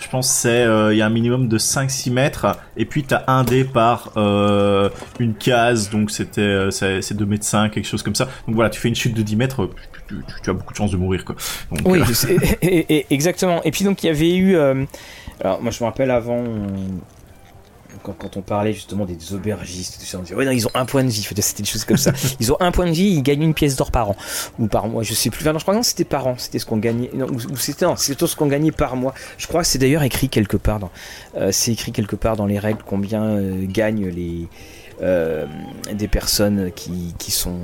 je 0.00 0.08
pense 0.08 0.30
c'est, 0.30 0.64
euh, 0.64 0.94
il 0.94 0.96
y 0.96 1.02
a 1.02 1.06
un 1.06 1.10
minimum 1.10 1.46
de 1.46 1.58
5-6 1.58 2.10
mètres, 2.10 2.46
et 2.76 2.86
puis 2.86 3.04
t'as 3.04 3.22
un 3.26 3.44
dé 3.44 3.64
par 3.64 4.12
euh, 4.16 4.88
une 5.18 5.34
case, 5.34 5.90
donc 5.90 6.10
c'était, 6.10 6.40
euh, 6.40 6.70
c'est 6.70 7.02
c'est 7.02 7.14
2 7.14 7.26
mètres 7.26 7.44
5, 7.44 7.70
quelque 7.72 7.86
chose 7.86 8.02
comme 8.02 8.14
ça. 8.14 8.24
Donc 8.46 8.54
voilà, 8.54 8.70
tu 8.70 8.80
fais 8.80 8.88
une 8.88 8.94
chute 8.94 9.14
de 9.14 9.22
10 9.22 9.36
mètres, 9.36 9.68
tu, 10.10 10.24
tu- 10.34 10.42
tu 10.42 10.50
as 10.50 10.52
beaucoup 10.52 10.72
de 10.72 10.76
chances 10.78 10.90
de 10.90 10.96
mourir, 10.96 11.24
quoi. 11.24 11.36
Donc, 11.70 11.80
Oui, 11.86 12.00
euh. 12.00 12.38
Et- 12.62 12.94
et- 12.96 13.06
exactement. 13.10 13.62
Et 13.64 13.70
puis 13.70 13.84
donc 13.84 14.02
il 14.02 14.06
y 14.06 14.10
avait 14.10 14.34
eu. 14.34 14.56
euh, 14.56 14.84
alors 15.40 15.62
moi 15.62 15.70
je 15.70 15.82
me 15.82 15.88
rappelle 15.88 16.10
avant. 16.10 16.42
Quand, 18.02 18.12
quand 18.18 18.36
on 18.38 18.40
parlait 18.40 18.72
justement 18.72 19.04
des 19.04 19.34
aubergistes, 19.34 19.98
tout 20.00 20.06
ça, 20.06 20.16
on 20.18 20.22
disait 20.22 20.34
ouais 20.34 20.46
non 20.46 20.52
ils 20.52 20.66
ont 20.66 20.70
un 20.74 20.86
point 20.86 21.04
de 21.04 21.10
vie, 21.10 21.22
c'était 21.22 21.62
des 21.62 21.68
choses 21.68 21.84
comme 21.84 21.98
ça. 21.98 22.12
Ils 22.40 22.50
ont 22.50 22.56
un 22.60 22.70
point 22.70 22.86
de 22.86 22.92
vie, 22.92 23.10
ils 23.16 23.22
gagnent 23.22 23.42
une 23.42 23.52
pièce 23.52 23.76
d'or 23.76 23.90
par 23.90 24.08
an 24.10 24.16
ou 24.58 24.68
par 24.68 24.88
mois, 24.88 25.02
je 25.02 25.12
sais 25.12 25.28
plus. 25.28 25.42
Enfin, 25.42 25.52
non, 25.52 25.58
je 25.58 25.64
crois 25.64 25.76
que 25.76 25.82
c'était 25.84 26.04
par 26.04 26.26
an, 26.26 26.34
c'était 26.38 26.58
ce 26.58 26.64
qu'on 26.64 26.78
gagnait. 26.78 27.10
Non, 27.12 27.26
ou, 27.26 27.56
c'était 27.56 27.84
c'était 27.96 28.26
ce 28.26 28.36
qu'on 28.36 28.46
gagnait 28.46 28.70
par 28.72 28.96
mois. 28.96 29.12
Je 29.36 29.46
crois 29.48 29.60
que 29.62 29.66
c'est 29.66 29.78
d'ailleurs 29.78 30.02
écrit 30.04 30.30
quelque 30.30 30.56
part 30.56 30.78
dans, 30.78 30.90
euh, 31.36 31.50
c'est 31.52 31.72
écrit 31.72 31.92
quelque 31.92 32.16
part 32.16 32.36
dans 32.36 32.46
les 32.46 32.58
règles 32.58 32.80
combien 32.86 33.22
euh, 33.24 33.66
gagnent 33.68 34.06
les 34.08 34.48
euh, 35.02 35.46
des 35.92 36.08
personnes 36.08 36.70
qui, 36.74 37.14
qui 37.18 37.30
sont 37.30 37.56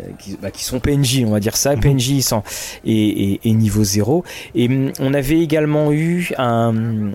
euh, 0.00 0.04
qui, 0.18 0.36
bah, 0.40 0.50
qui 0.50 0.64
sont 0.64 0.80
PNJ, 0.80 1.24
on 1.26 1.30
va 1.32 1.40
dire 1.40 1.56
ça. 1.56 1.76
PNJ 1.76 2.20
sans 2.20 2.42
et, 2.84 3.32
et, 3.34 3.40
et 3.44 3.52
niveau 3.52 3.84
0. 3.84 4.24
Et 4.54 4.68
hum, 4.68 4.92
on 5.00 5.14
avait 5.14 5.40
également 5.40 5.92
eu 5.92 6.30
un. 6.38 7.12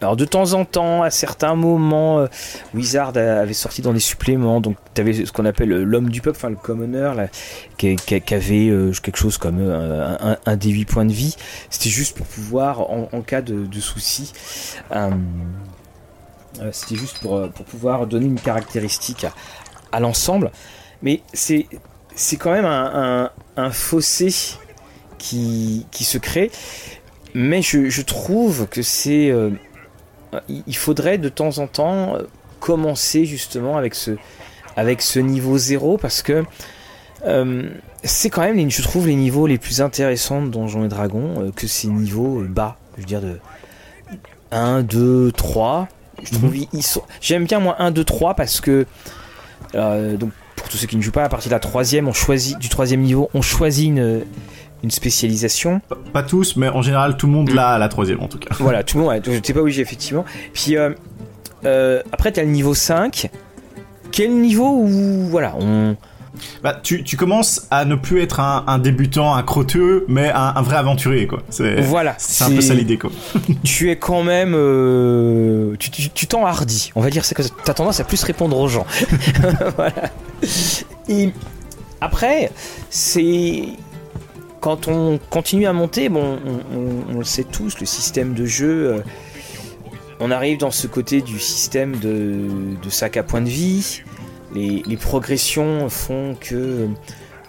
Alors 0.00 0.14
de 0.14 0.24
temps 0.24 0.52
en 0.52 0.64
temps, 0.64 1.02
à 1.02 1.10
certains 1.10 1.56
moments, 1.56 2.20
euh, 2.20 2.26
Wizard 2.72 3.16
avait 3.16 3.52
sorti 3.52 3.82
dans 3.82 3.92
des 3.92 3.98
suppléments, 3.98 4.60
donc 4.60 4.76
tu 4.94 5.00
avais 5.00 5.12
ce 5.12 5.32
qu'on 5.32 5.44
appelle 5.44 5.70
l'homme 5.70 6.08
du 6.08 6.20
peuple, 6.20 6.36
enfin 6.38 6.50
le 6.50 6.54
commoner, 6.54 7.10
là, 7.16 7.26
qui, 7.78 7.96
qui- 7.96 8.20
qui 8.20 8.34
avait 8.34 8.68
euh, 8.68 8.92
quelque 9.02 9.18
chose 9.18 9.38
comme 9.38 9.58
euh, 9.58 10.14
un, 10.20 10.36
un 10.46 10.56
des 10.56 10.70
8 10.70 10.84
points 10.84 11.04
de 11.04 11.12
vie. 11.12 11.34
C'était 11.68 11.90
juste 11.90 12.16
pour 12.16 12.26
pouvoir, 12.26 12.82
en, 12.92 13.08
en 13.12 13.22
cas 13.22 13.42
de, 13.42 13.66
de 13.66 13.80
souci, 13.80 14.32
euh, 14.92 15.10
c'était 16.72 16.96
juste 16.96 17.18
pour, 17.20 17.36
euh, 17.36 17.48
pour 17.48 17.64
pouvoir 17.64 18.06
donner 18.06 18.26
une 18.26 18.40
caractéristique 18.40 19.26
à, 19.92 20.00
l'ensemble. 20.00 20.50
Mais 21.02 21.22
c'est 21.32 21.66
quand 22.38 22.52
même 22.52 22.64
un, 22.64 23.70
fossé 23.70 24.34
qui, 25.18 25.86
qui 25.90 26.04
se 26.04 26.18
crée. 26.18 26.50
Mais 27.34 27.62
je, 27.62 28.02
trouve 28.02 28.66
que 28.68 28.82
c'est. 28.82 29.30
euh, 29.30 29.50
il 30.48 30.76
faudrait 30.76 31.18
de 31.18 31.28
temps 31.28 31.58
en 31.58 31.66
temps 31.66 32.16
euh, 32.16 32.22
commencer 32.60 33.24
justement 33.24 33.76
avec 33.76 33.94
ce, 33.94 34.12
avec 34.76 35.00
ce 35.00 35.18
niveau 35.18 35.56
0 35.56 35.98
parce 35.98 36.22
que 36.22 36.44
euh, 37.26 37.68
c'est 38.04 38.30
quand 38.30 38.42
même, 38.42 38.70
je 38.70 38.82
trouve, 38.82 39.06
les 39.06 39.16
niveaux 39.16 39.46
les 39.46 39.58
plus 39.58 39.80
intéressants 39.80 40.42
de 40.42 40.48
Donjons 40.48 40.84
et 40.84 40.88
Dragons 40.88 41.34
euh, 41.40 41.50
que 41.50 41.66
ces 41.66 41.88
niveaux 41.88 42.40
euh, 42.40 42.46
bas. 42.48 42.76
Je 42.96 43.02
veux 43.02 43.06
dire 43.06 43.20
de 43.20 43.38
1, 44.50 44.82
2, 44.82 45.32
3. 45.32 45.88
Je 46.22 46.32
trouve 46.34 46.56
ils- 46.56 46.68
ils 46.72 46.82
sont. 46.82 47.02
J'aime 47.20 47.44
bien 47.44 47.60
moi 47.60 47.76
1, 47.78 47.90
2, 47.90 48.04
3 48.04 48.34
parce 48.34 48.60
que. 48.60 48.86
euh, 49.74 50.16
donc 50.16 50.30
pour 50.56 50.68
tous 50.68 50.76
ceux 50.76 50.86
qui 50.86 50.96
ne 50.96 51.02
jouent 51.02 51.12
pas, 51.12 51.24
à 51.24 51.28
partir 51.28 51.50
de 51.50 51.54
la 51.54 51.60
troisième, 51.60 52.08
on 52.08 52.12
choisit 52.12 52.58
du 52.58 52.68
troisième 52.68 53.00
niveau, 53.02 53.30
on 53.34 53.42
choisit 53.42 53.86
une, 53.88 54.22
une 54.82 54.90
spécialisation. 54.90 55.80
pas- 55.88 55.96
pas 56.12 56.22
tous, 56.24 56.56
mais 56.56 56.68
en 56.68 56.82
général, 56.82 57.16
tout 57.16 57.26
le 57.26 57.32
monde 57.32 57.50
l'a 57.50 57.70
à 57.70 57.78
la 57.78 57.88
troisième, 57.88 58.20
en 58.20 58.26
tout 58.28 58.38
cas. 58.38 58.54
Voilà, 58.58 58.82
tout 58.82 58.96
le 58.98 59.04
monde, 59.04 59.12
ouais, 59.12 59.20
t'es 59.20 59.52
pas 59.52 59.60
obligé 59.60 59.82
effectivement. 59.82 60.24
Puis 60.52 60.76
euh, 60.76 60.90
euh, 61.64 62.02
après 62.12 62.32
t'as 62.32 62.42
le 62.42 62.50
niveau 62.50 62.74
5. 62.74 63.30
Quel 64.10 64.32
niveau 64.40 64.68
où 64.68 65.26
voilà, 65.28 65.54
on 65.60 65.96
Bah, 66.62 66.78
tu, 66.82 67.02
tu 67.04 67.16
commences 67.16 67.66
à 67.70 67.84
ne 67.84 67.94
plus 67.94 68.20
être 68.22 68.40
un, 68.40 68.64
un 68.66 68.78
débutant, 68.78 69.34
un 69.34 69.42
crotteux, 69.42 70.04
mais 70.08 70.30
un, 70.30 70.52
un 70.56 70.62
vrai 70.62 70.76
aventurier, 70.76 71.26
quoi. 71.26 71.42
C'est 71.50 71.80
voilà, 71.80 72.14
c'est 72.18 72.44
un 72.44 72.50
peu 72.50 72.60
ça 72.60 72.74
l'idée, 72.74 72.98
quoi. 72.98 73.10
tu 73.64 73.90
es 73.90 73.96
quand 73.96 74.22
même 74.22 74.54
euh, 74.54 75.74
tu 75.78 75.90
tu 75.90 76.10
tu 76.10 76.26
t'enhardis. 76.26 76.90
On 76.94 77.00
va 77.00 77.10
dire 77.10 77.24
c'est 77.24 77.34
que 77.34 77.42
t'as 77.64 77.74
tendance 77.74 78.00
à 78.00 78.04
plus 78.04 78.22
répondre 78.24 78.58
aux 78.58 78.68
gens. 78.68 78.86
voilà. 79.76 80.10
Et 81.08 81.32
après, 82.00 82.50
c'est 82.90 83.62
quand 84.60 84.88
on 84.88 85.18
continue 85.30 85.66
à 85.66 85.72
monter, 85.72 86.08
bon, 86.08 86.38
on, 86.44 86.76
on- 86.78 87.14
on 87.14 87.18
le 87.18 87.24
sait 87.24 87.44
tous, 87.44 87.78
le 87.80 87.86
système 87.86 88.34
de 88.34 88.44
jeu, 88.44 88.94
euh, 88.96 89.00
on 90.20 90.30
arrive 90.32 90.58
dans 90.58 90.72
ce 90.72 90.86
côté 90.88 91.20
du 91.22 91.38
système 91.38 91.96
de, 91.96 92.34
de 92.82 92.90
sac 92.90 93.16
à 93.16 93.22
point 93.22 93.40
de 93.40 93.48
vie. 93.48 94.02
Les, 94.54 94.82
les 94.86 94.96
progressions 94.96 95.88
font 95.90 96.34
que 96.40 96.88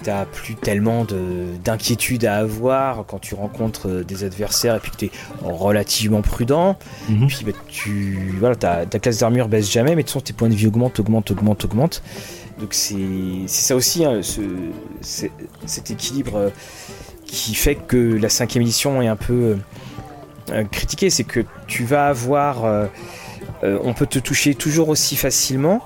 t'as 0.04 0.26
plus 0.26 0.56
tellement 0.56 1.04
de- 1.04 1.46
d'inquiétude 1.64 2.24
à 2.26 2.36
avoir 2.38 3.06
quand 3.06 3.20
tu 3.20 3.36
rencontres 3.36 3.90
euh, 3.90 4.04
des 4.04 4.24
adversaires 4.24 4.76
et 4.76 4.80
puis 4.80 4.92
que 4.92 4.96
t'es 4.98 5.12
relativement 5.44 6.22
prudent. 6.22 6.78
Mhm. 7.10 7.28
Puis 7.28 7.44
bah, 7.46 7.52
tu, 7.68 8.34
voilà, 8.40 8.56
ta, 8.56 8.86
ta 8.86 9.00
classe 9.00 9.18
d'armure 9.20 9.50
baisse 9.50 9.70
jamais, 9.70 9.92
mais 9.96 10.04
de 10.04 10.08
toute 10.08 10.14
façon 10.14 10.22
tes 10.24 10.34
points 10.34 10.48
de 10.50 10.56
vie 10.56 10.68
augmentent, 10.68 11.00
augmentent, 11.00 11.32
augmentent, 11.32 11.66
augmentent. 11.66 12.02
Donc 12.60 12.74
c'est 12.74 12.96
ça 13.48 13.76
aussi, 13.76 14.04
hein, 14.06 14.22
ce, 14.22 14.42
cet 15.66 15.92
équilibre 15.92 16.36
euh, 16.36 16.50
qui 17.26 17.54
fait 17.56 17.76
que 17.76 17.98
la 17.98 18.28
cinquième 18.30 18.64
édition 18.64 19.02
est 19.02 19.08
un 19.08 19.16
peu 19.16 19.34
euh, 19.34 19.56
euh, 20.52 20.64
critiquée, 20.66 21.10
c'est 21.10 21.24
que 21.26 21.42
tu 21.68 21.84
vas 21.86 22.08
avoir, 22.08 22.66
euh, 22.66 22.88
euh, 23.64 23.78
on 23.84 23.94
peut 23.94 24.08
te 24.08 24.20
toucher 24.20 24.56
toujours 24.56 24.90
aussi 24.90 25.16
facilement, 25.16 25.82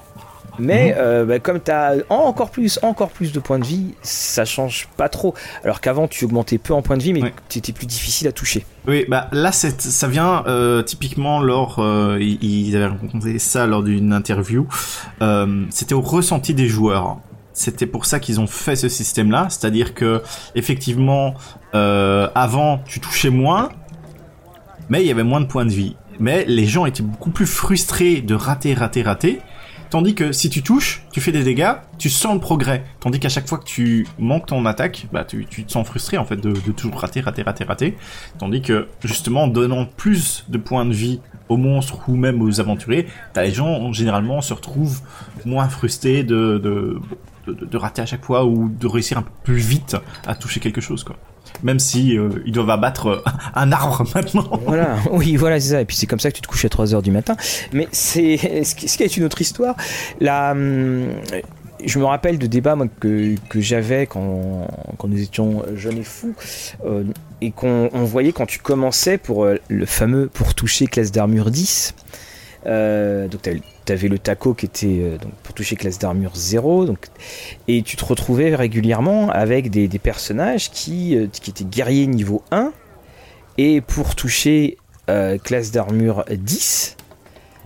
mais 0.59 0.91
Mhm. 0.91 0.95
euh, 0.97 1.25
bah, 1.25 1.39
comme 1.39 1.61
tu 1.61 1.71
as 1.71 1.95
encore 2.09 2.51
plus, 2.51 2.79
encore 2.83 3.09
plus 3.09 3.31
de 3.31 3.39
points 3.39 3.59
de 3.59 3.65
vie, 3.65 3.93
ça 4.01 4.45
change 4.45 4.87
pas 4.97 5.09
trop. 5.09 5.33
Alors 5.63 5.81
qu'avant 5.81 6.07
tu 6.07 6.25
augmentais 6.25 6.57
peu 6.57 6.73
en 6.73 6.81
points 6.81 6.97
de 6.97 7.03
vie, 7.03 7.13
mais 7.13 7.33
tu 7.49 7.59
étais 7.59 7.71
plus 7.73 7.85
difficile 7.87 8.27
à 8.27 8.31
toucher. 8.31 8.65
Oui, 8.87 9.05
bah 9.07 9.27
là, 9.31 9.51
c'est- 9.51 9.81
ça 9.81 10.07
vient 10.07 10.43
euh, 10.47 10.81
typiquement 10.83 11.39
lors, 11.41 11.79
euh, 11.79 12.17
ils, 12.21 12.75
avaient 12.75 12.87
rencontré 12.87 13.39
ça 13.39 13.65
lors 13.65 13.81
d'une 13.83 14.11
interview. 14.13 14.67
C'était 15.69 15.93
au 15.95 16.01
ressenti 16.01 16.53
des 16.53 16.67
joueurs. 16.67 17.17
C'était 17.55 17.85
pour 17.85 18.05
ça 18.07 18.19
qu'ils 18.19 18.39
ont 18.39 18.47
fait 18.47 18.75
ce 18.75 18.89
système-là, 18.89 19.45
c'est-à-dire 19.49 19.93
que 19.93 20.23
effectivement, 20.55 21.35
euh, 21.75 22.27
avant, 22.33 22.79
tu 22.85 22.99
touchais 22.99 23.29
moins, 23.29 23.69
mais 24.89 25.01
il 25.01 25.07
y 25.07 25.11
avait 25.11 25.23
moins 25.23 25.39
de 25.41 25.45
points 25.45 25.65
de 25.65 25.71
vie. 25.71 25.95
Mais 26.19 26.45
les 26.45 26.65
gens 26.65 26.85
étaient 26.85 27.03
beaucoup 27.03 27.29
plus 27.31 27.45
frustrés 27.45 28.21
de 28.21 28.35
rater, 28.35 28.73
rater, 28.73 29.01
rater. 29.03 29.39
Tandis 29.93 30.15
que 30.15 30.31
si 30.31 30.49
tu 30.49 30.63
touches, 30.63 31.03
tu 31.11 31.21
fais 31.21 31.31
des 31.31 31.43
dégâts, 31.43 31.73
tu 31.99 32.09
sens 32.09 32.33
le 32.33 32.39
progrès. 32.39 32.83
Tandis 32.99 33.19
qu'à 33.19 33.29
chaque 33.29 33.47
fois 33.47 33.59
que 33.59 33.63
tu 33.63 34.07
manques 34.17 34.47
ton 34.47 34.65
attaque, 34.65 35.05
bah 35.13 35.23
tu, 35.23 35.45
te 35.45 35.71
sens 35.71 35.85
frustré 35.85 36.17
en 36.17 36.25
fait 36.25 36.37
de, 36.37 36.51
toujours 36.71 36.99
rater, 36.99 37.21
rater, 37.21 37.43
rater, 37.43 37.63
rater. 37.63 37.97
Tandis 38.39 38.63
que 38.63 38.87
justement 39.03 39.43
en 39.43 39.47
donnant 39.47 39.85
plus 39.85 40.45
de 40.49 40.57
points 40.57 40.85
de 40.85 40.93
vie 40.93 41.19
aux 41.47 41.57
monstres 41.57 42.09
ou 42.09 42.15
même 42.15 42.41
aux 42.41 42.59
aventuriers, 42.59 43.05
t'as 43.33 43.43
les 43.43 43.51
gens 43.51 43.93
généralement 43.93 44.41
se 44.41 44.55
retrouvent 44.55 44.99
moins 45.45 45.69
frustrés 45.69 46.23
de, 46.23 46.99
rater 47.73 48.01
à 48.01 48.07
chaque 48.07 48.25
fois 48.25 48.45
ou 48.45 48.69
de 48.69 48.87
réussir 48.87 49.19
un 49.19 49.21
peu 49.21 49.31
plus 49.43 49.57
vite 49.57 49.95
à 50.25 50.33
toucher 50.33 50.59
quelque 50.59 50.81
chose. 50.81 51.05
Même 51.61 51.79
si 51.79 52.17
euh, 52.17 52.29
ils 52.45 52.51
doivent 52.51 52.69
abattre 52.69 53.07
euh, 53.07 53.23
un 53.55 53.71
arbre 53.71 54.05
maintenant. 54.15 54.59
Voilà, 54.65 54.97
oui, 55.11 55.35
voilà, 55.35 55.59
c'est 55.59 55.69
ça. 55.69 55.81
Et 55.81 55.85
puis 55.85 55.95
c'est 55.95 56.07
comme 56.07 56.19
ça 56.19 56.31
que 56.31 56.35
tu 56.35 56.41
te 56.41 56.47
couches 56.47 56.65
à 56.65 56.69
3h 56.69 57.01
du 57.01 57.11
matin. 57.11 57.35
Mais 57.71 57.87
c'est 57.91 58.63
ce 58.63 58.75
qui, 58.75 59.03
est 59.03 59.17
une 59.17 59.23
autre 59.23 59.41
histoire. 59.41 59.75
Là, 60.19 60.51
hum, 60.51 61.09
je 61.85 61.99
me 61.99 62.05
rappelle 62.05 62.37
de 62.37 62.47
débats 62.47 62.75
moi, 62.75 62.87
que, 62.99 63.35
que 63.49 63.61
j'avais 63.61 64.05
quand, 64.07 64.67
quand 64.97 65.07
nous 65.07 65.21
étions 65.21 65.63
jeunes 65.75 65.97
et 65.97 66.03
fous. 66.03 66.35
euh, 66.85 67.03
et 67.43 67.51
qu'on 67.51 67.89
on 67.91 68.05
voyait 68.05 68.31
quand 68.31 68.45
tu 68.45 68.59
commençais 68.59 69.17
pour 69.17 69.43
euh, 69.43 69.57
le 69.67 69.85
fameux 69.85 70.27
pour 70.27 70.55
toucher 70.55 70.87
classe 70.87 71.11
d'armure 71.11 71.51
10. 71.51 71.93
Euh, 72.65 73.27
donc 73.27 73.41
tu 73.41 73.91
avais 73.91 74.07
le 74.07 74.17
taco 74.17 74.53
qui 74.53 74.65
était 74.65 74.99
euh, 75.01 75.17
donc, 75.17 75.33
pour 75.43 75.53
toucher 75.53 75.75
classe 75.75 75.99
d'armure 75.99 76.35
0. 76.35 76.85
Donc, 76.85 77.07
et 77.67 77.81
tu 77.81 77.97
te 77.97 78.05
retrouvais 78.05 78.55
régulièrement 78.55 79.29
avec 79.29 79.69
des, 79.69 79.87
personnages 79.99 80.71
qui, 80.71 81.15
euh, 81.15 81.27
qui 81.27 81.49
étaient 81.49 81.65
guerriers 81.65 82.07
niveau 82.07 82.43
1. 82.51 82.71
Et 83.57 83.81
pour 83.81 84.15
toucher 84.15 84.77
classe 85.43 85.71
d'armure 85.71 86.23
10, 86.31 86.95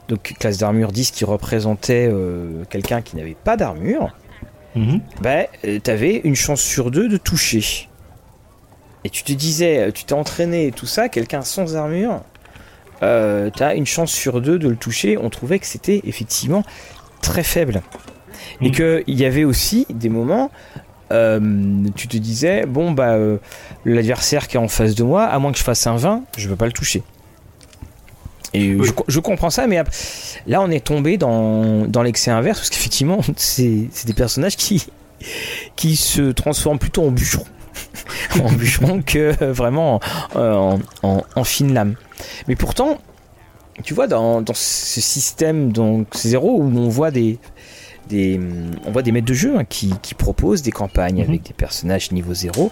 donc 0.10 0.34
classe 0.40 0.58
d'armure 0.58 0.92
10 0.92 1.12
qui 1.12 1.24
représentait 1.24 2.12
quelqu'un 2.70 3.02
qui 3.02 3.16
n'avait 3.16 3.38
pas 3.42 3.56
d'armure, 3.56 4.14
mhm. 4.76 5.00
ben, 5.22 5.46
tu 5.62 5.90
avais 5.90 6.18
une 6.26 6.36
chance 6.36 6.62
sur 6.62 6.92
deux 6.92 7.08
de 7.08 7.16
toucher. 7.16 7.88
Et 9.06 9.10
tu 9.10 9.24
te 9.24 9.32
disais, 9.32 9.92
tu 9.94 10.04
t'es 10.04 10.14
entraîné 10.14 10.68
et 10.68 10.72
tout 10.72 10.88
ça, 10.88 11.08
quelqu'un 11.08 11.44
sans 11.44 11.78
armure, 11.78 12.22
euh, 13.04 13.50
tu 13.56 13.64
as 13.64 13.76
une 13.76 13.86
chance 13.86 14.12
sur 14.12 14.42
deux 14.42 14.60
de 14.60 14.68
le 14.68 14.76
toucher. 14.76 15.18
On 15.18 15.30
trouvait 15.30 15.60
que 15.60 15.66
c'était 15.66 16.02
effectivement 16.06 16.64
très 17.22 17.44
faible. 17.44 17.82
Et 18.62 18.70
mm. 18.70 18.72
qu'il 18.72 19.20
y 19.20 19.26
avait 19.26 19.44
aussi 19.44 19.86
des 19.90 20.10
moments, 20.10 20.52
euh, 21.12 21.40
tu 21.96 22.08
te 22.08 22.18
disais, 22.18 22.66
bon, 22.66 22.92
bah, 22.92 23.12
euh, 23.12 23.38
l'adversaire 23.86 24.48
qui 24.48 24.58
est 24.58 24.60
en 24.60 24.68
face 24.68 24.96
de 24.96 25.04
moi, 25.04 25.26
à 25.26 25.40
moins 25.40 25.52
que 25.52 25.58
je 25.58 25.64
fasse 25.64 25.86
un 25.88 25.96
20, 25.96 26.24
je 26.38 26.50
veux 26.50 26.56
pas 26.56 26.66
le 26.66 26.72
toucher. 26.72 27.04
Et 28.54 28.78
je, 29.08 29.20
comprends 29.20 29.50
ça, 29.50 29.68
mais 29.68 29.84
là, 30.48 30.62
on 30.62 30.72
est 30.72 30.84
tombé 30.84 31.18
dans, 31.18 31.86
dans 31.86 32.02
l'excès 32.02 32.32
inverse, 32.32 32.60
parce 32.60 32.70
qu'effectivement, 32.70 33.20
c'est 33.36 33.90
des 34.06 34.14
personnages 34.14 34.56
qui, 34.56 34.88
qui 35.76 35.96
se 35.96 36.32
transforment 36.32 36.80
plutôt 36.80 37.04
en 37.04 37.12
bûcherons. 37.12 37.46
en 38.44 38.52
bûcheron 38.52 39.02
que 39.02 39.34
vraiment 39.46 40.00
en, 40.36 40.80
en, 41.04 41.44
fine 41.44 41.74
lame. 41.74 41.96
Mais 42.48 42.56
pourtant, 42.56 42.98
tu 43.84 43.94
vois, 43.94 44.08
dans, 44.08 44.44
ce 44.54 45.02
système 45.02 45.72
donc 45.72 46.16
zéro 46.16 46.62
où 46.62 46.64
on 46.64 46.90
voit 46.90 47.12
des, 47.12 47.40
des, 48.10 48.40
on 48.86 48.92
voit 48.92 49.04
des 49.04 49.12
maîtres 49.12 49.28
de 49.28 49.34
jeu 49.34 49.58
hein, 49.58 49.66
qui, 49.66 49.94
proposent 50.18 50.62
des 50.62 50.72
campagnes 50.72 51.22
avec 51.22 51.42
mhm. 51.42 51.48
des 51.48 51.54
personnages 51.54 52.12
niveau 52.12 52.34
zéro, 52.34 52.72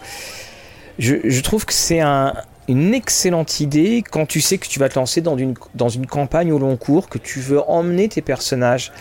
je, 0.97 1.41
trouve 1.41 1.65
que 1.65 1.73
c'est 1.73 1.99
un, 1.99 2.33
une 2.67 2.93
excellente 2.93 3.59
idée 3.59 4.03
quand 4.09 4.25
tu 4.25 4.41
sais 4.41 4.57
que 4.57 4.67
tu 4.67 4.79
vas 4.79 4.89
te 4.89 4.97
lancer 4.97 5.21
dans 5.21 5.37
une, 5.37 5.53
dans 5.75 5.89
une 5.89 6.07
campagne 6.07 6.51
au 6.51 6.59
long 6.59 6.77
cours, 6.77 7.09
que 7.09 7.17
tu 7.17 7.39
veux 7.39 7.61
emmener 7.69 8.07
tes 8.07 8.21
personnages 8.21 8.91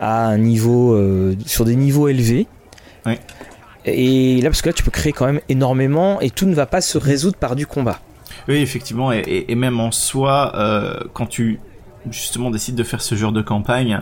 à 0.00 0.26
un 0.26 0.38
niveau, 0.38 0.94
euh, 0.94 1.36
sur 1.46 1.64
des 1.64 1.76
niveaux 1.76 2.08
élevés. 2.08 2.46
Et 3.84 4.40
là, 4.40 4.50
parce 4.50 4.62
que 4.62 4.68
là, 4.68 4.72
tu 4.72 4.82
peux 4.82 4.90
créer 4.90 5.12
quand 5.12 5.26
même 5.26 5.40
énormément 5.48 6.20
et 6.20 6.30
tout 6.30 6.46
ne 6.46 6.54
va 6.54 6.66
pas 6.66 6.80
se 6.80 6.98
résoudre 6.98 7.36
par 7.36 7.56
du 7.56 7.66
combat. 7.66 7.98
Oui, 8.48 8.56
effectivement, 8.56 9.12
et, 9.12 9.54
même 9.54 9.80
en 9.80 9.90
soi, 9.90 10.52
euh, 10.56 11.00
quand 11.12 11.26
tu 11.26 11.60
justement 12.10 12.50
décides 12.50 12.74
de 12.74 12.82
faire 12.82 13.00
ce 13.00 13.14
genre 13.14 13.32
de 13.32 13.42
campagne, 13.42 14.00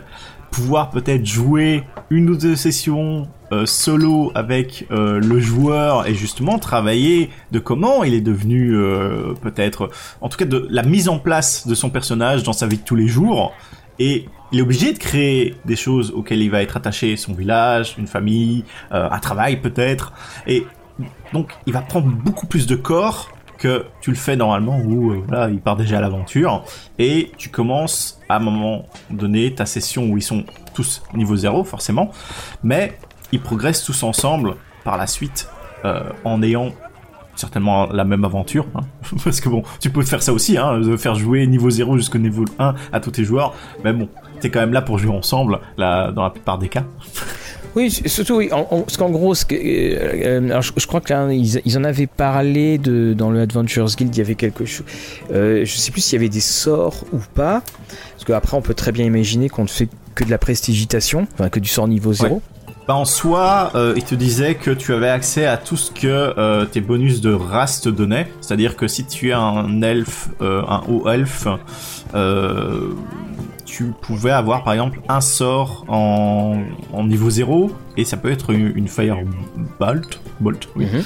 pouvoir 0.49 0.89
peut-être 0.89 1.25
jouer 1.25 1.83
une 2.09 2.29
ou 2.29 2.35
deux 2.35 2.55
sessions 2.55 3.27
euh, 3.51 3.65
solo 3.65 4.31
avec 4.33 4.87
euh, 4.91 5.19
le 5.19 5.39
joueur 5.39 6.07
et 6.07 6.15
justement 6.15 6.57
travailler 6.59 7.29
de 7.51 7.59
comment 7.59 8.03
il 8.03 8.13
est 8.13 8.21
devenu 8.21 8.75
peut-être, 9.41 9.89
en 10.19 10.29
tout 10.29 10.37
cas 10.37 10.45
de 10.45 10.67
la 10.69 10.83
mise 10.83 11.09
en 11.09 11.19
place 11.19 11.67
de 11.67 11.75
son 11.75 11.89
personnage 11.89 12.43
dans 12.43 12.53
sa 12.53 12.67
vie 12.67 12.77
de 12.77 12.83
tous 12.83 12.95
les 12.95 13.07
jours. 13.07 13.53
Et 14.01 14.25
il 14.51 14.57
est 14.57 14.61
obligé 14.63 14.93
de 14.93 14.97
créer 14.97 15.53
des 15.63 15.75
choses 15.75 16.09
auxquelles 16.09 16.41
il 16.41 16.49
va 16.49 16.63
être 16.63 16.75
attaché, 16.75 17.15
son 17.17 17.33
village, 17.33 17.93
une 17.99 18.07
famille, 18.07 18.65
euh, 18.91 19.07
un 19.11 19.19
travail 19.19 19.61
peut-être. 19.61 20.11
Et 20.47 20.65
donc 21.33 21.51
il 21.67 21.73
va 21.73 21.81
prendre 21.81 22.07
beaucoup 22.07 22.47
plus 22.47 22.65
de 22.65 22.75
corps 22.75 23.29
que 23.59 23.85
tu 24.01 24.09
le 24.09 24.17
fais 24.17 24.35
normalement 24.35 24.79
où 24.79 25.11
euh, 25.11 25.49
il 25.51 25.61
part 25.61 25.75
déjà 25.75 25.99
à 25.99 26.01
l'aventure 26.01 26.63
et 26.97 27.31
tu 27.37 27.49
commences 27.49 28.19
à 28.27 28.37
un 28.37 28.39
moment 28.39 28.87
donné 29.11 29.53
ta 29.53 29.67
session 29.67 30.05
où 30.09 30.17
ils 30.17 30.23
sont 30.23 30.45
tous 30.73 31.03
niveau 31.13 31.35
zéro 31.35 31.63
forcément, 31.63 32.09
mais 32.63 32.97
ils 33.31 33.39
progressent 33.39 33.83
tous 33.83 34.01
ensemble 34.01 34.55
par 34.83 34.97
la 34.97 35.05
suite 35.05 35.47
euh, 35.85 36.09
en 36.25 36.41
ayant 36.41 36.71
certainement 37.35 37.87
la 37.87 38.03
même 38.03 38.25
aventure 38.25 38.65
hein. 38.75 38.81
parce 39.23 39.41
que 39.41 39.49
bon 39.49 39.63
tu 39.79 39.89
peux 39.89 40.03
faire 40.03 40.21
ça 40.21 40.33
aussi 40.33 40.57
hein, 40.57 40.79
de 40.79 40.97
faire 40.97 41.15
jouer 41.15 41.45
niveau 41.47 41.69
0 41.69 41.97
jusqu'au 41.97 42.17
niveau 42.17 42.45
1 42.59 42.75
à 42.91 42.99
tous 42.99 43.11
tes 43.11 43.23
joueurs 43.23 43.53
mais 43.83 43.93
bon 43.93 44.09
t'es 44.39 44.49
quand 44.49 44.59
même 44.59 44.73
là 44.73 44.81
pour 44.81 44.97
jouer 44.97 45.15
ensemble 45.15 45.59
là 45.77 46.11
dans 46.11 46.23
la 46.23 46.29
plupart 46.29 46.57
des 46.57 46.69
cas 46.69 46.83
oui, 47.75 47.89
surtout, 47.89 48.35
oui, 48.35 48.49
parce 48.49 48.97
qu'en 48.97 49.09
gros, 49.09 49.33
ce 49.33 49.45
que, 49.45 49.55
euh, 49.55 50.41
euh, 50.51 50.61
je, 50.61 50.87
crois 50.87 50.99
qu'ils 50.99 51.61
ils 51.65 51.77
en 51.77 51.83
avaient 51.83 52.07
parlé 52.07 52.77
de, 52.77 53.13
dans 53.13 53.29
le 53.29 53.41
Adventures 53.41 53.87
Guild, 53.95 54.13
il 54.13 54.17
y 54.17 54.21
avait 54.21 54.35
quelque 54.35 54.65
chose. 54.65 54.85
Euh, 55.31 55.63
je 55.63 55.77
sais 55.77 55.91
plus 55.91 56.01
s'il 56.01 56.17
y 56.17 56.19
avait 56.19 56.29
des 56.29 56.41
sorts 56.41 57.05
ou 57.13 57.19
pas. 57.33 57.63
Parce 58.13 58.25
qu'après, 58.25 58.57
on 58.57 58.61
peut 58.61 58.73
très 58.73 58.91
bien 58.91 59.05
imaginer 59.05 59.47
qu'on 59.47 59.63
ne 59.63 59.69
fait 59.69 59.87
que 60.15 60.25
de 60.25 60.29
la 60.29 60.37
prestigitation, 60.37 61.27
enfin, 61.33 61.49
que 61.49 61.59
du 61.59 61.69
sort 61.69 61.87
niveau 61.87 62.11
0. 62.11 62.41
Bah 62.87 62.95
en 62.95 63.05
soi, 63.05 63.71
euh, 63.75 63.93
il 63.95 64.03
te 64.03 64.15
disait 64.15 64.55
que 64.55 64.71
tu 64.71 64.93
avais 64.93 65.09
accès 65.09 65.45
à 65.45 65.57
tout 65.57 65.77
ce 65.77 65.91
que 65.91 66.65
tes 66.65 66.81
bonus 66.81 67.21
de 67.21 67.33
race 67.33 67.81
te 67.81 67.89
donnaient. 67.89 68.31
C'est-à-dire 68.41 68.75
que 68.75 68.87
si 68.87 69.05
tu 69.05 69.29
es 69.29 69.33
un 69.33 69.81
elfe, 69.81 70.29
un 70.41 70.81
haut 70.87 71.07
elfe, 71.09 71.47
tu 73.71 73.93
pouvais 74.01 74.31
avoir 74.31 74.63
par 74.63 74.73
exemple 74.73 74.99
un 75.07 75.21
sort 75.21 75.85
en, 75.87 76.63
niveau 77.03 77.29
0 77.29 77.71
et 77.97 78.03
ça 78.03 78.17
peut 78.17 78.31
être 78.31 78.51
une, 78.51 78.87
fire 78.87 79.17
bolt, 79.79 80.19
bolt 80.39 80.67
oui. 80.75 80.85
Mhm. 80.85 81.03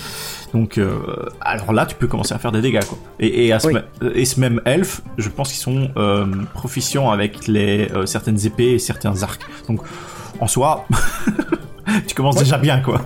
Donc, 0.54 0.78
euh, 0.78 1.00
alors 1.42 1.74
là, 1.74 1.86
tu 1.86 1.96
peux 1.96 2.08
commencer 2.08 2.34
à 2.34 2.40
faire 2.40 2.54
des 2.54 2.62
dégâts, 2.62 2.84
quoi. 2.86 2.98
Et, 3.20 3.48
et, 3.48 3.60
ce, 3.60 4.40
même 4.40 4.62
elfe, 4.64 5.02
je 5.18 5.28
pense 5.28 5.50
qu'ils 5.50 5.60
sont 5.60 5.90
euh, 5.98 6.26
proficients 6.54 7.12
avec 7.12 7.48
les 7.48 7.92
euh, 7.94 8.06
certaines 8.06 8.46
épées 8.46 8.72
et 8.72 8.80
certains 8.80 9.22
arcs. 9.22 9.42
Donc, 9.68 9.82
en 10.40 10.48
soi, 10.48 10.86
tu 12.08 12.16
commences 12.16 12.38
déjà 12.38 12.58
bien, 12.58 12.80
quoi. 12.82 13.02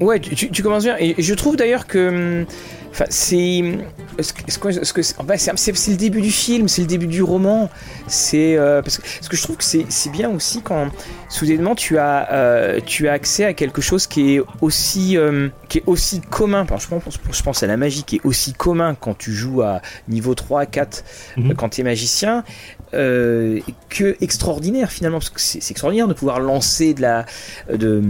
ouais, 0.00 0.20
tu, 0.20 0.50
tu, 0.50 0.62
commences 0.62 0.84
bien. 0.84 0.96
Et 0.98 1.14
je 1.18 1.34
trouve 1.34 1.56
d'ailleurs 1.56 1.86
que 1.86 2.40
hum, 2.40 2.46
Enfin, 2.92 3.06
c'est. 3.08 3.62
Ce 4.20 4.32
que, 4.34 5.02
c'est 5.02 5.90
le 5.90 5.96
début 5.96 6.20
du 6.20 6.30
film, 6.30 6.68
c'est 6.68 6.82
le 6.82 6.86
début 6.86 7.06
du 7.06 7.22
roman. 7.22 7.70
C'est 8.06 8.56
euh, 8.58 8.82
parce 8.82 8.98
que 8.98 9.08
ce 9.20 9.28
que 9.30 9.36
je 9.36 9.42
trouve 9.42 9.56
que 9.56 9.64
c'est 9.64 10.10
bien 10.12 10.28
aussi 10.28 10.60
quand 10.60 10.90
soudainement 11.30 11.74
tu 11.74 11.96
as 11.96 12.30
euh, 12.32 12.80
tu 12.84 13.08
as 13.08 13.12
accès 13.12 13.46
à 13.46 13.54
quelque 13.54 13.80
chose 13.80 14.06
qui 14.06 14.34
est 14.34 14.42
aussi 14.60 15.16
euh, 15.16 15.48
qui 15.70 15.78
est 15.78 15.84
aussi 15.86 16.20
commun. 16.20 16.66
je 16.78 16.86
pense 16.88 17.18
je 17.32 17.42
pense 17.42 17.62
à 17.62 17.66
la 17.66 17.78
magie 17.78 18.04
qui 18.04 18.16
est 18.16 18.24
aussi 18.24 18.52
commun 18.52 18.94
quand 18.94 19.16
tu 19.16 19.32
joues 19.32 19.62
à 19.62 19.80
niveau 20.08 20.34
3 20.34 20.66
4 20.66 21.04
mhm. 21.38 21.54
quand 21.54 21.70
tu 21.70 21.80
es 21.80 21.84
magicien 21.84 22.44
que 22.92 24.22
extraordinaire 24.22 24.92
finalement 24.92 25.18
parce 25.18 25.30
que 25.30 25.40
c'est 25.40 25.70
extraordinaire 25.70 26.08
de 26.08 26.12
pouvoir 26.12 26.40
lancer 26.40 26.92
de 26.92 27.00
la 27.00 27.24
de 27.72 28.02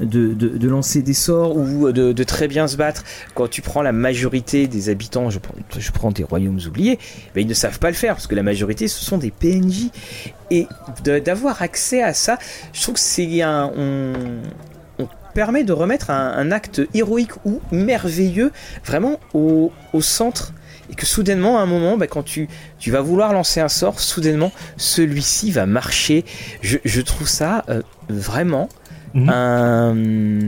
de, 0.00 0.32
de, 0.32 0.68
lancer 0.68 1.02
des 1.02 1.12
sorts 1.12 1.54
ou 1.54 1.92
de, 1.92 2.12
de 2.12 2.24
très 2.24 2.48
bien 2.48 2.66
se 2.66 2.78
battre 2.78 3.04
quand 3.34 3.48
tu 3.48 3.60
prends 3.60 3.82
la 3.82 3.92
magie 3.92 4.13
majorité 4.14 4.68
des 4.68 4.90
habitants, 4.90 5.28
je 5.28 5.40
prends, 5.40 5.54
je 5.76 5.90
prends 5.90 6.12
des 6.12 6.22
royaumes 6.22 6.60
oubliés, 6.68 7.00
ben, 7.34 7.40
ils 7.40 7.48
ne 7.48 7.54
savent 7.54 7.80
pas 7.80 7.88
le 7.88 7.96
faire 7.96 8.14
parce 8.14 8.28
que 8.28 8.36
la 8.36 8.44
majorité 8.44 8.86
ce 8.86 9.04
sont 9.04 9.18
des 9.18 9.32
PNJ. 9.32 9.90
Et 10.52 10.68
d'avoir 11.02 11.62
accès 11.62 12.00
à 12.00 12.14
ça, 12.14 12.38
je 12.72 12.80
trouve 12.80 12.94
que 12.94 13.00
c'est 13.00 13.42
un. 13.42 13.72
On, 13.76 15.08
permet 15.34 15.64
de 15.64 15.72
remettre 15.72 16.10
un, 16.10 16.52
acte 16.52 16.80
héroïque 16.94 17.32
ou 17.44 17.60
merveilleux 17.72 18.52
vraiment 18.84 19.18
au, 19.32 19.72
centre 20.00 20.52
et 20.88 20.94
que 20.94 21.06
soudainement 21.06 21.58
à 21.58 21.62
un 21.62 21.66
moment 21.66 21.96
ben, 21.96 22.06
quand 22.06 22.22
tu, 22.22 22.48
tu 22.78 22.92
vas 22.92 23.00
vouloir 23.00 23.32
lancer 23.32 23.58
un 23.58 23.68
sort 23.68 23.98
soudainement 23.98 24.52
celui-ci 24.76 25.50
va 25.50 25.66
marcher 25.66 26.24
je, 26.62 27.00
trouve 27.00 27.26
ça 27.26 27.64
euh, 27.68 27.82
vraiment 28.08 28.68
mhm. 29.14 29.28
un, 29.28 29.94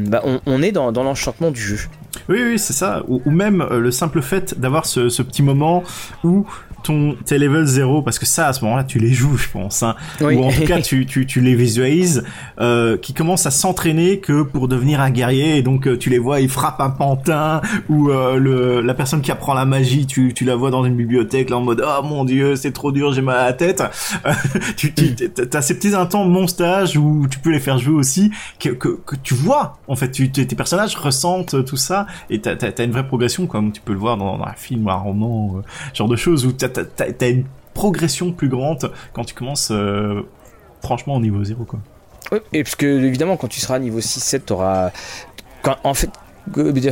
ben, 0.08 0.20
on, 0.46 0.62
est 0.62 0.70
dans, 0.70 0.92
dans 0.92 1.02
l'enchantement 1.02 1.50
du 1.50 1.60
jeu 1.60 1.80
oui, 2.28 2.42
oui, 2.42 2.58
c'est 2.58 2.72
ça. 2.72 3.02
Ou, 3.08 3.30
même 3.30 3.60
euh, 3.60 3.78
le 3.78 3.90
simple 3.90 4.22
fait 4.22 4.58
d'avoir 4.58 4.86
ce, 4.86 5.08
ce, 5.08 5.22
petit 5.22 5.42
moment 5.42 5.84
où 6.24 6.46
ton 6.86 7.16
tes 7.24 7.38
level 7.38 7.64
0 7.64 8.02
parce 8.02 8.18
que 8.18 8.26
ça 8.26 8.48
à 8.48 8.52
ce 8.52 8.64
moment-là 8.64 8.84
tu 8.84 8.98
les 8.98 9.12
joues 9.12 9.36
je 9.36 9.48
pense 9.48 9.82
hein. 9.82 9.96
ou 10.20 10.44
en 10.44 10.50
tout 10.50 10.64
cas 10.64 10.80
tu, 10.82 11.06
tu, 11.06 11.26
tu 11.26 11.40
les 11.40 11.54
visualises 11.54 12.24
euh, 12.60 12.96
qui 12.96 13.12
commencent 13.12 13.46
à 13.46 13.50
s'entraîner 13.50 14.18
que 14.20 14.42
pour 14.42 14.68
devenir 14.68 15.00
un 15.00 15.10
guerrier 15.10 15.56
et 15.56 15.62
donc 15.62 15.88
euh, 15.88 15.98
tu 15.98 16.10
les 16.10 16.18
vois 16.18 16.40
ils 16.40 16.48
frappent 16.48 16.80
un 16.80 16.90
pantin 16.90 17.60
ou 17.88 18.10
euh, 18.10 18.38
le 18.38 18.80
la 18.80 18.94
personne 18.94 19.20
qui 19.20 19.32
apprend 19.32 19.54
la 19.54 19.64
magie 19.64 20.06
tu, 20.06 20.32
tu 20.32 20.44
la 20.44 20.54
vois 20.54 20.70
dans 20.70 20.84
une 20.84 20.94
bibliothèque 20.94 21.50
là 21.50 21.56
en 21.56 21.60
mode 21.60 21.84
oh 21.84 22.02
mon 22.04 22.24
dieu 22.24 22.56
c'est 22.56 22.72
trop 22.72 22.92
dur 22.92 23.12
j'ai 23.12 23.22
mal 23.22 23.36
à 23.36 23.44
la 23.46 23.52
tête. 23.52 23.82
Tu, 24.76 24.92
tu 24.92 25.14
as 25.52 25.62
ces 25.62 25.78
petits 25.78 25.94
intents 25.94 26.24
mon 26.24 26.46
stage 26.46 26.96
où 26.96 27.26
tu 27.30 27.38
peux 27.38 27.50
les 27.50 27.60
faire 27.60 27.78
jouer 27.78 27.94
aussi 27.94 28.30
que, 28.60 28.70
que, 28.70 28.88
que 28.88 29.16
tu 29.16 29.34
vois 29.34 29.78
en 29.88 29.96
fait 29.96 30.10
tu, 30.10 30.30
tes 30.30 30.44
personnages 30.54 30.94
ressentent 30.96 31.64
tout 31.64 31.76
ça 31.76 32.06
et 32.30 32.40
t'as 32.40 32.54
as, 32.54 32.82
une 32.82 32.90
vraie 32.90 33.06
progression 33.06 33.46
comme 33.46 33.72
tu 33.72 33.80
peux 33.80 33.92
le 33.92 33.98
voir 33.98 34.16
dans, 34.16 34.38
dans 34.38 34.44
un 34.44 34.52
film 34.52 34.86
ou 34.86 34.90
un 34.90 34.96
roman 34.96 35.62
genre 35.94 36.08
de 36.08 36.16
choses 36.16 36.46
où 36.46 36.52
t'as 36.52 36.68
t'as 36.96 37.28
une 37.28 37.44
progression 37.74 38.32
plus 38.32 38.48
grande 38.48 38.90
quand 39.12 39.24
tu 39.24 39.34
commences 39.34 39.70
euh, 39.70 40.22
franchement 40.82 41.16
au 41.16 41.20
niveau 41.20 41.44
0 41.44 41.64
quoi. 41.64 41.78
Oui, 42.32 42.38
et 42.52 42.64
parce 42.64 42.74
que 42.74 42.86
évidemment 42.86 43.36
quand 43.36 43.48
tu 43.48 43.60
seras 43.60 43.78
niveau 43.78 44.00
6-7 44.00 44.40
t'auras... 44.40 44.90
Quand, 45.62 45.76
en 45.84 45.94
fait 45.94 46.10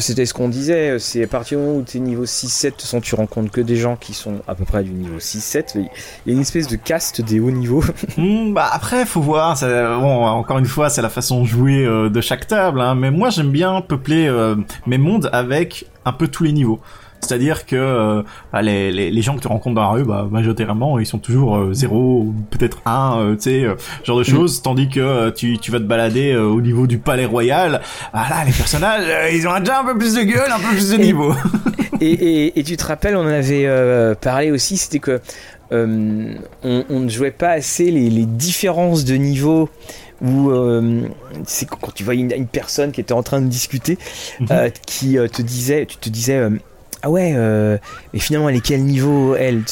C'était 0.01 0.27
ce 0.27 0.35
qu'on 0.35 0.49
disait, 0.49 0.99
c'est 0.99 1.23
à 1.23 1.27
partir 1.27 1.59
du 1.59 1.64
moment 1.64 1.79
où 1.79 1.83
tu 1.83 1.99
es 1.99 2.01
niveau 2.01 2.25
6-7, 2.25 3.01
tu 3.01 3.14
rencontres 3.14 3.51
que 3.51 3.61
des 3.61 3.77
gens 3.77 3.97
qui 3.97 4.12
sont 4.12 4.40
à 4.49 4.55
peu 4.55 4.64
près 4.64 4.83
du 4.83 4.90
niveau 4.90 5.18
6-7. 5.18 5.77
Il 5.77 5.83
y 6.27 6.31
a 6.31 6.35
une 6.35 6.40
espèce 6.40 6.66
de 6.66 6.77
caste 6.77 7.20
des 7.20 7.40
hauts 7.40 7.51
niveaux. 7.51 7.85
Hmm, 8.16 8.53
bah 8.53 8.68
après, 8.70 9.07
faut 9.07 9.20
voir. 9.20 9.59
bon, 9.61 10.25
encore 10.27 10.59
une 10.59 10.66
fois, 10.66 10.88
c'est 10.88 11.03
la 11.03 11.09
façon 11.09 11.42
de 11.42 11.47
jouer 11.47 11.85
euh, 11.85 12.09
de 12.09 12.20
chaque 12.20 12.47
table. 12.47 12.81
Hein, 12.81 12.94
mais 12.94 13.11
moi, 13.11 13.31
j'aime 13.31 13.51
bien 13.51 13.81
peupler 13.81 14.27
euh, 14.29 14.57
mes 14.87 14.99
mondes 14.99 15.31
avec 15.33 15.87
un 16.05 16.12
peu 16.12 16.29
tous 16.29 16.44
les 16.44 16.53
niveaux. 16.53 16.81
C'est-à-dire 17.25 17.67
que 17.67 17.77
euh, 17.77 18.23
bah, 18.53 18.63
les, 18.63 18.91
les, 18.93 19.11
les, 19.11 19.23
gens 19.23 19.35
que 19.37 19.41
tu 19.41 19.49
rencontres 19.49 19.75
dans 19.75 19.83
la 19.83 19.89
rue, 19.89 20.05
bah, 20.05 20.29
majoritairement, 20.31 20.99
ils 20.99 21.07
sont 21.07 21.19
toujours 21.19 21.57
euh, 21.57 21.75
0, 21.75 22.33
peut-être 22.51 22.83
1, 22.87 23.19
euh, 23.19 23.35
tu 23.35 23.43
sais, 23.43 23.65
euh, 23.65 23.75
genre 24.05 24.19
de 24.19 24.23
mm. 24.23 24.25
choses. 24.25 24.63
Tandis 24.63 24.89
que 24.89 25.01
euh, 25.01 25.31
tu, 25.31 25.59
tu 25.59 25.71
vas 25.71 25.79
te 25.79 25.85
balader 25.85 26.37
au 26.37 26.61
niveau 26.61 26.87
du 26.87 26.99
palais 26.99 27.25
royal, 27.25 27.81
voilà, 28.13 28.45
les 28.45 28.53
personnages, 28.53 29.05
ils 29.33 29.47
ont 29.49 29.59
déjà 29.59 29.81
un 29.81 29.85
peu 29.85 29.99
plus 29.99 30.15
de 30.15 30.23
gueule, 30.23 30.51
un 30.51 30.59
peu 30.59 30.69
plus 30.69 30.91
de 30.91 30.97
niveau. 30.97 31.35
et, 32.01 32.13
et, 32.13 32.59
et, 32.59 32.65
tu 32.65 32.77
te 32.77 32.85
rappelles, 32.85 33.17
on 33.17 33.23
en 33.23 33.27
avait 33.27 33.69
parlé 34.21 34.51
aussi, 34.51 34.77
c'était 34.77 34.99
que 34.99 35.21
on, 35.71 36.37
on, 36.63 37.01
ne 37.01 37.09
jouait 37.09 37.33
pas 37.33 37.51
assez 37.51 37.91
les, 37.91 38.09
les 38.11 38.27
différences 38.27 39.05
de 39.05 39.15
niveau 39.15 39.69
où 40.23 40.53
c'est 41.45 41.67
quand 41.69 41.93
tu 41.93 42.05
vois 42.05 42.15
une, 42.15 42.33
une, 42.33 42.47
personne 42.47 42.93
qui 42.93 43.01
était 43.01 43.13
en 43.13 43.23
train 43.23 43.41
de 43.41 43.49
discuter, 43.49 43.99
mm 44.41 44.45
-hmm. 44.45 44.73
qui 44.87 45.17
te 45.33 45.43
disait, 45.43 45.87
tu 45.87 45.97
te 45.97 46.09
disais 46.09 46.49
ah 47.05 47.11
ouais, 47.11 47.35
euh, 47.37 47.77
mais 48.14 48.19
finalement, 48.19 48.49
elle 48.49 48.57
est 48.57 48.64
quel 48.64 48.83
niveau, 48.83 49.35
elle? 49.35 49.62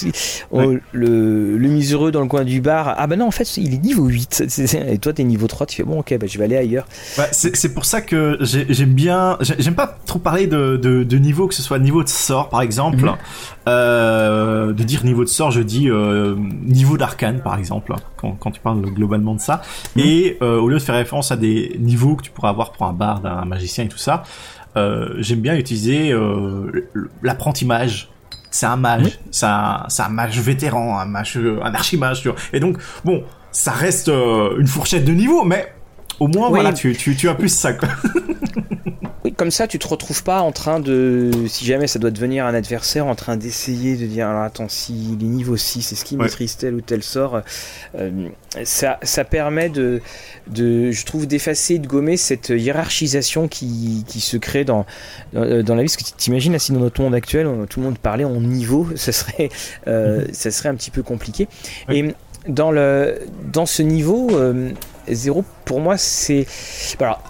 Oh, 0.50 0.74
le, 0.92 1.56
le 1.56 1.68
misereux 1.68 2.10
dans 2.12 2.20
le 2.20 2.26
coin 2.26 2.44
du 2.44 2.60
bar, 2.60 2.94
ah 2.98 3.06
bah 3.06 3.16
non, 3.16 3.26
en 3.26 3.30
fait, 3.30 3.56
il 3.56 3.72
est 3.72 3.82
niveau 3.82 4.04
8. 4.04 4.74
Et 4.88 4.98
toi, 4.98 5.14
t'es 5.14 5.24
niveau 5.24 5.46
3, 5.46 5.66
tu 5.66 5.76
fais 5.76 5.82
bon, 5.82 6.00
ok, 6.00 6.14
bah, 6.18 6.26
je 6.28 6.36
vais 6.36 6.44
aller 6.44 6.58
ailleurs. 6.58 6.86
Ouais, 7.16 7.28
c'est 7.32 7.72
pour 7.72 7.86
ça 7.86 8.02
que 8.02 8.36
j'aime 8.42 8.92
bien. 8.92 9.38
J'aime 9.40 9.74
pas 9.74 9.96
trop 10.04 10.18
parler 10.18 10.46
de, 10.46 10.76
de, 10.76 11.04
de, 11.04 11.16
niveau, 11.16 11.48
que 11.48 11.54
ce 11.54 11.62
soit 11.62 11.78
niveau 11.78 12.04
de 12.04 12.10
sort, 12.10 12.50
par 12.50 12.60
exemple. 12.60 12.98
-hmm. 12.98 13.16
euh, 13.66 14.74
de 14.74 14.82
dire 14.82 15.02
niveau 15.02 15.24
de 15.24 15.30
sort, 15.30 15.50
je 15.50 15.62
dis 15.62 15.88
euh, 15.88 16.36
niveau 16.66 16.98
d'arcane, 16.98 17.40
par 17.40 17.56
exemple, 17.58 17.94
quand, 18.18 18.32
quand, 18.38 18.50
tu 18.50 18.60
parles 18.60 18.82
globalement 18.82 19.34
de 19.34 19.40
ça. 19.40 19.62
-hmm. 19.96 20.00
Et 20.06 20.36
euh, 20.42 20.60
au 20.60 20.68
lieu 20.68 20.78
de 20.78 20.82
faire 20.82 20.96
référence 20.96 21.32
à 21.32 21.36
des 21.36 21.76
niveaux 21.80 22.14
que 22.16 22.24
tu 22.26 22.30
pourrais 22.30 22.50
avoir 22.50 22.72
pour 22.72 22.84
un 22.86 22.92
bard, 22.92 23.24
un 23.24 23.46
magicien 23.46 23.84
et 23.84 23.88
tout 23.88 24.04
ça, 24.08 24.22
euh, 24.76 25.14
j'aime 25.18 25.40
bien 25.40 25.54
utiliser 25.56 26.12
euh, 26.12 26.88
l'apprenti-mage. 27.22 28.08
C'est 28.50 28.66
un 28.66 28.76
mage, 28.76 29.04
oui. 29.04 29.18
c'est 29.30 29.46
un, 29.46 29.86
un, 29.98 30.08
mage 30.08 30.38
vétéran, 30.38 30.98
un 30.98 31.06
mage, 31.06 31.38
un 31.38 31.74
archimage, 31.74 32.20
tu 32.20 32.28
vois. 32.28 32.36
Et 32.52 32.60
donc, 32.60 32.76
bon, 33.04 33.24
ça 33.50 33.72
reste 33.72 34.08
euh, 34.08 34.58
une 34.58 34.66
fourchette 34.66 35.04
de 35.04 35.12
niveau, 35.12 35.44
mais 35.44 35.72
au 36.20 36.28
moins, 36.28 36.48
oui. 36.48 36.60
voilà, 36.60 36.72
tu, 36.72 36.94
tu, 36.94 37.16
tu 37.16 37.28
as 37.28 37.34
plus 37.34 37.48
ça, 37.48 37.72
quoi. 37.72 37.88
comme 39.42 39.50
ça, 39.50 39.66
tu 39.66 39.80
te 39.80 39.88
retrouves 39.88 40.22
pas 40.22 40.40
en 40.40 40.52
train 40.52 40.78
de, 40.78 41.32
si 41.48 41.64
jamais 41.64 41.88
ça 41.88 41.98
doit 41.98 42.12
devenir 42.12 42.46
un 42.46 42.54
adversaire, 42.54 43.08
en 43.08 43.16
train 43.16 43.36
d'essayer 43.36 43.96
de 43.96 44.06
dire, 44.06 44.28
alors 44.28 44.44
attends, 44.44 44.68
s'il 44.68 45.20
est 45.20 45.26
niveau 45.26 45.56
6, 45.56 45.90
est-ce 45.90 46.04
qu'il 46.04 46.16
ouais. 46.16 46.26
maîtrise 46.26 46.56
tel 46.56 46.74
ou 46.76 46.80
tel 46.80 47.02
sort 47.02 47.42
euh, 47.98 48.28
ça, 48.62 49.00
ça 49.02 49.24
permet 49.24 49.68
de, 49.68 50.00
de, 50.46 50.92
je 50.92 51.04
trouve, 51.04 51.26
d'effacer, 51.26 51.80
de 51.80 51.88
gommer 51.88 52.16
cette 52.16 52.50
hiérarchisation 52.50 53.48
qui, 53.48 54.04
qui 54.06 54.20
se 54.20 54.36
crée 54.36 54.62
dans, 54.64 54.86
dans, 55.32 55.64
dans 55.64 55.74
la 55.74 55.82
vie. 55.82 55.88
Parce 55.88 55.96
que 55.96 56.04
tu 56.04 56.12
t'imagines, 56.12 56.56
si 56.60 56.70
dans 56.70 56.78
notre 56.78 57.02
monde 57.02 57.16
actuel, 57.16 57.48
tout 57.68 57.80
le 57.80 57.86
monde 57.86 57.98
parlait 57.98 58.22
en 58.22 58.40
niveau, 58.40 58.86
ça 58.94 59.10
serait, 59.10 59.48
euh, 59.88 60.20
-hmm. 60.20 60.32
ça 60.34 60.52
serait 60.52 60.68
un 60.68 60.76
petit 60.76 60.92
peu 60.92 61.02
compliqué. 61.02 61.48
Et 61.88 62.14
dans, 62.46 62.70
le, 62.70 63.18
dans 63.52 63.66
ce 63.66 63.82
niveau, 63.82 64.28
euh, 64.30 64.70
zéro, 65.08 65.44
pour 65.64 65.80
moi, 65.80 65.96
c'est. 65.98 66.46
Alors, 67.00 67.20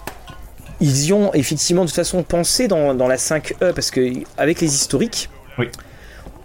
ils 0.83 1.05
y 1.05 1.13
ont 1.13 1.33
effectivement 1.33 1.83
de 1.83 1.87
toute 1.87 1.95
façon 1.95 2.23
pensé 2.23 2.67
dans, 2.67 2.93
dans 2.93 3.07
la 3.07 3.15
5E, 3.15 3.73
parce 3.73 3.89
que 3.89 4.01
avec 4.37 4.59
les 4.59 4.75
historiques, 4.75 5.29
oui. 5.57 5.69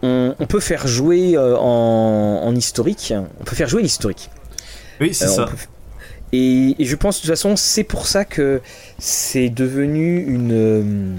on, 0.03 0.37
on, 0.39 0.47
peut 0.47 0.61
faire 0.61 0.87
jouer 0.87 1.37
euh, 1.37 1.57
en, 1.57 2.43
en, 2.45 2.55
historique, 2.55 3.13
on 3.41 3.45
peut 3.45 3.57
faire 3.57 3.69
jouer 3.69 3.83
l'historique. 3.83 4.31
Oui, 5.01 5.13
c'est 5.13 5.25
euh, 5.25 5.29
ça. 5.29 5.47
Peut... 5.47 5.57
Et, 6.31 6.77
et, 6.81 6.85
je 6.85 6.95
pense 6.95 7.17
de 7.17 7.23
toute 7.23 7.31
façon, 7.31 7.57
c'est 7.57 7.83
pour 7.83 8.07
ça 8.07 8.25
que 8.25 8.61
c'est 9.01 9.49
devenu 9.49 10.21
une. 10.21 10.53
Euh, 10.53 11.17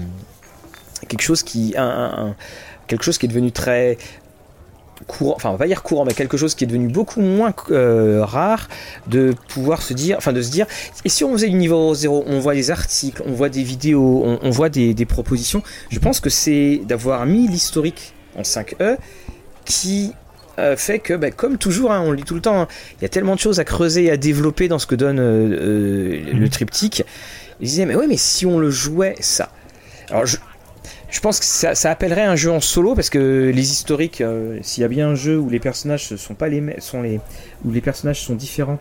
quelque 1.06 1.22
chose 1.22 1.42
qui. 1.42 1.74
Un, 1.76 1.84
un, 1.84 2.36
quelque 2.86 3.04
chose 3.04 3.18
qui 3.18 3.26
est 3.26 3.28
devenu 3.28 3.52
très 3.52 3.98
courant, 5.06 5.34
enfin 5.36 5.50
on 5.50 5.56
va 5.56 5.66
dire 5.66 5.82
courant, 5.82 6.04
mais 6.04 6.14
quelque 6.14 6.36
chose 6.36 6.54
qui 6.54 6.64
est 6.64 6.66
devenu 6.66 6.88
beaucoup 6.88 7.20
moins 7.20 7.52
euh, 7.70 8.24
rare 8.24 8.68
de 9.06 9.34
pouvoir 9.48 9.82
se 9.82 9.94
dire, 9.94 10.16
enfin 10.18 10.32
de 10.32 10.42
se 10.42 10.50
dire, 10.50 10.66
et 11.04 11.08
si 11.08 11.24
on 11.24 11.32
faisait 11.32 11.48
du 11.48 11.56
niveau 11.56 11.94
0, 11.94 12.24
on 12.26 12.38
voit 12.40 12.54
des 12.54 12.70
articles, 12.70 13.22
on 13.26 13.32
voit 13.32 13.48
des 13.48 13.62
vidéos, 13.62 14.22
on, 14.24 14.38
on 14.42 14.50
voit 14.50 14.68
des, 14.68 14.94
des, 14.94 15.06
propositions, 15.06 15.62
je 15.90 15.98
pense 15.98 16.20
que 16.20 16.30
c'est 16.30 16.80
d'avoir 16.84 17.26
mis 17.26 17.48
l'historique 17.48 18.14
en 18.36 18.42
5E 18.42 18.96
qui 19.64 20.12
euh, 20.58 20.76
fait 20.76 20.98
que, 20.98 21.14
bah, 21.14 21.30
comme 21.30 21.56
toujours, 21.58 21.92
hein, 21.92 22.02
on 22.04 22.10
le 22.10 22.18
dit 22.18 22.24
tout 22.24 22.34
le 22.34 22.40
temps, 22.40 22.54
il 22.54 22.60
hein, 22.60 22.68
y 23.02 23.04
a 23.04 23.08
tellement 23.08 23.34
de 23.34 23.40
choses 23.40 23.60
à 23.60 23.64
creuser 23.64 24.04
et 24.04 24.10
à 24.10 24.16
développer 24.16 24.68
dans 24.68 24.78
ce 24.78 24.86
que 24.86 24.94
donne 24.94 25.18
euh, 25.18 26.32
le 26.32 26.48
triptyque. 26.48 27.04
Ils 27.60 27.68
disaient, 27.68 27.86
mais 27.86 27.94
oui, 27.94 28.06
mais 28.08 28.16
si 28.16 28.46
on 28.46 28.58
le 28.58 28.70
jouait 28.70 29.14
ça. 29.20 29.50
Alors, 30.10 30.26
je, 30.26 30.36
je 31.10 31.20
pense 31.20 31.40
que 31.40 31.44
ça, 31.44 31.90
appellerait 31.90 32.24
un 32.24 32.36
jeu 32.36 32.50
en 32.50 32.60
solo 32.60 32.94
parce 32.94 33.10
que 33.10 33.50
les 33.54 33.72
historiques, 33.72 34.20
euh, 34.20 34.58
s'il 34.62 34.82
y 34.82 34.84
a 34.84 34.88
bien 34.88 35.08
un 35.08 35.14
jeu 35.14 35.38
où 35.38 35.48
les 35.48 35.60
personnages 35.60 36.14
sont 36.16 36.34
pas 36.34 36.48
les 36.48 36.80
sont 36.80 37.02
les 37.02 37.20
où 37.64 37.72
les 37.72 37.80
personnages 37.80 38.20
sont 38.20 38.34
différents. 38.34 38.78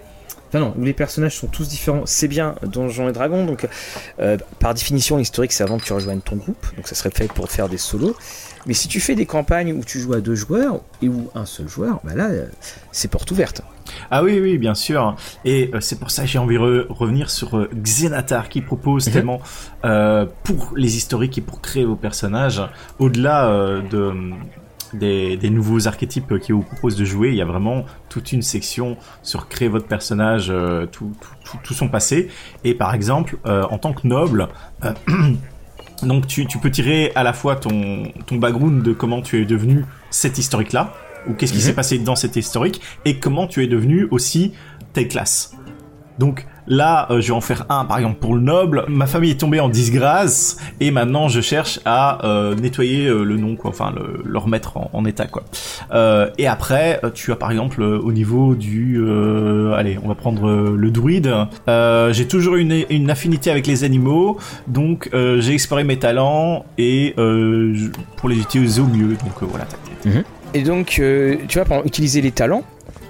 Enfin 0.47 0.59
non, 0.59 0.73
où 0.77 0.83
les 0.83 0.93
personnages 0.93 1.35
sont 1.35 1.47
tous 1.47 1.67
différents, 1.67 2.03
c'est 2.05 2.27
bien 2.27 2.55
Donjons 2.63 3.07
et 3.07 3.11
Dragons. 3.11 3.45
Donc 3.45 3.67
euh, 4.19 4.37
par 4.59 4.73
définition, 4.73 5.17
l'historique 5.17 5.51
c'est 5.51 5.63
avant 5.63 5.77
que 5.77 5.85
tu 5.85 5.93
rejoignes 5.93 6.21
ton 6.21 6.35
groupe, 6.35 6.65
donc 6.75 6.87
ça 6.87 6.95
serait 6.95 7.11
fait 7.11 7.27
pour 7.31 7.49
faire 7.49 7.69
des 7.69 7.77
solos. 7.77 8.15
Mais 8.65 8.73
si 8.73 8.87
tu 8.87 8.99
fais 8.99 9.15
des 9.15 9.25
campagnes 9.25 9.73
où 9.73 9.83
tu 9.83 9.99
joues 9.99 10.13
à 10.13 10.21
deux 10.21 10.35
joueurs 10.35 10.81
et 11.01 11.09
où 11.09 11.29
un 11.35 11.45
seul 11.45 11.67
joueur, 11.67 11.99
bah 12.03 12.13
là 12.15 12.29
c'est 12.91 13.09
porte 13.09 13.29
ouverte. 13.31 13.61
Ah 14.11 14.23
oui, 14.23 14.39
oui, 14.39 14.57
bien 14.57 14.75
sûr. 14.75 15.15
Et 15.45 15.71
euh, 15.73 15.79
c'est 15.79 15.99
pour 15.99 16.11
ça 16.11 16.23
que 16.23 16.27
j'ai 16.27 16.37
envie 16.39 16.55
de 16.55 16.59
re 16.59 16.85
revenir 16.89 17.29
sur 17.29 17.57
euh, 17.57 17.69
Xenatar 17.73 18.49
qui 18.49 18.61
propose 18.61 19.07
mm 19.07 19.09
-hmm. 19.09 19.13
tellement 19.13 19.41
euh, 19.85 20.25
pour 20.43 20.73
les 20.75 20.95
historiques 20.97 21.37
et 21.39 21.41
pour 21.41 21.59
créer 21.61 21.85
vos 21.85 21.95
personnages, 21.95 22.61
au-delà 22.99 23.49
euh, 23.49 23.81
de 23.89 24.13
des, 24.93 25.37
des, 25.37 25.49
nouveaux 25.49 25.87
archétypes 25.87 26.39
qui 26.39 26.51
vous 26.51 26.61
proposent 26.61 26.95
de 26.95 27.05
jouer, 27.05 27.29
il 27.29 27.35
y 27.35 27.41
a 27.41 27.45
vraiment 27.45 27.85
toute 28.09 28.31
une 28.31 28.41
section 28.41 28.97
sur 29.21 29.47
créer 29.47 29.67
votre 29.67 29.87
personnage, 29.87 30.47
euh, 30.49 30.85
tout, 30.85 31.11
tout, 31.43 31.57
tout, 31.63 31.73
son 31.73 31.89
passé. 31.89 32.29
Et 32.63 32.73
par 32.73 32.93
exemple, 32.93 33.37
euh, 33.45 33.63
en 33.69 33.77
tant 33.77 33.93
que 33.93 34.07
noble, 34.07 34.47
donc 36.03 36.27
tu, 36.27 36.45
tu 36.45 36.57
peux 36.57 36.71
tirer 36.71 37.11
à 37.15 37.23
la 37.23 37.33
fois 37.33 37.55
ton, 37.55 38.11
ton 38.25 38.35
background 38.35 38.83
de 38.83 38.93
comment 38.93 39.21
tu 39.21 39.41
es 39.41 39.45
devenu 39.45 39.85
cet 40.09 40.37
historique-là, 40.37 40.93
ou 41.27 41.33
qu'est-ce 41.33 41.53
qui 41.53 41.59
mmh. 41.59 41.61
s'est 41.61 41.73
passé 41.73 41.99
dans 41.99 42.15
cet 42.15 42.35
historique 42.35 42.81
et 43.05 43.19
comment 43.19 43.47
tu 43.47 43.63
es 43.63 43.67
devenu 43.67 44.07
aussi 44.11 44.53
telle 44.93 45.07
classe. 45.07 45.55
Donc 46.17 46.47
là, 46.69 47.07
euh, 47.09 47.21
je 47.21 47.27
vais 47.27 47.33
en 47.33 47.41
faire 47.41 47.65
un 47.69 47.85
par 47.85 47.97
exemple 47.97 48.19
pour 48.19 48.35
le 48.35 48.41
noble. 48.41 48.85
Ma 48.87 49.07
famille 49.07 49.31
est 49.31 49.39
tombée 49.39 49.59
en 49.59 49.69
disgrâce 49.69 50.57
et 50.79 50.91
maintenant 50.91 51.27
je 51.27 51.41
cherche 51.41 51.79
à 51.85 52.25
euh, 52.25 52.55
nettoyer 52.55 53.07
euh, 53.07 53.23
le 53.23 53.37
nom, 53.37 53.55
quoi, 53.55 53.71
enfin 53.71 53.93
le, 53.95 54.21
le 54.23 54.37
remettre 54.37 54.77
en, 54.77 54.89
en, 54.93 55.05
état, 55.05 55.25
quoi. 55.25 55.43
Euh, 55.93 56.29
et 56.37 56.47
après, 56.47 57.01
tu 57.13 57.31
as 57.31 57.35
par 57.35 57.51
exemple 57.51 57.81
au 57.81 58.11
niveau 58.11 58.55
du, 58.55 59.03
allez, 59.75 59.99
on 60.03 60.07
va 60.07 60.15
prendre 60.15 60.49
le 60.51 60.91
druide. 60.91 61.33
j'ai 61.67 62.27
toujours 62.27 62.55
une, 62.55 62.85
une 62.89 63.09
affinité 63.09 63.51
avec 63.51 63.67
les 63.67 63.83
animaux, 63.83 64.37
donc 64.67 65.09
j'ai 65.13 65.53
exploré 65.53 65.83
mes 65.83 65.97
talents 65.97 66.65
et 66.77 67.15
pour 68.17 68.29
les 68.29 68.37
utiliser 68.37 68.81
au 68.81 68.87
mieux. 68.87 69.09
Donc 69.09 69.41
voilà. 69.41 69.65
Mmh. 70.05 70.21
Et 70.53 70.63
donc, 70.63 70.97
euh, 70.99 71.37
tu 71.47 71.59
vois, 71.59 71.65
pour 71.65 71.85
utiliser 71.85 72.21
les 72.21 72.31
talents, 72.31 72.63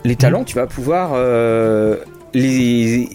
les 0.04 0.16
talents, 0.16 0.42
mmh. 0.42 0.46
tu 0.46 0.56
vas 0.56 0.68
pouvoir 0.68 1.12
euh, 1.14 1.98
les 2.34 3.10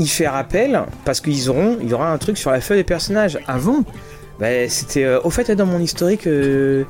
y 0.00 0.08
faire 0.08 0.34
appel 0.34 0.82
parce 1.04 1.20
qu'ils 1.20 1.48
auront, 1.50 1.78
il 1.80 1.88
y 1.88 1.94
aura 1.94 2.10
un 2.10 2.18
truc 2.18 2.38
sur 2.38 2.50
la 2.50 2.60
feuille 2.60 2.78
des 2.78 2.84
personnages. 2.84 3.38
Avant, 3.46 3.84
bah, 4.38 4.68
c'était 4.68 5.04
euh, 5.04 5.20
au 5.22 5.30
fait 5.30 5.50
dans 5.50 5.66
mon 5.66 5.78
historique, 5.78 6.26
euh, 6.26 6.84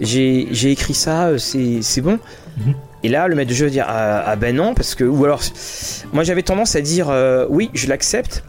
j'ai 0.00 0.70
écrit 0.70 0.94
ça, 0.94 1.28
euh, 1.28 1.38
c'est 1.38 2.00
bon. 2.00 2.18
Mmh. 2.58 2.72
Et 3.02 3.08
là, 3.08 3.28
le 3.28 3.36
maître 3.36 3.50
de 3.50 3.54
jeu 3.54 3.66
va 3.66 3.70
dire 3.70 3.86
ah, 3.88 4.24
ah, 4.26 4.36
ben 4.36 4.56
non 4.56 4.74
parce 4.74 4.94
que 4.94 5.04
ou 5.04 5.24
alors, 5.24 5.40
moi 6.12 6.24
j'avais 6.24 6.42
tendance 6.42 6.74
à 6.74 6.80
dire 6.80 7.08
euh, 7.08 7.46
oui, 7.48 7.70
je 7.74 7.86
l'accepte. 7.86 8.42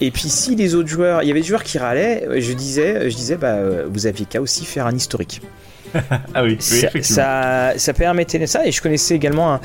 Et 0.00 0.10
puis 0.10 0.28
si 0.28 0.54
les 0.54 0.74
autres 0.74 0.88
joueurs, 0.88 1.22
il 1.22 1.28
y 1.28 1.30
avait 1.30 1.40
des 1.40 1.46
joueurs 1.46 1.64
qui 1.64 1.78
râlaient, 1.78 2.28
je 2.36 2.52
disais, 2.52 3.10
je 3.10 3.16
disais 3.16 3.36
bah 3.36 3.56
vous 3.90 4.06
aviez 4.06 4.26
qu'à 4.26 4.40
aussi 4.40 4.64
faire 4.64 4.86
un 4.86 4.94
historique. 4.94 5.40
ah 6.34 6.42
oui, 6.42 6.58
oui 6.58 6.58
ça, 6.60 6.88
ça, 7.02 7.72
ça, 7.78 7.92
permettait 7.92 8.46
ça 8.46 8.66
et 8.66 8.72
je 8.72 8.82
connaissais 8.82 9.14
également 9.14 9.54
un, 9.54 9.60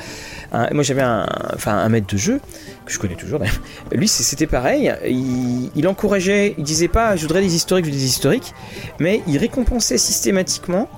un 0.52 0.72
moi 0.72 0.82
j'avais 0.82 1.02
un 1.02 1.26
enfin 1.54 1.76
un 1.76 1.88
maître 1.88 2.06
de 2.06 2.16
jeu 2.16 2.40
que 2.84 2.92
je 2.92 2.98
connais 2.98 3.14
toujours 3.14 3.38
d'ailleurs. 3.38 3.60
Lui 3.92 4.08
c'était 4.08 4.46
pareil 4.46 4.92
il, 5.06 5.70
il, 5.74 5.88
encourageait 5.88 6.54
il 6.58 6.64
disait 6.64 6.88
pas 6.88 7.16
je 7.16 7.22
voudrais 7.22 7.40
des 7.40 7.54
historiques 7.54 7.86
je 7.86 7.90
des 7.90 8.04
historiques 8.04 8.54
mais 8.98 9.22
il 9.26 9.38
récompensait 9.38 9.98
systématiquement 9.98 10.88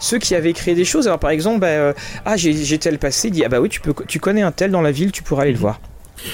ceux 0.00 0.18
qui 0.18 0.34
avaient 0.34 0.52
créé 0.52 0.74
des 0.74 0.84
choses. 0.84 1.06
Alors 1.06 1.20
par 1.20 1.30
exemple 1.30 1.60
bah, 1.60 1.68
euh, 1.68 1.92
ah 2.24 2.36
j'ai 2.36 2.78
tel 2.78 2.98
passé 2.98 3.28
il 3.28 3.30
dit 3.32 3.44
ah 3.44 3.48
bah 3.48 3.60
oui 3.60 3.68
tu 3.68 3.80
peux 3.80 3.94
tu 4.06 4.18
connais 4.18 4.42
un 4.42 4.52
tel 4.52 4.70
dans 4.70 4.82
la 4.82 4.90
ville 4.90 5.12
tu 5.12 5.22
pourras 5.22 5.42
aller 5.42 5.52
le 5.52 5.58
voir 5.58 5.80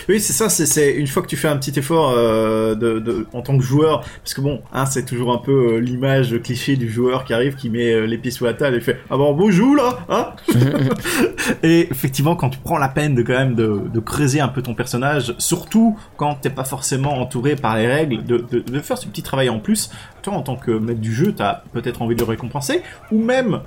Oui, 0.08 0.20
c'est 0.20 0.32
ça. 0.32 0.48
C'est 0.48 0.92
une 0.92 1.06
fois 1.06 1.22
que 1.22 1.28
tu 1.28 1.36
fais 1.36 1.48
un 1.48 1.56
petit 1.56 1.78
effort 1.78 2.10
euh, 2.10 2.74
de, 2.74 2.98
de, 2.98 3.26
en 3.32 3.42
tant 3.42 3.56
que 3.56 3.64
joueur, 3.64 4.00
parce 4.22 4.34
que 4.34 4.40
bon, 4.40 4.62
hein, 4.72 4.86
c'est 4.86 5.04
toujours 5.04 5.32
un 5.32 5.38
peu 5.38 5.74
euh, 5.74 5.78
l'image 5.78 6.40
cliché 6.42 6.76
du 6.76 6.90
joueur 6.90 7.24
qui 7.24 7.32
arrive, 7.32 7.54
qui 7.54 7.70
met 7.70 7.92
euh, 7.92 8.06
les 8.06 8.18
pieds 8.18 8.30
sous 8.30 8.44
la 8.44 8.54
table 8.54 8.76
et 8.76 8.80
fait 8.80 9.00
ah 9.10 9.16
bon, 9.16 9.34
bonjour 9.34 9.76
là, 9.76 9.98
hein? 10.08 10.28
Et 11.62 11.88
effectivement, 11.90 12.36
quand 12.36 12.50
tu 12.50 12.58
prends 12.58 12.78
la 12.78 12.88
peine 12.88 13.14
de 13.14 13.22
quand 13.22 13.38
même 13.38 13.54
de, 13.54 13.82
de 13.92 14.00
creuser 14.00 14.40
un 14.40 14.48
peu 14.48 14.62
ton 14.62 14.74
personnage, 14.74 15.34
surtout 15.38 15.98
quand 16.16 16.36
t'es 16.36 16.50
pas 16.50 16.64
forcément 16.64 17.20
entouré 17.20 17.56
par 17.56 17.76
les 17.76 17.86
règles, 17.86 18.24
de, 18.24 18.38
de, 18.50 18.60
de 18.60 18.80
faire 18.80 18.98
ce 18.98 19.06
petit 19.06 19.22
travail 19.22 19.48
en 19.48 19.58
plus, 19.58 19.90
toi 20.22 20.34
en 20.34 20.42
tant 20.42 20.56
que 20.56 20.70
maître 20.70 21.00
du 21.00 21.14
jeu, 21.14 21.32
t'as 21.36 21.62
peut-être 21.72 22.02
envie 22.02 22.14
de 22.14 22.20
le 22.20 22.26
récompenser, 22.26 22.82
ou 23.12 23.22
même 23.22 23.60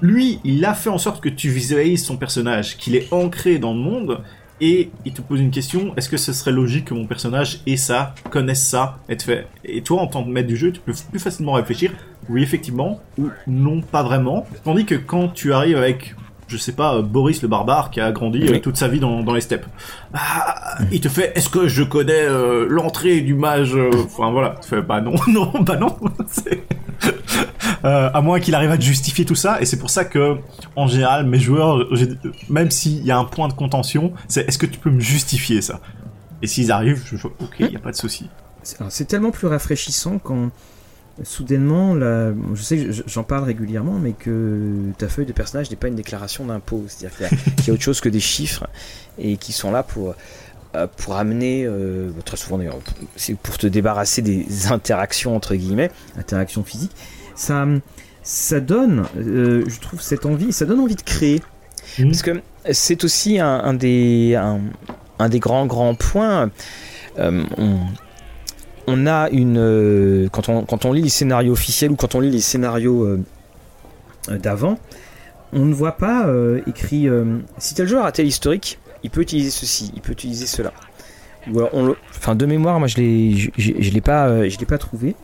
lui, 0.00 0.38
il 0.44 0.64
a 0.64 0.74
fait 0.74 0.90
en 0.90 0.98
sorte 0.98 1.20
que 1.22 1.28
tu 1.28 1.48
visualises 1.48 2.04
son 2.04 2.16
personnage, 2.16 2.76
qu'il 2.76 2.94
est 2.94 3.12
ancré 3.12 3.58
dans 3.58 3.72
le 3.72 3.80
monde, 3.80 4.20
et 4.60 4.90
il 5.04 5.12
te 5.12 5.22
pose 5.22 5.40
une 5.40 5.50
question 5.50 5.94
est-ce 5.96 6.08
que 6.08 6.16
ce 6.16 6.32
serait 6.32 6.52
logique 6.52 6.86
que 6.86 6.94
mon 6.94 7.06
personnage 7.06 7.60
ait 7.66 7.76
ça, 7.76 8.14
connaisse 8.30 8.62
ça, 8.62 8.98
et, 9.08 9.18
fait? 9.18 9.46
et 9.64 9.82
toi, 9.82 10.00
en 10.02 10.06
tant 10.06 10.24
que 10.24 10.28
maître 10.28 10.48
du 10.48 10.56
jeu, 10.56 10.72
tu 10.72 10.80
peux 10.80 10.92
plus 11.10 11.20
facilement 11.20 11.52
réfléchir 11.52 11.92
oui, 12.28 12.42
effectivement, 12.42 13.00
ou 13.16 13.30
non, 13.46 13.80
pas 13.80 14.02
vraiment. 14.02 14.46
Tandis 14.62 14.84
que 14.84 14.94
quand 14.94 15.28
tu 15.28 15.54
arrives 15.54 15.78
avec 15.78 16.14
je 16.48 16.56
sais 16.56 16.72
pas, 16.72 17.02
Boris 17.02 17.42
le 17.42 17.48
barbare 17.48 17.90
qui 17.90 18.00
a 18.00 18.10
grandi 18.10 18.42
euh, 18.48 18.58
toute 18.58 18.78
sa 18.78 18.88
vie 18.88 19.00
dans, 19.00 19.22
dans 19.22 19.34
les 19.34 19.42
steppes. 19.42 19.66
Bah, 20.12 20.18
il 20.90 21.00
te 21.00 21.08
fait, 21.08 21.32
est-ce 21.36 21.50
que 21.50 21.68
je 21.68 21.82
connais 21.82 22.22
euh, 22.22 22.66
l'entrée 22.68 23.20
du 23.20 23.34
mage 23.34 23.76
euh, 23.76 23.90
Enfin 24.06 24.30
voilà, 24.30 24.54
tu 24.62 24.68
fais, 24.68 24.80
bah 24.80 25.02
non, 25.02 25.14
non, 25.28 25.52
bah 25.60 25.76
non. 25.76 25.94
euh, 27.84 28.10
à 28.12 28.20
moins 28.20 28.40
qu'il 28.40 28.54
arrive 28.54 28.70
à 28.70 28.78
justifier 28.78 29.24
tout 29.24 29.34
ça, 29.34 29.60
et 29.60 29.64
c'est 29.64 29.78
pour 29.78 29.90
ça 29.90 30.04
que, 30.04 30.36
en 30.76 30.86
général, 30.86 31.26
mes 31.26 31.38
joueurs, 31.38 31.86
même 32.48 32.70
s'il 32.70 33.04
y 33.04 33.10
a 33.10 33.18
un 33.18 33.24
point 33.24 33.48
de 33.48 33.52
contention, 33.52 34.12
c'est 34.28 34.48
est-ce 34.48 34.58
que 34.58 34.66
tu 34.66 34.78
peux 34.78 34.90
me 34.90 35.00
justifier 35.00 35.62
ça? 35.62 35.80
Et 36.42 36.46
s'ils 36.46 36.70
arrivent, 36.70 37.02
je 37.04 37.16
fais, 37.16 37.28
ok, 37.28 37.56
il 37.60 37.72
y 37.72 37.76
a 37.76 37.80
pas 37.80 37.90
de 37.90 37.96
souci. 37.96 38.28
C'est 38.90 39.06
tellement 39.06 39.30
plus 39.30 39.46
rafraîchissant 39.46 40.18
quand 40.18 40.50
soudainement, 41.24 41.94
là, 41.94 42.32
je 42.54 42.62
sais 42.62 42.76
que 42.76 42.92
j'en 43.06 43.24
parle 43.24 43.44
régulièrement, 43.44 43.98
mais 43.98 44.12
que 44.12 44.90
ta 44.98 45.08
feuille 45.08 45.26
de 45.26 45.32
personnage 45.32 45.70
n'est 45.70 45.76
pas 45.76 45.88
une 45.88 45.96
déclaration 45.96 46.46
d'impôt. 46.46 46.84
C'est-à-dire 46.86 47.28
qu'il 47.56 47.68
y, 47.68 47.70
a 47.70 47.74
autre 47.74 47.82
chose 47.82 48.00
que 48.00 48.08
des 48.08 48.20
chiffres 48.20 48.66
et 49.18 49.36
qui 49.36 49.52
sont 49.52 49.70
là 49.70 49.82
pour, 49.82 50.14
euh, 50.74 50.86
pour 50.96 51.16
amener, 51.16 51.64
euh, 51.66 52.10
très 52.24 52.36
souvent 52.36 52.58
d'ailleurs, 52.58 52.78
c'est 53.16 53.36
pour 53.36 53.58
te 53.58 53.66
débarrasser 53.66 54.22
des 54.22 54.68
interactions, 54.70 55.34
entre 55.34 55.54
guillemets, 55.54 55.90
interactions 56.16 56.62
physiques. 56.62 56.94
Ça, 57.38 57.66
ça 58.22 58.60
donne, 58.60 59.06
euh, 59.16 59.64
je 59.66 59.80
trouve, 59.80 60.02
cette 60.02 60.26
envie, 60.26 60.52
ça 60.52 60.66
donne 60.66 60.80
envie 60.80 60.96
de 60.96 61.02
créer. 61.02 61.40
Mmh. 61.98 62.04
Parce 62.06 62.22
que 62.22 62.42
c'est 62.72 63.04
aussi 63.04 63.38
un, 63.38 63.60
un 63.60 63.74
des, 63.74 64.34
un, 64.34 64.60
un, 65.18 65.28
des 65.28 65.38
grands, 65.38 65.66
grands 65.66 65.94
points. 65.94 66.50
On, 67.16 67.44
on 68.88 69.06
a 69.06 69.28
une. 69.30 69.58
Euh, 69.58 70.28
quand, 70.32 70.48
on, 70.48 70.64
quand 70.64 70.84
on 70.84 70.92
lit 70.92 71.02
les 71.02 71.08
scénarios 71.10 71.52
officiels 71.52 71.92
ou 71.92 71.96
quand 71.96 72.14
on 72.14 72.20
lit 72.20 72.30
les 72.30 72.40
scénarios 72.40 73.04
euh, 73.04 73.20
euh, 74.30 74.38
d'avant, 74.38 74.78
on 75.52 75.64
ne 75.66 75.74
voit 75.74 75.96
pas 75.96 76.26
écrit 76.66 77.08
si 77.56 77.74
tel 77.74 77.88
joueur 77.88 78.04
a 78.04 78.12
tel 78.12 78.26
historique, 78.26 78.78
il 79.02 79.08
peut 79.08 79.22
utiliser 79.22 79.50
ceci, 79.50 79.90
il 79.94 80.02
peut 80.02 80.12
utiliser 80.12 80.44
cela. 80.46 80.74
Ou 81.50 81.62
on 81.72 81.94
enfin, 82.10 82.34
de 82.34 82.44
mémoire, 82.44 82.78
moi 82.78 82.86
je 82.86 82.96
l'ai, 82.98 83.34
je, 83.56 83.90
l'ai 83.90 84.00
pas, 84.02 84.46
je 84.46 84.58
l'ai 84.58 84.66
pas 84.66 84.76
trouvé 84.76 85.16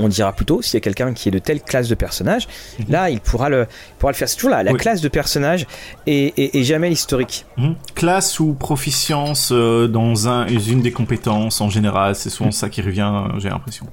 on 0.00 0.08
dira 0.08 0.32
plutôt 0.32 0.62
s'il 0.62 0.74
y 0.74 0.76
a 0.78 0.80
quelqu'un 0.80 1.12
qui 1.12 1.28
est 1.28 1.32
de 1.32 1.38
telle 1.38 1.60
classe 1.60 1.88
de 1.88 1.94
personnage, 1.94 2.48
mhm. 2.78 2.86
là 2.88 3.10
il 3.10 3.20
pourra 3.20 3.48
le, 3.48 3.66
pourra 3.98 4.12
le 4.12 4.16
faire. 4.16 4.28
C'est 4.28 4.36
toujours 4.36 4.50
la, 4.50 4.62
la 4.62 4.72
classe 4.74 5.00
de 5.00 5.08
personnage 5.08 5.66
et, 6.06 6.50
jamais 6.64 6.88
l'historique. 6.88 7.46
Mhm. 7.56 7.74
Classe 7.94 8.40
ou 8.40 8.54
proficience 8.54 9.50
euh, 9.52 9.88
dans 9.88 10.28
un, 10.28 10.46
une 10.46 10.82
des 10.82 10.92
compétences 10.92 11.60
en 11.60 11.70
général, 11.70 12.14
c'est 12.14 12.30
souvent 12.30 12.48
mhm. 12.48 12.52
ça 12.52 12.68
qui 12.68 12.82
revient, 12.82 13.12
j'ai 13.38 13.48
l'impression. 13.48 13.86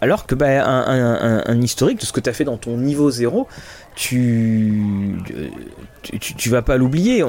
Alors 0.00 0.26
que 0.26 0.34
bah, 0.34 0.64
un, 0.66 1.60
historique 1.60 2.00
de 2.00 2.04
ce 2.04 2.12
que 2.12 2.20
tu 2.20 2.30
as 2.30 2.32
fait 2.32 2.44
dans 2.44 2.56
ton 2.56 2.76
niveau 2.76 3.10
0, 3.10 3.48
tu, 3.94 5.18
tu, 6.02 6.50
vas 6.50 6.62
pas 6.62 6.76
l'oublier. 6.76 7.24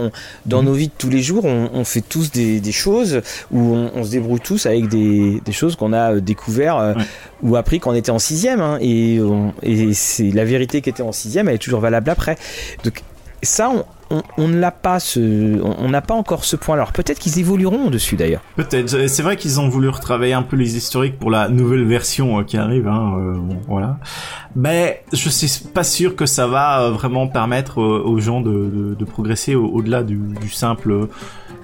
Dans 0.46 0.62
nos 0.62 0.74
vies 0.74 0.88
de 0.88 0.94
tous 0.98 1.10
les 1.10 1.22
jours, 1.22 1.46
on, 1.46 1.84
fait 1.84 2.02
tous 2.02 2.32
des, 2.32 2.72
choses 2.72 3.22
où 3.52 3.74
on, 3.74 4.04
se 4.04 4.12
débrouille 4.12 4.40
tous 4.40 4.66
avec 4.66 4.88
des, 4.88 5.42
choses 5.52 5.76
qu'on 5.76 5.94
a 5.94 6.14
euh, 6.14 6.22
découvert 6.22 6.78
euh, 6.78 6.94
ou 7.42 7.56
appris 7.56 7.80
quand 7.80 7.92
on 7.92 7.96
était 7.96 8.12
en 8.12 8.20
sixième. 8.20 8.62
Hein, 8.62 8.78
et, 8.82 9.20
et 9.64 9.94
c'est 9.94 10.32
la 10.32 10.46
vérité 10.46 10.82
qui 10.82 10.90
était 10.90 11.04
en 11.04 11.12
sixième, 11.12 11.50
elle 11.50 11.56
est 11.56 11.60
toujours 11.60 11.80
valable 11.80 12.10
après. 12.10 12.38
Donc 12.84 13.02
ça, 13.42 13.70
on, 13.70 13.86
on, 14.38 14.48
ne 14.48 14.60
l'a 14.60 14.72
pas 14.72 14.98
on 15.18 15.90
n'a 15.90 16.02
pas 16.02 16.14
encore 16.14 16.46
ce 16.46 16.56
point. 16.56 16.76
Alors 16.76 16.92
peut-être 16.92 17.20
qu'ils 17.20 17.40
évolueront 17.40 17.90
dessus 17.90 18.16
d'ailleurs. 18.16 18.42
Peut-être. 18.56 19.08
C'est 19.08 19.24
vrai 19.24 19.38
qu'ils 19.38 19.60
ont 19.60 19.70
voulu 19.70 19.90
retravailler 19.90 20.34
un 20.34 20.42
peu 20.42 20.56
les 20.56 20.78
historiques 20.78 21.20
pour 21.20 21.32
la 21.32 21.50
nouvelle 21.50 21.86
version 21.86 22.40
euh, 22.40 22.44
qui 22.44 22.58
arrive. 22.58 22.88
Hein, 22.88 23.14
euh, 23.18 23.38
voilà. 23.68 24.00
Mais 24.56 25.04
je 25.14 25.30
suis 25.30 25.68
pas 25.70 25.84
sûr 25.84 26.16
que 26.16 26.26
ça 26.26 26.48
va 26.48 26.82
euh, 26.82 26.92
vraiment 26.92 27.28
permettre 27.28 27.82
aux 27.82 28.20
gens 28.20 28.42
de, 28.42 28.96
progresser 29.06 29.56
au-delà 29.56 30.04
du, 30.04 30.20
simple 30.52 31.08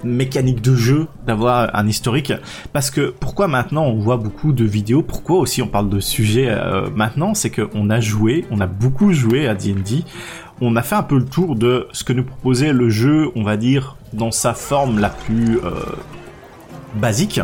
mécanique 0.04 0.62
de 0.62 0.76
jeu 0.76 1.08
d'avoir 1.26 1.76
un 1.76 1.88
historique 1.88 2.34
parce 2.74 2.92
que 2.92 3.14
pourquoi 3.20 3.48
maintenant 3.48 3.86
on 3.86 4.00
voit 4.00 4.18
beaucoup 4.18 4.52
de 4.52 4.64
vidéos? 4.64 5.02
Pourquoi 5.02 5.38
aussi 5.38 5.62
on 5.62 5.68
parle 5.68 5.90
de 5.90 6.00
sujet 6.00 6.56
maintenant? 6.96 7.34
C'est 7.34 7.50
qu'on 7.50 7.90
a 7.90 8.00
joué 8.00 8.46
on 8.52 8.60
a 8.62 8.68
beaucoup 8.68 9.14
joué 9.14 9.48
à 9.48 9.54
D&D 9.54 10.04
on 10.62 10.76
a 10.76 10.82
fait 10.82 10.96
un 10.96 11.04
peu 11.04 11.18
le 11.18 11.26
tour 11.26 11.56
de 11.56 11.88
ce 11.92 12.04
que 12.04 12.14
nous 12.14 12.24
proposait 12.24 12.74
le 12.74 12.90
jeu, 12.90 13.30
on 13.36 13.44
va 13.44 13.58
dire, 13.58 13.98
dans 14.14 14.32
sa 14.32 14.54
forme 14.54 15.00
la 15.00 15.10
plus 15.10 15.60
euh, 15.64 15.74
basique. 16.96 17.42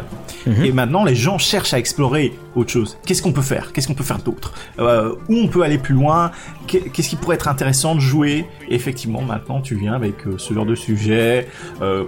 Mhm. 0.48 0.66
Et 0.66 0.72
maintenant, 0.72 1.04
les 1.04 1.16
gens 1.16 1.38
cherchent 1.38 1.74
à 1.74 1.80
explorer 1.80 2.34
autre 2.56 2.72
chose. 2.72 2.98
Qu'est-ce 3.06 3.22
qu'on 3.22 3.34
peut 3.34 3.42
faire? 3.42 3.74
Qu'est-ce 3.74 3.88
qu'on 3.88 3.94
peut 3.94 4.04
faire 4.04 4.20
d'autre? 4.20 4.54
Euh, 4.80 5.14
Où 5.30 5.36
on 5.36 5.48
peut 5.48 5.62
aller 5.62 5.78
plus 5.78 5.94
loin? 5.94 6.32
Qu'est-ce 6.68 7.10
qui 7.10 7.16
pourrait 7.18 7.36
être 7.36 7.50
intéressant 7.50 7.96
de 7.96 8.00
jouer? 8.00 8.46
Et 8.70 8.76
effectivement, 8.76 9.22
maintenant, 9.22 9.62
tu 9.62 9.76
viens 9.76 9.94
avec 9.94 10.26
euh, 10.26 10.36
ce 10.38 10.54
genre 10.54 10.66
de 10.66 10.76
sujet 10.76 11.48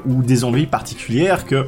ou 0.06 0.24
des 0.24 0.44
envies 0.46 0.68
particulières 0.68 1.46
que 1.46 1.68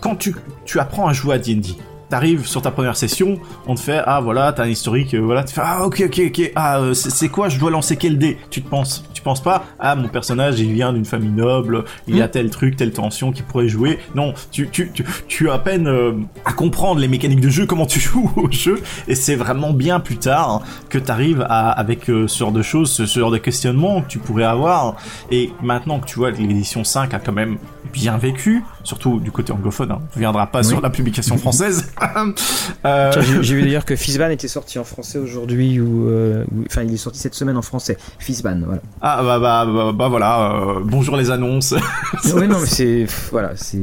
quand 0.00 0.16
tu, 0.16 0.34
tu 0.64 0.78
apprends 0.78 1.08
à 1.08 1.12
jouer 1.12 1.34
à 1.34 1.38
D&D, 1.38 1.76
t'arrives 2.08 2.46
sur 2.46 2.62
ta 2.62 2.70
première 2.70 2.96
session, 2.96 3.38
on 3.66 3.74
te 3.74 3.80
fait 3.80 4.00
ah 4.04 4.20
voilà 4.20 4.52
t'as 4.52 4.64
un 4.64 4.68
historique, 4.68 5.14
euh, 5.14 5.20
voilà 5.20 5.44
tu 5.44 5.54
fais 5.54 5.62
ah 5.64 5.84
ok 5.84 6.04
ok 6.06 6.20
ok 6.26 6.52
ah 6.54 6.78
euh, 6.78 6.94
c'est 6.94 7.28
quoi 7.28 7.48
je 7.48 7.58
dois 7.58 7.70
lancer 7.70 7.96
quel 7.96 8.18
dé? 8.18 8.38
Tu 8.50 8.62
te 8.62 8.68
penses 8.68 9.04
tu 9.12 9.22
penses 9.22 9.42
pas 9.42 9.64
ah 9.78 9.96
mon 9.96 10.08
personnage 10.08 10.60
il 10.60 10.72
vient 10.72 10.92
d'une 10.92 11.04
famille 11.04 11.30
noble, 11.30 11.84
il 12.06 12.16
y 12.16 12.22
a 12.22 12.26
hmm. 12.26 12.30
tel 12.30 12.50
truc 12.50 12.76
telle 12.76 12.92
tension 12.92 13.32
qui 13.32 13.42
pourrait 13.42 13.68
jouer. 13.68 13.98
Non 14.14 14.34
tu 14.50 14.68
tu 14.70 14.90
tu, 14.92 15.04
tu 15.28 15.50
as 15.50 15.54
à 15.54 15.58
peine 15.58 15.88
euh, 15.88 16.12
à 16.44 16.52
comprendre 16.52 17.00
les 17.00 17.08
mécaniques 17.08 17.40
de 17.40 17.50
jeu 17.50 17.66
comment 17.66 17.86
tu 17.86 18.00
joues 18.06 18.30
au 18.36 18.50
jeu 18.50 18.80
et 19.08 19.14
c'est 19.14 19.36
vraiment 19.36 19.72
bien 19.72 20.00
plus 20.00 20.16
tard 20.16 20.62
que 20.88 20.98
t'arrives 20.98 21.44
à 21.48 21.70
avec 21.70 22.04
ce 22.06 22.26
genre 22.26 22.52
de 22.52 22.62
choses, 22.62 22.90
ce, 22.90 23.04
genre 23.04 23.30
de 23.30 23.38
questionnement 23.38 24.02
que 24.02 24.08
tu 24.08 24.18
pourrais 24.18 24.44
avoir 24.44 24.96
et 25.30 25.50
maintenant 25.62 25.98
que 25.98 26.06
tu 26.06 26.18
vois 26.18 26.32
que 26.32 26.38
l'édition 26.38 26.84
5 26.84 27.14
a 27.14 27.18
quand 27.18 27.32
même 27.32 27.58
bien 27.92 28.16
vécu 28.18 28.62
surtout 28.86 29.20
du 29.20 29.30
côté 29.30 29.52
anglophone. 29.52 29.90
Hein. 29.90 29.98
On 30.12 30.16
ne 30.16 30.20
viendra 30.20 30.46
pas 30.46 30.62
sur 30.62 30.80
la 30.80 30.90
publication 30.90 31.36
française. 31.36 31.92
euh... 32.84 33.12
J'ai 33.40 33.54
vu 33.54 33.62
d'ailleurs 33.62 33.84
que 33.84 33.96
Fizban 33.96 34.30
était 34.30 34.48
sorti 34.48 34.78
en 34.78 34.84
français 34.84 35.18
aujourd'hui 35.18 35.80
ou 35.80 36.08
euh, 36.08 36.44
enfin 36.66 36.82
il 36.82 36.94
est 36.94 36.98
sorti 36.98 37.18
cette 37.18 37.34
semaine 37.34 37.56
en 37.56 37.62
français. 37.62 37.98
Fizban, 38.18 38.60
voilà. 38.64 38.80
Ah 39.02 39.22
bah 39.22 39.38
bah 39.38 39.66
bah, 39.66 39.92
bah 39.92 40.08
voilà. 40.08 40.52
Euh, 40.52 40.80
bonjour 40.84 41.16
les 41.16 41.30
annonces. 41.30 41.74
oui 42.34 42.48
non 42.48 42.60
mais 42.60 42.66
c'est 42.66 43.06
voilà 43.30 43.52
c'est. 43.56 43.78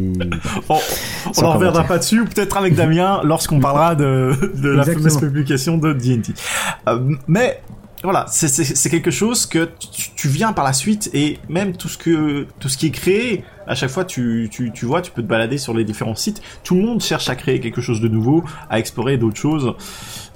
on 0.69 1.41
n'en 1.41 1.53
reviendra 1.53 1.83
pas 1.83 1.97
dessus. 1.97 2.23
Peut-être 2.25 2.57
avec 2.57 2.75
Damien 2.75 3.21
lorsqu'on 3.23 3.59
parlera 3.59 3.95
de, 3.95 4.33
de 4.55 4.69
la 4.69 4.83
fameuse 4.83 5.17
publication 5.17 5.77
de 5.77 5.93
D&D. 5.93 6.33
Euh, 6.87 6.99
mais 7.27 7.61
voilà, 8.03 8.25
c'est 8.27 8.89
quelque 8.89 9.11
chose 9.11 9.45
que 9.45 9.69
tu, 10.15 10.27
viens 10.27 10.51
par 10.51 10.65
la 10.65 10.73
suite 10.73 11.09
et 11.13 11.39
même 11.47 11.77
tout 11.77 11.87
ce 11.87 11.97
que 11.97 12.45
tout 12.59 12.67
ce 12.67 12.77
qui 12.77 12.87
est 12.87 12.91
créé, 12.91 13.45
à 13.67 13.75
chaque 13.75 13.89
fois 13.89 14.05
tu, 14.05 14.49
tu, 14.51 14.71
tu 14.71 14.85
vois, 14.85 15.01
tu 15.01 15.11
peux 15.11 15.21
te 15.21 15.27
balader 15.27 15.57
sur 15.57 15.73
les 15.73 15.83
différents 15.83 16.15
sites. 16.15 16.41
Tout 16.63 16.75
le 16.75 16.81
monde 16.81 17.01
cherche 17.01 17.29
à 17.29 17.35
créer 17.35 17.59
quelque 17.59 17.81
chose 17.81 18.01
de 18.01 18.07
nouveau, 18.07 18.43
à 18.69 18.79
explorer 18.79 19.17
d'autres 19.17 19.37
choses, 19.37 19.73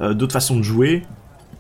euh, 0.02 0.13
d'autres 0.13 0.34
façons 0.34 0.58
de 0.58 0.63
jouer. 0.63 1.04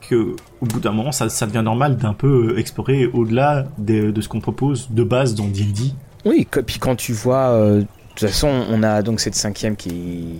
Que 0.09 0.35
au 0.61 0.65
bout 0.65 0.79
d'un 0.79 0.91
moment, 0.91 1.11
ça, 1.11 1.27
ça 1.27 1.47
devient 1.47 1.63
normal 1.63 1.97
d'un 1.97 2.13
peu 2.13 2.57
explorer 2.57 3.07
au-delà 3.07 3.65
de, 3.77 4.11
de, 4.11 4.21
ce 4.21 4.29
qu'on 4.29 4.39
propose 4.39 4.89
de 4.91 5.03
base 5.03 5.33
dans 5.35 5.47
D&D. 5.47 5.91
Oui, 6.23 6.47
puis 6.65 6.79
quand 6.79 6.95
tu 6.95 7.13
vois, 7.13 7.49
euh, 7.49 7.79
de 7.79 7.87
toute 8.15 8.29
façon, 8.29 8.47
on 8.69 8.83
a 8.83 9.01
donc 9.01 9.19
cette 9.19 9.35
cinquième 9.35 9.75
qui 9.75 10.39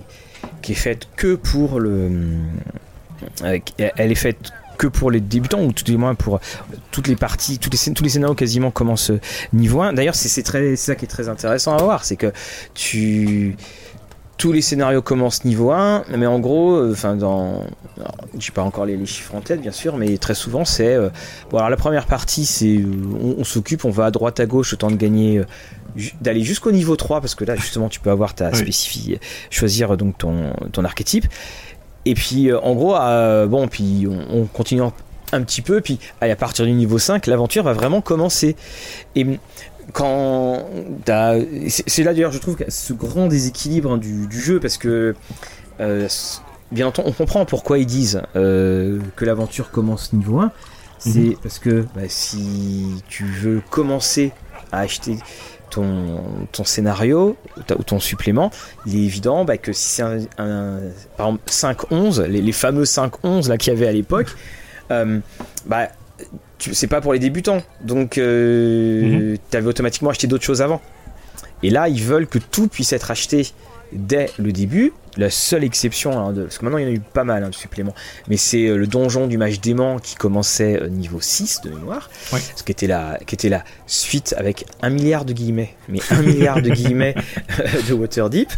qui 0.62 0.72
est 0.72 0.76
faite 0.76 1.08
que 1.16 1.34
pour 1.34 1.80
le, 1.80 2.10
euh, 3.42 3.58
elle 3.78 4.12
est 4.12 4.16
faite 4.16 4.52
que 4.78 4.86
pour 4.86 5.10
les 5.10 5.20
débutants 5.20 5.62
ou 5.62 5.72
tout 5.72 5.84
du 5.84 5.96
moins 5.96 6.14
pour 6.14 6.40
toutes 6.90 7.08
les 7.08 7.16
parties, 7.16 7.58
tous 7.58 7.70
les, 7.70 7.94
tous 7.94 8.04
les 8.04 8.10
scénarios 8.10 8.34
quasiment 8.34 8.70
commencent 8.70 9.12
niveau 9.52 9.82
1. 9.82 9.92
D'ailleurs, 9.92 10.14
c'est 10.14 10.42
très 10.42 10.76
ça 10.76 10.94
qui 10.94 11.04
est 11.04 11.08
très 11.08 11.28
intéressant 11.28 11.76
à 11.76 11.82
voir, 11.82 12.04
c'est 12.04 12.16
que 12.16 12.32
tu 12.74 13.56
tous 14.38 14.52
les 14.52 14.62
scénarios 14.62 15.02
commencent 15.02 15.44
niveau 15.44 15.72
1, 15.72 16.04
mais 16.16 16.26
en 16.26 16.38
gros, 16.38 16.92
enfin 16.92 17.16
dans, 17.16 17.64
j'ai 18.38 18.52
pas 18.52 18.62
encore 18.62 18.86
les, 18.86 19.04
chiffres 19.04 19.34
en 19.34 19.40
tête 19.40 19.60
bien 19.60 19.72
sûr, 19.72 19.96
mais 19.96 20.16
très 20.16 20.34
souvent 20.34 20.64
c'est, 20.64 20.96
bon 21.50 21.58
alors 21.58 21.70
la 21.70 21.76
première 21.76 22.06
partie 22.06 22.46
c'est, 22.46 22.78
on, 23.20 23.42
s'occupe, 23.42 23.84
on 23.84 23.90
va 23.90 24.04
à 24.04 24.10
droite 24.12 24.38
à 24.38 24.46
gauche 24.46 24.72
autant 24.72 24.92
de 24.92 24.96
gagner 24.96 25.42
d'aller 26.20 26.44
jusqu'au 26.44 26.70
niveau 26.70 26.94
3 26.94 27.20
parce 27.20 27.34
que 27.34 27.44
là 27.44 27.56
justement 27.56 27.88
tu 27.88 27.98
peux 27.98 28.10
avoir 28.10 28.34
ta 28.34 28.54
spécifique 28.54 29.20
choisir 29.50 29.96
donc 29.96 30.16
ton, 30.18 30.52
ton 30.70 30.84
archétype 30.84 31.26
et 32.10 32.14
puis 32.14 32.52
en 32.52 32.74
gros 32.74 32.94
bon 33.48 33.68
puis 33.68 34.06
on, 34.08 34.40
on 34.40 34.44
continue 34.46 34.82
un 35.32 35.42
petit 35.42 35.62
peu, 35.62 35.80
puis 35.80 35.98
à 36.20 36.34
partir 36.36 36.64
du 36.64 36.72
niveau 36.72 36.98
5, 36.98 37.26
l'aventure 37.26 37.62
va 37.62 37.72
vraiment 37.72 38.00
commencer. 38.00 38.56
Et 39.14 39.26
quand 39.92 40.66
c'est 41.68 42.04
là 42.04 42.12
d'ailleurs 42.12 42.32
je 42.32 42.38
trouve 42.38 42.58
ce 42.68 42.92
grand 42.92 43.26
déséquilibre 43.26 43.92
hein, 43.92 43.96
du, 43.96 44.28
jeu 44.30 44.60
parce 44.60 44.76
que 44.76 45.14
euh, 45.80 46.08
bien 46.70 46.88
entendu 46.88 47.08
on 47.08 47.12
comprend 47.12 47.46
pourquoi 47.46 47.78
ils 47.78 47.86
disent 47.86 48.20
euh, 48.36 48.98
que 49.16 49.24
l'aventure 49.24 49.70
commence 49.70 50.12
niveau 50.12 50.40
1 50.40 50.52
c'est 50.98 51.18
mhm. 51.20 51.36
parce 51.42 51.58
que 51.58 51.86
bah, 51.94 52.02
si 52.08 53.02
tu 53.08 53.24
veux 53.24 53.62
commencer 53.70 54.32
à 54.72 54.80
acheter 54.80 55.16
ton, 55.70 56.22
ton 56.52 56.64
scénario 56.64 57.36
ou 57.78 57.82
ton 57.82 58.00
supplément, 58.00 58.50
il 58.86 58.96
est 58.96 59.04
évident 59.04 59.44
bah, 59.44 59.58
que 59.58 59.72
si 59.72 59.88
c'est 59.88 60.02
un, 60.38 60.80
par 61.16 61.28
exemple 61.28 61.50
5-11, 61.50 62.22
les, 62.24 62.42
les 62.42 62.52
fameux 62.52 62.84
5-11 62.84 63.56
qu'il 63.58 63.72
y 63.72 63.76
avait 63.76 63.88
à 63.88 63.92
l'époque, 63.92 64.28
euh, 64.90 65.20
bah, 65.66 65.88
c'est 66.58 66.86
pas 66.86 67.00
pour 67.00 67.12
les 67.12 67.18
débutants. 67.18 67.62
Donc, 67.80 68.18
euh, 68.18 69.02
mhm. 69.02 69.38
tu 69.50 69.56
avais 69.56 69.68
automatiquement 69.68 70.10
acheté 70.10 70.26
d'autres 70.26 70.44
choses 70.44 70.62
avant. 70.62 70.80
Et 71.62 71.70
là, 71.70 71.88
ils 71.88 72.02
veulent 72.02 72.26
que 72.26 72.38
tout 72.38 72.68
puisse 72.68 72.92
être 72.92 73.10
acheté 73.10 73.48
dès 73.92 74.30
le 74.38 74.52
début. 74.52 74.92
La 75.18 75.30
seule 75.30 75.64
exception, 75.64 76.18
hein, 76.18 76.32
de, 76.32 76.44
parce 76.44 76.58
que 76.58 76.64
maintenant 76.64 76.78
il 76.78 76.84
y 76.84 76.86
en 76.86 76.90
a 76.90 76.94
eu 76.94 77.00
pas 77.00 77.24
mal 77.24 77.44
hein, 77.44 77.50
de 77.50 77.54
suppléments, 77.54 77.94
mais 78.28 78.36
c'est 78.36 78.66
euh, 78.66 78.76
le 78.76 78.86
donjon 78.86 79.26
du 79.26 79.36
mage 79.36 79.60
dément 79.60 79.98
qui 79.98 80.14
commençait 80.14 80.88
niveau 80.88 81.20
6 81.20 81.60
de 81.64 81.70
mémoire, 81.70 82.08
ce 82.56 82.62
qui 82.62 82.72
était, 82.72 82.86
la, 82.86 83.18
qui 83.26 83.34
était 83.34 83.48
la 83.50 83.64
suite 83.86 84.34
avec 84.38 84.64
un 84.80 84.90
milliard 84.90 85.24
de 85.24 85.32
guillemets, 85.32 85.74
mais 85.88 85.98
un 86.10 86.22
milliard 86.22 86.62
de 86.62 86.70
guillemets 86.70 87.14
de 87.88 87.92
Waterdeep. 87.92 88.48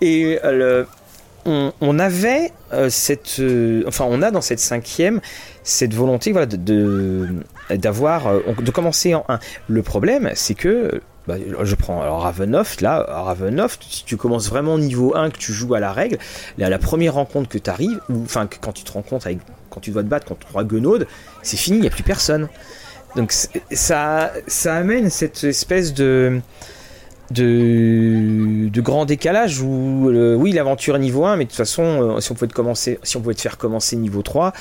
Et 0.00 0.38
le, 0.44 0.86
on, 1.44 1.98
avait 1.98 2.52
euh, 2.72 2.88
cette, 2.88 3.36
euh, 3.40 3.84
enfin, 3.86 4.04
on 4.08 4.22
a 4.22 4.30
dans 4.30 4.40
cette 4.40 4.60
cinquième 4.60 5.20
cette 5.64 5.94
volonté, 5.94 6.32
voilà, 6.32 6.46
de 6.46 7.28
d'avoir, 7.70 8.26
euh, 8.26 8.40
de, 8.60 8.70
commencer 8.70 9.14
en 9.14 9.24
1. 9.28 9.38
Le 9.68 9.82
problème, 9.82 10.30
c'est 10.34 10.54
que 10.54 11.00
bah, 11.26 11.36
je 11.62 11.74
prends 11.74 12.02
alors 12.02 12.22
Ravenoft, 12.22 12.80
là, 12.80 13.04
Ravenoft, 13.08 13.82
si 13.88 14.04
tu 14.04 14.16
commences 14.16 14.48
vraiment 14.48 14.78
niveau 14.78 15.14
1, 15.14 15.30
que 15.30 15.38
tu 15.38 15.52
joues 15.52 15.74
à 15.74 15.80
la 15.80 15.92
règle, 15.92 16.18
là, 16.58 16.68
la 16.68 16.78
première 16.78 17.14
rencontre 17.14 17.48
que 17.48 17.58
tu 17.58 17.70
arrives, 17.70 18.00
ou 18.08 18.22
enfin 18.22 18.48
quand 18.60 18.72
tu 18.72 18.84
te 18.84 18.92
rencontres 18.92 19.26
avec, 19.26 19.38
quand 19.70 19.80
tu 19.80 19.90
dois 19.90 20.02
te 20.02 20.08
battre 20.08 20.26
contre 20.26 20.46
trois 20.46 20.64
guenaudes, 20.64 21.06
c'est 21.42 21.56
fini, 21.56 21.78
il 21.78 21.80
n'y 21.82 21.86
a 21.86 21.90
plus 21.90 22.02
personne. 22.02 22.48
Donc 23.16 23.32
ça, 23.32 24.32
ça 24.46 24.74
amène 24.74 25.10
cette 25.10 25.44
espèce 25.44 25.92
de, 25.92 26.40
de, 27.32 28.68
de 28.68 28.80
grand 28.80 29.04
décalage 29.04 29.60
où 29.60 30.10
oui 30.38 30.52
l'aventure 30.52 30.96
est 30.96 30.98
niveau 30.98 31.24
1 31.24 31.36
mais 31.36 31.44
de 31.44 31.50
toute 31.50 31.56
façon 31.56 31.82
euh, 31.82 32.20
si 32.20 32.30
on 32.30 32.34
pouvait 32.34 32.48
te 32.48 32.54
commencer 32.54 32.98
si 33.02 33.16
on 33.16 33.20
pouvait 33.20 33.34
te 33.34 33.40
faire 33.40 33.58
commencer 33.58 33.96
niveau 33.96 34.22
3 34.22 34.52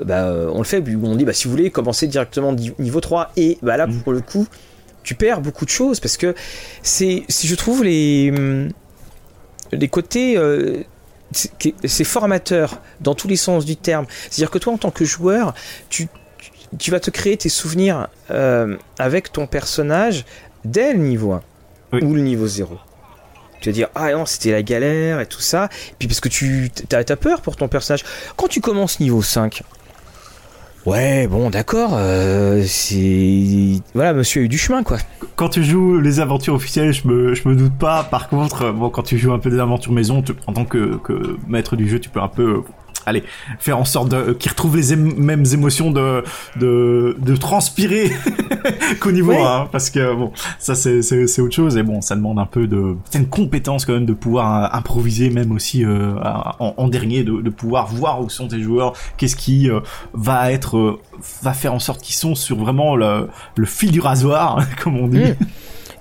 euh, 0.00 0.04
bah, 0.04 0.28
euh, 0.28 0.50
on 0.52 0.58
le 0.58 0.64
fait 0.64 0.82
on 1.02 1.14
dit 1.14 1.24
bah 1.24 1.32
si 1.32 1.44
vous 1.44 1.50
voulez 1.50 1.70
commencer 1.70 2.06
directement 2.06 2.54
niveau 2.78 3.00
3 3.00 3.32
et 3.36 3.58
bah 3.62 3.76
là 3.76 3.86
mm. 3.86 4.00
pour 4.00 4.12
le 4.12 4.20
coup 4.20 4.46
tu 5.06 5.14
perds 5.14 5.40
beaucoup 5.40 5.64
de 5.64 5.70
choses 5.70 6.00
parce 6.00 6.16
que 6.16 6.34
c'est 6.82 7.22
si 7.28 7.46
je 7.46 7.54
trouve 7.54 7.82
les 7.84 8.30
hum, 8.36 8.70
les 9.72 9.88
côtés 9.88 10.38
c'est 11.32 12.04
formateur 12.04 12.80
dans 13.00 13.14
tous 13.14 13.28
les 13.28 13.36
sens 13.36 13.64
du 13.64 13.76
terme 13.76 14.06
c'est 14.30 14.42
à 14.42 14.44
dire 14.44 14.50
que 14.50 14.58
toi 14.58 14.72
en 14.74 14.78
tant 14.78 14.90
que 14.90 15.04
joueur 15.04 15.54
tu 15.88 16.08
tu 16.78 16.90
vas 16.90 17.00
te 17.00 17.10
créer 17.10 17.36
tes 17.36 17.48
souvenirs 17.48 18.08
avec 18.98 19.32
ton 19.32 19.46
personnage 19.46 20.24
dès 20.64 20.92
le 20.92 20.98
niveau 20.98 21.32
1 21.32 21.42
ou 22.02 22.14
le 22.14 22.20
niveau 22.20 22.46
0. 22.46 22.78
Tu 23.60 23.70
vas 23.70 23.72
dire, 23.72 23.88
ah 23.94 24.12
non, 24.12 24.26
c'était 24.26 24.52
la 24.52 24.62
galère 24.62 25.20
et 25.20 25.26
tout 25.26 25.40
ça. 25.40 25.68
Et 25.92 25.94
puis 25.98 26.08
parce 26.08 26.20
que 26.20 26.28
tu 26.28 26.70
as, 26.92 26.96
as, 26.96 27.16
peur 27.16 27.40
pour 27.40 27.56
ton 27.56 27.68
personnage. 27.68 28.04
Quand 28.36 28.48
tu 28.48 28.60
commences 28.60 29.00
niveau 29.00 29.22
5, 29.22 29.62
ouais, 30.86 31.26
bon, 31.26 31.50
d'accord, 31.50 31.90
euh, 31.94 32.62
c'est. 32.66 33.82
Voilà, 33.94 34.14
monsieur 34.14 34.42
a 34.42 34.44
eu 34.44 34.48
du 34.48 34.58
chemin, 34.58 34.82
quoi. 34.82 34.98
Quand 35.36 35.50
tu 35.50 35.62
joues 35.64 36.00
les 36.00 36.20
aventures 36.20 36.54
officielles, 36.54 36.92
je 36.92 37.06
me, 37.06 37.34
je 37.34 37.48
me 37.48 37.54
doute 37.54 37.76
pas. 37.78 38.04
Par 38.04 38.28
contre, 38.28 38.72
bon, 38.72 38.88
quand 38.88 39.02
tu 39.02 39.18
joues 39.18 39.32
un 39.32 39.38
peu 39.38 39.50
des 39.50 39.58
aventures 39.58 39.92
maison, 39.92 40.22
en 40.46 40.52
tant 40.52 40.64
que, 40.64 40.96
que 40.96 41.36
maître 41.46 41.76
du 41.76 41.88
jeu, 41.88 41.98
tu 41.98 42.08
peux 42.08 42.20
un 42.20 42.28
peu 42.28 42.62
allez, 43.06 43.22
faire 43.58 43.78
en 43.78 43.84
sorte 43.84 44.10
de, 44.10 44.32
qu'ils 44.32 44.50
retrouvent 44.50 44.76
les 44.76 44.96
mêmes 44.96 45.44
émotions 45.52 45.90
de, 45.90 46.24
de, 46.56 47.16
de 47.18 47.36
transpirer 47.36 48.10
qu'au 49.00 49.12
niveau 49.12 49.32
1, 49.32 49.68
parce 49.72 49.90
que 49.90 50.14
bon, 50.14 50.32
ça 50.58 50.74
c'est, 50.74 51.02
c'est, 51.02 51.26
c'est 51.26 51.40
autre 51.40 51.54
chose, 51.54 51.76
et 51.76 51.82
bon, 51.82 52.00
ça 52.00 52.16
demande 52.16 52.38
un 52.38 52.46
peu 52.46 52.66
de, 52.66 52.96
c'est 53.10 53.18
une 53.18 53.28
compétence 53.28 53.84
quand 53.84 53.94
même 53.94 54.06
de 54.06 54.12
pouvoir 54.12 54.64
euh, 54.64 54.76
improviser, 54.76 55.30
même 55.30 55.52
aussi 55.52 55.84
euh, 55.84 56.14
en, 56.58 56.74
en, 56.76 56.88
dernier, 56.88 57.22
de, 57.22 57.40
de, 57.40 57.50
pouvoir 57.50 57.86
voir 57.86 58.20
où 58.20 58.28
sont 58.28 58.48
tes 58.48 58.60
joueurs, 58.60 58.92
qu'est-ce 59.16 59.36
qui 59.36 59.70
euh, 59.70 59.80
va 60.12 60.52
être, 60.52 60.98
va 61.42 61.52
faire 61.52 61.72
en 61.72 61.78
sorte 61.78 62.02
qu'ils 62.02 62.16
sont 62.16 62.34
sur 62.34 62.56
vraiment 62.56 62.96
le, 62.96 63.28
le 63.56 63.66
fil 63.66 63.92
du 63.92 64.00
rasoir, 64.00 64.60
comme 64.82 64.96
on 64.98 65.08
dit. 65.08 65.20
Mmh. 65.20 65.36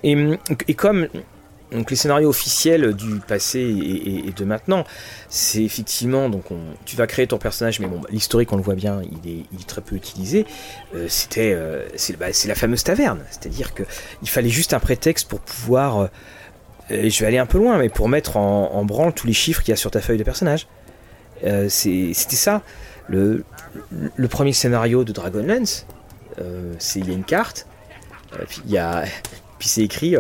Et, 0.04 0.40
et 0.68 0.74
comme 0.74 1.08
donc 1.76 1.90
les 1.92 1.98
scénarios 1.98 2.30
officiels 2.30 2.94
du 2.94 3.20
passé 3.20 3.60
et, 3.60 4.32
de 4.32 4.46
maintenant, 4.46 4.86
c'est 5.30 5.64
effectivement 5.64 6.30
donc 6.30 6.46
tu 6.86 6.96
vas 6.96 7.08
créer 7.08 7.28
ton 7.28 7.38
personnage, 7.38 7.80
mais 7.80 7.88
bon 7.88 8.02
l'historique 8.10 8.52
on 8.54 8.58
le 8.58 8.64
voit 8.64 8.76
bien, 8.76 9.02
il 9.24 9.32
est, 9.32 9.68
très 9.68 9.82
peu 9.82 9.96
utilisé. 9.96 10.46
Euh, 10.96 11.08
c'était 11.10 11.54
euh, 11.54 11.88
bah, 12.20 12.28
c'est 12.32 12.48
la 12.48 12.56
fameuse 12.56 12.84
taverne, 12.84 13.20
c'est-à-dire 13.30 13.74
que 13.74 13.84
il 14.22 14.30
fallait 14.30 14.50
juste 14.50 14.74
un 14.74 14.80
prétexte 14.80 15.28
pour 15.28 15.40
pouvoir, 15.40 16.00
euh, 16.00 16.08
je 16.90 17.20
vais 17.20 17.28
aller 17.28 17.38
un 17.38 17.46
peu 17.46 17.58
loin, 17.58 17.78
mais 17.78 17.90
pour 17.90 18.10
mettre 18.10 18.38
en, 18.38 18.86
branle 18.86 19.14
tous 19.14 19.28
les 19.28 19.34
chiffres 19.34 19.62
qu'il 19.62 19.72
y 19.72 19.74
a 19.74 19.78
sur 19.78 19.92
ta 19.92 20.02
feuille 20.02 20.18
de 20.18 20.24
personnage. 20.24 20.68
c'était 21.68 22.36
ça. 22.36 22.62
Le, 23.08 23.44
premier 24.30 24.54
scénario 24.54 25.04
de 25.04 25.12
Dragonlance, 25.12 25.86
c'est 26.80 27.00
il 27.00 27.08
y 27.08 27.12
a 27.12 27.14
une 27.14 27.24
carte, 27.24 27.68
puis 28.48 29.68
c'est 29.68 29.82
écrit 29.82 30.16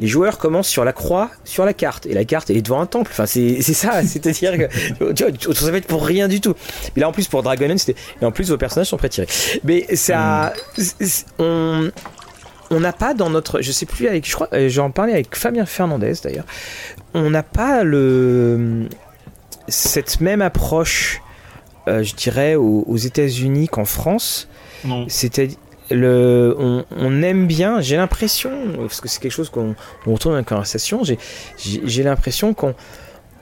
les 0.00 0.06
joueurs 0.06 0.38
commencent 0.38 0.68
sur 0.68 0.84
la 0.84 0.92
croix 0.92 1.30
sur 1.44 1.64
la 1.64 1.74
carte 1.74 2.06
et 2.06 2.14
la 2.14 2.24
carte 2.24 2.50
est 2.50 2.62
devant 2.62 2.80
un 2.80 2.86
temple. 2.86 3.10
Enfin, 3.12 3.26
c'est 3.26 3.60
ça, 3.62 4.02
c'est-à-dire 4.06 4.56
que 4.56 5.12
tu 5.12 5.24
vois, 5.24 5.54
ça 5.54 5.70
va 5.70 5.78
être 5.78 5.86
pour 5.86 6.04
rien 6.04 6.28
du 6.28 6.40
tout. 6.40 6.54
Mais 6.94 7.00
là, 7.00 7.08
en 7.08 7.12
plus, 7.12 7.28
pour 7.28 7.42
Dragon 7.42 7.74
c'était 7.76 7.98
et 8.20 8.24
en 8.24 8.32
plus, 8.32 8.50
vos 8.50 8.56
personnages 8.56 8.88
sont 8.88 8.96
pré-tirés. 8.96 9.28
Mais 9.64 9.86
ça, 9.96 10.52
on 11.38 11.90
on 12.70 12.80
n'a 12.80 12.92
pas 12.92 13.14
dans 13.14 13.30
notre, 13.30 13.62
je 13.62 13.72
sais 13.72 13.86
plus 13.86 14.08
avec, 14.08 14.28
je 14.28 14.34
crois, 14.34 14.48
euh, 14.52 14.68
j'en 14.68 14.90
parlais 14.90 15.14
avec 15.14 15.34
Fabien 15.34 15.64
Fernandez 15.64 16.12
d'ailleurs. 16.22 16.44
On 17.14 17.30
n'a 17.30 17.42
pas 17.42 17.82
le 17.82 18.86
cette 19.68 20.20
même 20.20 20.42
approche, 20.42 21.22
euh, 21.88 22.02
je 22.02 22.14
dirais, 22.14 22.54
aux, 22.54 22.84
aux 22.86 22.96
États-Unis 22.96 23.68
qu'en 23.68 23.84
France. 23.84 24.48
C'est-à-dire 25.08 25.56
le, 25.90 26.84
on, 26.90 27.22
aime 27.22 27.46
bien, 27.46 27.80
j'ai 27.80 27.96
l'impression, 27.96 28.50
parce 28.78 29.00
que 29.00 29.08
c'est 29.08 29.20
quelque 29.20 29.32
chose 29.32 29.50
qu'on 29.50 29.74
retourne 30.06 30.34
dans 30.34 30.38
la 30.38 30.44
conversation, 30.44 31.02
j'ai 31.04 32.02
l'impression 32.02 32.54
qu'on 32.54 32.74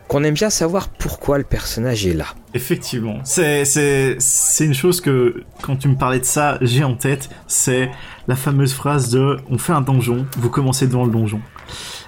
qu'on 0.08 0.22
aime 0.22 0.34
bien 0.34 0.50
savoir 0.50 0.88
pourquoi 0.88 1.36
le 1.36 1.42
personnage 1.42 2.06
est 2.06 2.14
là. 2.14 2.26
Effectivement, 2.54 3.18
c'est 3.24 3.64
c'est 3.64 4.14
c'est 4.20 4.64
une 4.64 4.74
chose 4.74 5.00
que 5.00 5.42
quand 5.62 5.76
tu 5.76 5.88
me 5.88 5.96
parlais 5.96 6.20
de 6.20 6.24
ça, 6.24 6.58
j'ai 6.60 6.84
en 6.84 6.94
tête, 6.94 7.28
c'est 7.48 7.90
la 8.28 8.36
fameuse 8.36 8.72
phrase 8.72 9.10
de 9.10 9.36
on 9.50 9.58
fait 9.58 9.72
un 9.72 9.80
donjon, 9.80 10.24
vous 10.36 10.50
commencez 10.50 10.86
devant 10.86 11.04
le 11.04 11.10
donjon. 11.10 11.40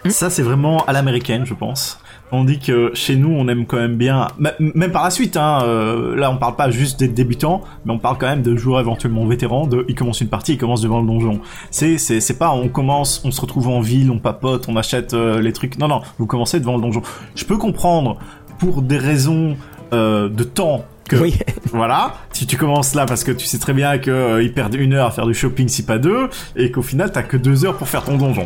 Hmm. 0.04 0.10
Ça 0.10 0.30
c'est 0.30 0.42
vraiment 0.42 0.84
à 0.86 0.92
l'américaine, 0.92 1.44
je 1.44 1.54
pense 1.54 2.00
on 2.32 2.44
dit 2.44 2.58
que 2.58 2.90
chez 2.94 3.16
nous, 3.16 3.30
on 3.30 3.48
aime 3.48 3.66
quand 3.66 3.76
même 3.76 3.96
bien, 3.96 4.28
même 4.58 4.92
par 4.92 5.04
la 5.04 5.10
suite. 5.10 5.36
Hein, 5.36 5.62
euh, 5.62 6.16
là, 6.16 6.30
on 6.30 6.36
parle 6.36 6.56
pas 6.56 6.70
juste 6.70 6.98
des 6.98 7.08
débutants, 7.08 7.62
mais 7.84 7.92
on 7.92 7.98
parle 7.98 8.18
quand 8.18 8.26
même 8.26 8.42
de 8.42 8.56
joueurs 8.56 8.80
éventuellement 8.80 9.26
vétérans. 9.26 9.66
De, 9.66 9.84
ils 9.88 9.94
commencent 9.94 10.20
une 10.20 10.28
partie, 10.28 10.54
ils 10.54 10.58
commencent 10.58 10.82
devant 10.82 11.00
le 11.00 11.06
donjon. 11.06 11.40
C'est, 11.70 11.98
c'est, 11.98 12.20
c'est 12.20 12.38
pas, 12.38 12.50
on 12.50 12.68
commence, 12.68 13.22
on 13.24 13.30
se 13.30 13.40
retrouve 13.40 13.68
en 13.68 13.80
ville, 13.80 14.10
on 14.10 14.18
papote, 14.18 14.66
on 14.68 14.76
achète 14.76 15.14
euh, 15.14 15.40
les 15.40 15.52
trucs. 15.52 15.78
Non, 15.78 15.88
non, 15.88 16.02
vous 16.18 16.26
commencez 16.26 16.60
devant 16.60 16.76
le 16.76 16.82
donjon. 16.82 17.02
Je 17.34 17.44
peux 17.44 17.56
comprendre 17.56 18.18
pour 18.58 18.82
des 18.82 18.98
raisons 18.98 19.56
euh, 19.92 20.28
de 20.28 20.44
temps 20.44 20.84
oui. 21.16 21.38
voilà, 21.72 22.14
si 22.32 22.46
tu 22.46 22.56
commences 22.56 22.94
là 22.94 23.06
parce 23.06 23.24
que 23.24 23.32
tu 23.32 23.46
sais 23.46 23.58
très 23.58 23.72
bien 23.72 23.98
qu'ils 23.98 24.12
euh, 24.12 24.48
perdent 24.54 24.74
une 24.74 24.94
heure 24.94 25.06
à 25.06 25.10
faire 25.10 25.26
du 25.26 25.34
shopping 25.34 25.68
si 25.68 25.84
pas 25.84 25.98
deux, 25.98 26.28
et 26.56 26.70
qu'au 26.70 26.82
final 26.82 27.12
t'as 27.12 27.22
que 27.22 27.36
deux 27.36 27.64
heures 27.64 27.76
pour 27.76 27.88
faire 27.88 28.04
ton 28.04 28.16
donjon. 28.16 28.44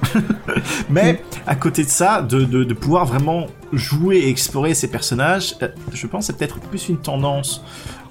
Mais 0.90 1.22
à 1.46 1.54
côté 1.54 1.84
de 1.84 1.88
ça, 1.88 2.22
de, 2.22 2.44
de, 2.44 2.64
de, 2.64 2.74
pouvoir 2.74 3.06
vraiment 3.06 3.46
jouer 3.72 4.16
et 4.18 4.28
explorer 4.28 4.74
ces 4.74 4.90
personnages, 4.90 5.56
euh, 5.62 5.68
je 5.92 6.06
pense 6.06 6.26
c'est 6.26 6.36
peut-être 6.36 6.60
plus 6.60 6.88
une 6.88 6.98
tendance 6.98 7.62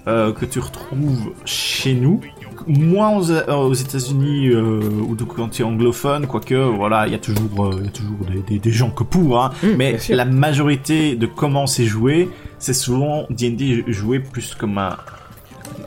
euh, 0.07 0.31
que 0.31 0.45
tu 0.45 0.59
retrouves 0.59 1.33
chez 1.45 1.93
nous 1.93 2.21
moins 2.69 3.17
aux, 3.17 3.31
aux 3.51 3.73
États-Unis 3.73 4.49
euh, 4.49 4.79
ou 5.07 5.15
de 5.15 5.23
quand 5.23 5.49
tu 5.49 5.61
es 5.63 5.65
anglophone, 5.65 6.27
quoique 6.27 6.55
voilà, 6.55 7.07
il 7.07 7.11
y 7.11 7.15
a 7.15 7.19
toujours, 7.19 7.65
euh, 7.65 7.81
y 7.83 7.87
a 7.87 7.91
toujours 7.91 8.25
des, 8.31 8.41
des, 8.41 8.59
des 8.59 8.71
gens 8.71 8.91
que 8.91 9.03
pour, 9.03 9.41
hein, 9.41 9.51
Mmh, 9.63 9.67
mais 9.77 9.97
la 10.09 10.25
majorité 10.25 11.15
de 11.15 11.25
comment 11.25 11.67
c'est 11.67 11.85
joué, 11.85 12.29
c'est 12.59 12.73
souvent 12.73 13.25
D&D 13.29 13.83
joué 13.87 14.19
plus 14.19 14.55
comme 14.55 14.77
un, 14.77 14.95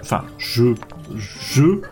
enfin 0.00 0.22
jeu, 0.38 0.74
jeu 1.16 1.82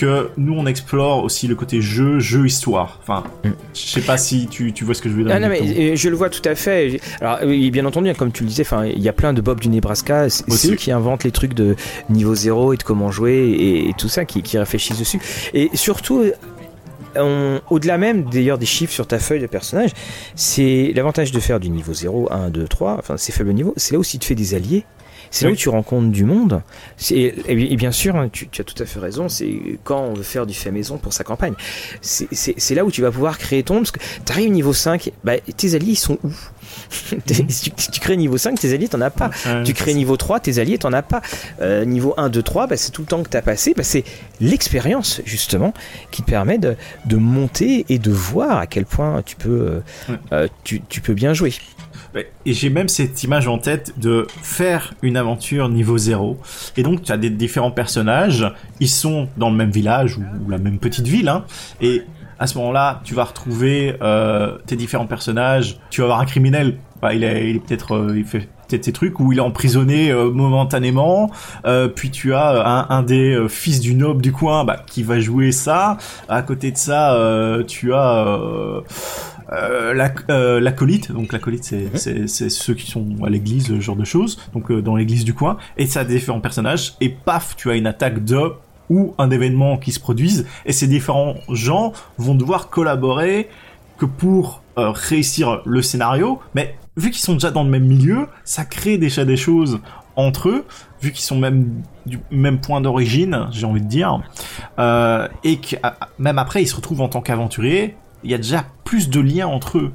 que 0.00 0.30
nous 0.36 0.54
on 0.54 0.66
explore 0.66 1.22
aussi 1.24 1.46
le 1.46 1.54
côté 1.54 1.80
jeu, 1.80 2.18
jeu 2.20 2.46
histoire. 2.46 2.98
Enfin, 3.02 3.24
Mm. 3.44 3.50
je 3.74 3.80
sais 3.80 4.00
pas 4.00 4.16
si 4.18 4.46
tu, 4.48 4.72
tu 4.72 4.84
vois 4.84 4.94
ce 4.94 5.02
que 5.02 5.08
je 5.08 5.14
veux 5.14 5.24
dire. 5.24 5.32
Ah 5.34 5.40
non, 5.40 5.48
mais 5.48 5.96
je 5.96 6.08
le 6.08 6.16
vois 6.16 6.30
tout 6.30 6.42
à 6.48 6.54
fait. 6.54 7.00
Alors, 7.20 7.38
oui, 7.44 7.70
bien 7.70 7.84
entendu, 7.86 8.08
hein, 8.10 8.14
comme 8.14 8.32
tu 8.32 8.42
le 8.42 8.48
disais, 8.48 8.62
enfin, 8.62 8.84
il 8.86 9.00
y 9.00 9.08
a 9.08 9.12
plein 9.12 9.32
de 9.32 9.40
Bob 9.40 9.60
du 9.60 9.68
Nebraska. 9.68 10.28
C'est 10.30 10.48
Aussi. 10.50 10.72
eux 10.72 10.76
qui 10.76 10.90
inventent 10.92 11.24
les 11.24 11.30
trucs 11.30 11.54
de 11.54 11.76
niveau 12.08 12.34
zéro 12.34 12.72
et 12.72 12.76
de 12.76 12.82
comment 12.82 13.10
jouer 13.10 13.34
et, 13.34 13.88
et 13.88 13.94
tout 13.94 14.08
ça, 14.08 14.24
qui, 14.24 14.42
qui 14.42 14.58
réfléchissent 14.58 14.98
dessus. 14.98 15.20
Et 15.54 15.70
surtout, 15.74 16.24
au-delà 17.70 17.98
même 17.98 18.24
d'ailleurs 18.30 18.58
des 18.58 18.66
chiffres 18.66 18.92
sur 18.92 19.06
ta 19.06 19.18
feuille 19.18 19.40
de 19.40 19.46
personnage, 19.46 19.90
c'est 20.36 20.92
l'avantage 20.94 21.32
de 21.32 21.40
faire 21.40 21.60
du 21.60 21.68
niveau 21.70 21.92
0, 21.92 22.28
1, 22.30 22.50
2, 22.50 22.68
3, 22.68 22.96
enfin 22.98 23.16
ces 23.16 23.32
faibles 23.32 23.52
niveaux, 23.52 23.74
c'est 23.76 23.92
là 23.94 23.98
où 23.98 24.04
tu 24.04 24.18
fais 24.22 24.34
des 24.34 24.54
alliés. 24.54 24.84
C'est 25.30 25.46
là 25.46 25.52
où 25.52 25.56
tu 25.56 25.68
rencontres 25.68 26.10
du 26.10 26.24
monde. 26.24 26.62
Et, 27.10 27.34
et 27.48 27.76
bien 27.76 27.92
sûr, 27.92 28.16
hein, 28.16 28.28
tu, 28.32 28.48
tu 28.48 28.60
as 28.60 28.64
tout 28.64 28.80
à 28.82 28.86
fait 28.86 28.98
raison, 28.98 29.28
c'est 29.28 29.78
quand 29.84 30.00
on 30.02 30.14
veut 30.14 30.22
faire 30.24 30.44
du 30.46 30.54
fait 30.54 30.70
maison 30.72 30.98
pour 30.98 31.12
sa 31.12 31.22
campagne. 31.24 31.54
C'est- 32.00 32.74
là 32.74 32.84
où 32.84 32.90
tu 32.90 33.00
vas 33.02 33.10
pouvoir 33.10 33.38
créer 33.38 33.62
ton... 33.62 33.76
Parce 33.78 33.90
que 33.92 34.00
tu 34.24 34.32
arrives 34.32 34.50
niveau 34.50 34.72
5, 34.72 35.12
bah, 35.24 35.34
tes 35.56 35.74
alliés 35.74 35.92
ils 35.92 35.96
sont 35.96 36.18
où? 36.24 36.30
Si, 37.48 37.70
tu, 37.72 38.00
crées 38.00 38.16
niveau 38.16 38.38
5, 38.38 38.58
tes 38.58 38.72
alliés 38.72 38.88
t'en 38.88 39.00
as 39.00 39.10
pas. 39.10 39.30
Ouais, 39.46 39.62
Tu 39.64 39.72
crées 39.74 39.94
niveau 39.94 40.16
3, 40.16 40.40
tes 40.40 40.58
alliés 40.58 40.78
t'en 40.78 40.92
as 40.92 41.02
pas. 41.02 41.20
Euh, 41.60 41.84
niveau 41.84 42.14
1, 42.16 42.28
2, 42.28 42.42
3, 42.42 42.66
bah, 42.68 42.76
c'est 42.76 42.90
tout 42.90 43.02
le 43.02 43.06
temps 43.08 43.22
que 43.22 43.28
tu 43.28 43.36
as 43.36 43.42
passé. 43.42 43.74
Bah, 43.76 43.82
c'est 43.82 44.04
l'expérience, 44.40 45.20
justement, 45.24 45.74
qui 46.10 46.22
te 46.22 46.30
permet 46.30 46.58
de, 46.58 46.76
de 47.06 47.16
monter 47.16 47.86
et 47.88 47.98
de 47.98 48.10
voir 48.10 48.58
à 48.58 48.66
quel 48.66 48.84
point 48.86 49.22
tu 49.22 49.36
peux, 49.36 49.50
euh, 49.50 49.80
Ouais. 50.08 50.18
euh, 50.32 50.48
tu, 50.64 50.80
tu 50.88 51.00
peux 51.00 51.14
bien 51.14 51.34
jouer. 51.34 51.52
Et 52.14 52.52
j'ai 52.52 52.70
même 52.70 52.88
cette 52.88 53.22
image 53.22 53.46
en 53.46 53.58
tête 53.58 53.98
de 53.98 54.26
faire 54.42 54.94
une 55.02 55.16
aventure 55.16 55.68
niveau 55.68 55.96
0. 55.96 56.38
Et 56.76 56.82
donc, 56.82 57.02
tu 57.02 57.12
as 57.12 57.16
des 57.16 57.30
différents 57.30 57.70
personnages. 57.70 58.52
Ils 58.80 58.88
sont 58.88 59.28
dans 59.36 59.50
le 59.50 59.56
même 59.56 59.70
village 59.70 60.18
ou, 60.18 60.50
la 60.50 60.58
même 60.58 60.78
petite 60.78 61.06
ville. 61.06 61.28
Hein, 61.28 61.44
et 61.80 62.02
à 62.38 62.46
ce 62.46 62.58
moment-là, 62.58 63.00
tu 63.04 63.14
vas 63.14 63.24
retrouver 63.24 63.96
euh, 64.02 64.56
tes 64.66 64.76
différents 64.76 65.06
personnages. 65.06 65.78
Tu 65.90 66.00
vas 66.00 66.06
avoir 66.06 66.20
un 66.20 66.24
criminel. 66.24 66.78
Bah, 67.02 67.14
il 67.14 67.22
est, 67.22 67.60
peut-être, 67.64 67.94
euh, 67.94 68.18
il 68.18 68.24
fait 68.24 68.48
peut-être 68.68 68.84
ces 68.84 68.92
trucs 68.92 69.20
où 69.20 69.32
il 69.32 69.38
est 69.38 69.42
emprisonné 69.42 70.10
euh, 70.10 70.30
momentanément. 70.30 71.30
Puis 71.94 72.10
tu 72.10 72.34
as 72.34 72.86
un, 72.88 73.02
des 73.02 73.46
fils 73.48 73.80
du 73.80 73.94
noble 73.94 74.22
du 74.22 74.32
coin 74.32 74.64
bah, 74.64 74.82
qui 74.86 75.02
va 75.02 75.20
jouer 75.20 75.52
ça. 75.52 75.98
À 76.28 76.42
côté 76.42 76.72
de 76.72 76.76
ça, 76.76 77.16
tu 77.68 77.92
as 77.92 78.82
euh, 79.52 79.90
euh, 79.90 79.94
l'ac- 79.94 80.30
euh, 80.30 80.60
l'acolyte. 80.60 81.12
Donc 81.12 81.32
l'acolyte, 81.32 81.64
c'est 81.64 81.88
c'est 81.96 82.28
c'est 82.28 82.50
ceux 82.50 82.74
qui 82.74 82.90
sont 82.90 83.06
à 83.24 83.30
l'église, 83.30 83.66
ce 83.68 83.80
genre 83.80 83.96
de 83.96 84.04
choses. 84.04 84.38
Donc 84.52 84.70
euh, 84.70 84.80
dans 84.82 84.96
l'église 84.96 85.24
du 85.24 85.34
coin. 85.34 85.56
Et 85.76 85.86
ça 85.86 86.00
a 86.00 86.04
des 86.04 86.14
différents 86.14 86.40
personnages. 86.40 86.94
Et 87.00 87.08
paf, 87.08 87.56
tu 87.56 87.70
as 87.70 87.74
une 87.76 87.86
attaque 87.86 88.24
de 88.24 88.52
ou 88.88 89.14
un 89.18 89.30
événement 89.30 89.76
qui 89.78 89.92
se 89.92 90.00
produise. 90.00 90.46
Et 90.66 90.72
ces 90.72 90.88
différents 90.88 91.34
gens 91.48 91.92
vont 92.18 92.34
devoir 92.34 92.70
collaborer 92.70 93.48
que 93.98 94.04
pour 94.04 94.62
euh, 94.78 94.90
réussir 94.90 95.62
le 95.64 95.82
scénario. 95.82 96.40
Mais 96.54 96.74
vu 96.96 97.10
qu'ils 97.10 97.22
sont 97.22 97.34
déjà 97.34 97.50
dans 97.50 97.62
le 97.62 97.70
même 97.70 97.86
milieu, 97.86 98.26
ça 98.44 98.64
crée 98.64 98.98
déjà 98.98 99.24
des 99.24 99.36
choses 99.36 99.80
entre 100.16 100.48
eux, 100.48 100.64
vu 101.00 101.12
qu'ils 101.12 101.24
sont 101.24 101.38
même 101.38 101.82
du 102.04 102.18
même 102.30 102.60
point 102.60 102.80
d'origine, 102.80 103.46
j'ai 103.52 103.64
envie 103.64 103.80
de 103.80 103.86
dire, 103.86 104.20
euh, 104.78 105.28
et 105.44 105.58
que 105.58 105.76
même 106.18 106.38
après 106.38 106.62
ils 106.62 106.66
se 106.66 106.74
retrouvent 106.74 107.00
en 107.00 107.08
tant 107.08 107.20
qu'aventuriers, 107.20 107.94
il 108.24 108.30
y 108.30 108.34
a 108.34 108.38
déjà 108.38 108.64
plus 108.84 109.08
de 109.08 109.20
liens 109.20 109.46
entre 109.46 109.78
eux. 109.78 109.92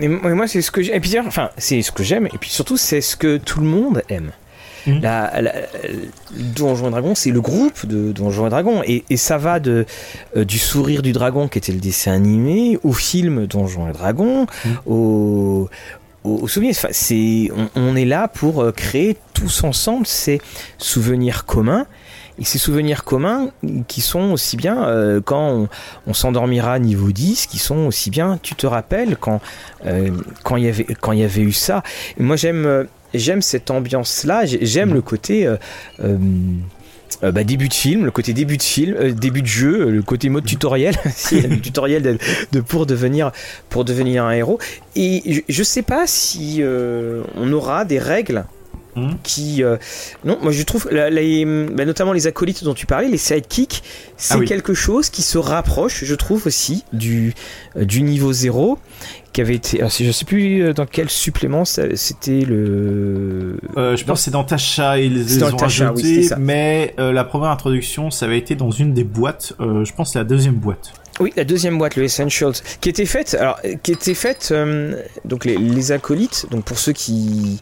Et 0.00 0.08
moi, 0.08 0.34
moi, 0.34 0.46
c'est 0.46 0.62
ce 0.62 0.70
que 0.70 0.82
j'ai- 0.82 0.94
et 0.94 1.00
puis 1.00 1.18
enfin, 1.18 1.50
c'est 1.58 1.82
ce 1.82 1.90
que 1.92 2.02
j'aime, 2.04 2.26
et 2.26 2.38
puis 2.38 2.48
surtout, 2.50 2.76
c'est 2.76 3.00
ce 3.00 3.16
que 3.16 3.36
tout 3.38 3.60
le 3.60 3.66
monde 3.66 4.02
aime. 4.08 4.30
La, 4.86 5.42
la- 5.42 5.52
Donjons 6.56 6.88
et 6.88 6.90
Dragons, 6.90 7.14
c'est 7.14 7.30
le 7.32 7.42
groupe 7.42 7.84
de 7.84 8.12
Donjons 8.12 8.46
et 8.46 8.50
Dragons, 8.50 8.82
et, 8.86 9.04
et 9.10 9.18
ça 9.18 9.36
va 9.36 9.60
de 9.60 9.84
euh, 10.38 10.44
du 10.46 10.58
sourire 10.58 11.02
du 11.02 11.12
dragon 11.12 11.48
qui 11.48 11.58
était 11.58 11.72
le 11.72 11.80
dessin 11.80 12.12
animé, 12.12 12.78
au 12.82 12.94
film 12.94 13.46
Donjons 13.46 13.88
et 13.88 13.92
Dragons, 13.92 14.46
Mhm. 14.64 14.76
au 14.86 15.68
au, 16.24 16.36
au 16.42 16.48
souvenir. 16.48 16.74
Enfin, 16.76 16.88
c'est 16.92 17.50
on, 17.54 17.68
on 17.76 17.96
est 17.96 18.04
là 18.06 18.28
pour 18.28 18.62
euh, 18.62 18.72
créer 18.72 19.16
tous 19.34 19.64
ensemble 19.64 20.06
ces 20.06 20.40
souvenirs 20.78 21.44
communs. 21.44 21.86
Et 22.40 22.44
ces 22.44 22.58
souvenirs 22.58 23.04
communs 23.04 23.50
qui 23.86 24.00
sont 24.00 24.32
aussi 24.32 24.56
bien 24.56 24.82
euh, 24.88 25.20
quand 25.22 25.50
on, 25.50 25.68
on 26.06 26.14
s'endormira 26.14 26.78
niveau 26.78 27.12
10, 27.12 27.46
qui 27.46 27.58
sont 27.58 27.86
aussi 27.86 28.08
bien, 28.10 28.38
tu 28.42 28.54
te 28.54 28.66
rappelles 28.66 29.16
quand 29.18 29.40
euh, 29.86 30.10
quand 30.42 30.56
il 30.56 30.64
y 30.64 30.68
avait 30.68 30.84
quand 30.84 31.12
il 31.12 31.20
y 31.20 31.24
avait 31.24 31.42
eu 31.42 31.52
ça. 31.52 31.82
Et 32.18 32.22
moi 32.22 32.36
j'aime 32.36 32.64
euh, 32.66 32.84
j'aime 33.12 33.42
cette 33.42 33.70
ambiance 33.70 34.24
là, 34.24 34.42
j'aime 34.46 34.94
le 34.94 35.02
côté 35.02 35.46
euh, 35.46 35.56
euh, 36.02 36.16
euh, 37.24 37.32
bah, 37.32 37.44
début 37.44 37.68
de 37.68 37.74
film, 37.74 38.04
le 38.06 38.10
côté 38.12 38.32
début 38.32 38.56
de 38.56 38.62
film, 38.62 38.94
euh, 38.98 39.12
début 39.12 39.42
de 39.42 39.46
jeu, 39.46 39.90
le 39.90 40.00
côté 40.02 40.28
mode 40.30 40.44
tutoriel, 40.46 40.94
le 41.32 41.60
tutoriel 41.60 42.02
de, 42.02 42.18
de- 42.52 42.60
pour 42.60 42.86
devenir 42.86 43.32
pour 43.68 43.84
devenir 43.84 44.24
un 44.24 44.30
héros. 44.32 44.58
Et 44.96 45.22
je, 45.26 45.40
je 45.46 45.62
sais 45.62 45.82
pas 45.82 46.06
si 46.06 46.58
euh, 46.60 47.22
on 47.36 47.52
aura 47.52 47.84
des 47.84 47.98
règles 47.98 48.44
Mhm. 48.96 49.16
qui 49.22 49.62
euh, 49.62 49.76
non 50.24 50.38
moi 50.42 50.50
je 50.52 50.62
trouve 50.64 50.88
la- 50.90 51.10
les- 51.10 51.44
bah, 51.44 51.84
notamment 51.84 52.12
les 52.12 52.26
acolytes 52.26 52.64
dont 52.64 52.74
tu 52.74 52.86
parlais 52.86 53.08
les 53.08 53.18
sidekicks 53.18 53.82
c'est 54.16 54.34
Ah 54.34 54.38
oui. 54.38 54.46
quelque 54.46 54.74
chose 54.74 55.10
qui 55.10 55.22
se 55.22 55.38
rapproche 55.38 56.04
je 56.04 56.14
trouve 56.16 56.46
aussi 56.46 56.84
du 56.92 57.32
euh, 57.76 57.84
du 57.84 58.02
niveau 58.02 58.32
0 58.32 58.78
qui 59.32 59.40
avait 59.42 59.54
été 59.54 59.78
alors, 59.78 59.92
je 59.92 60.10
sais 60.10 60.24
plus 60.24 60.62
euh, 60.62 60.72
dans 60.72 60.86
quel 60.86 61.08
supplément 61.08 61.64
c'était 61.64 62.40
le 62.40 63.58
Euh, 63.76 63.96
je 63.96 64.04
pense 64.04 64.18
que 64.20 64.24
c'est 64.24 64.30
dans 64.32 64.44
Tasha, 64.44 64.98
ils 64.98 65.14
les 65.24 65.36
dans 65.38 65.46
le 65.48 65.54
ont 65.54 65.56
Tasha, 65.56 65.92
oui, 65.92 66.02
c'est 66.02 66.22
ça. 66.30 66.36
mais 66.36 66.94
la 66.98 67.24
première 67.24 67.50
introduction, 67.50 68.10
ça 68.10 68.26
avait 68.26 68.38
été 68.38 68.56
dans 68.56 68.70
une 68.72 68.92
des 68.92 69.04
boîtes, 69.04 69.52
je 69.60 69.92
pense 69.92 70.08
que 70.08 70.12
c'est 70.14 70.18
la 70.18 70.24
deuxième 70.24 70.54
boîte. 70.56 70.92
Oui, 71.20 71.32
la 71.36 71.44
deuxième 71.44 71.76
boîte, 71.78 71.96
le 71.96 72.04
Essentials, 72.04 72.54
qui 72.80 72.88
était 72.88 73.04
faite, 73.06 73.36
alors, 73.38 73.60
qui 73.82 73.92
était 73.92 74.14
faite, 74.14 74.52
donc 75.24 75.44
les, 75.44 75.56
les 75.58 75.92
acolytes, 75.92 76.46
donc 76.50 76.64
pour 76.64 76.78
ceux 76.78 76.92
qui 76.92 77.60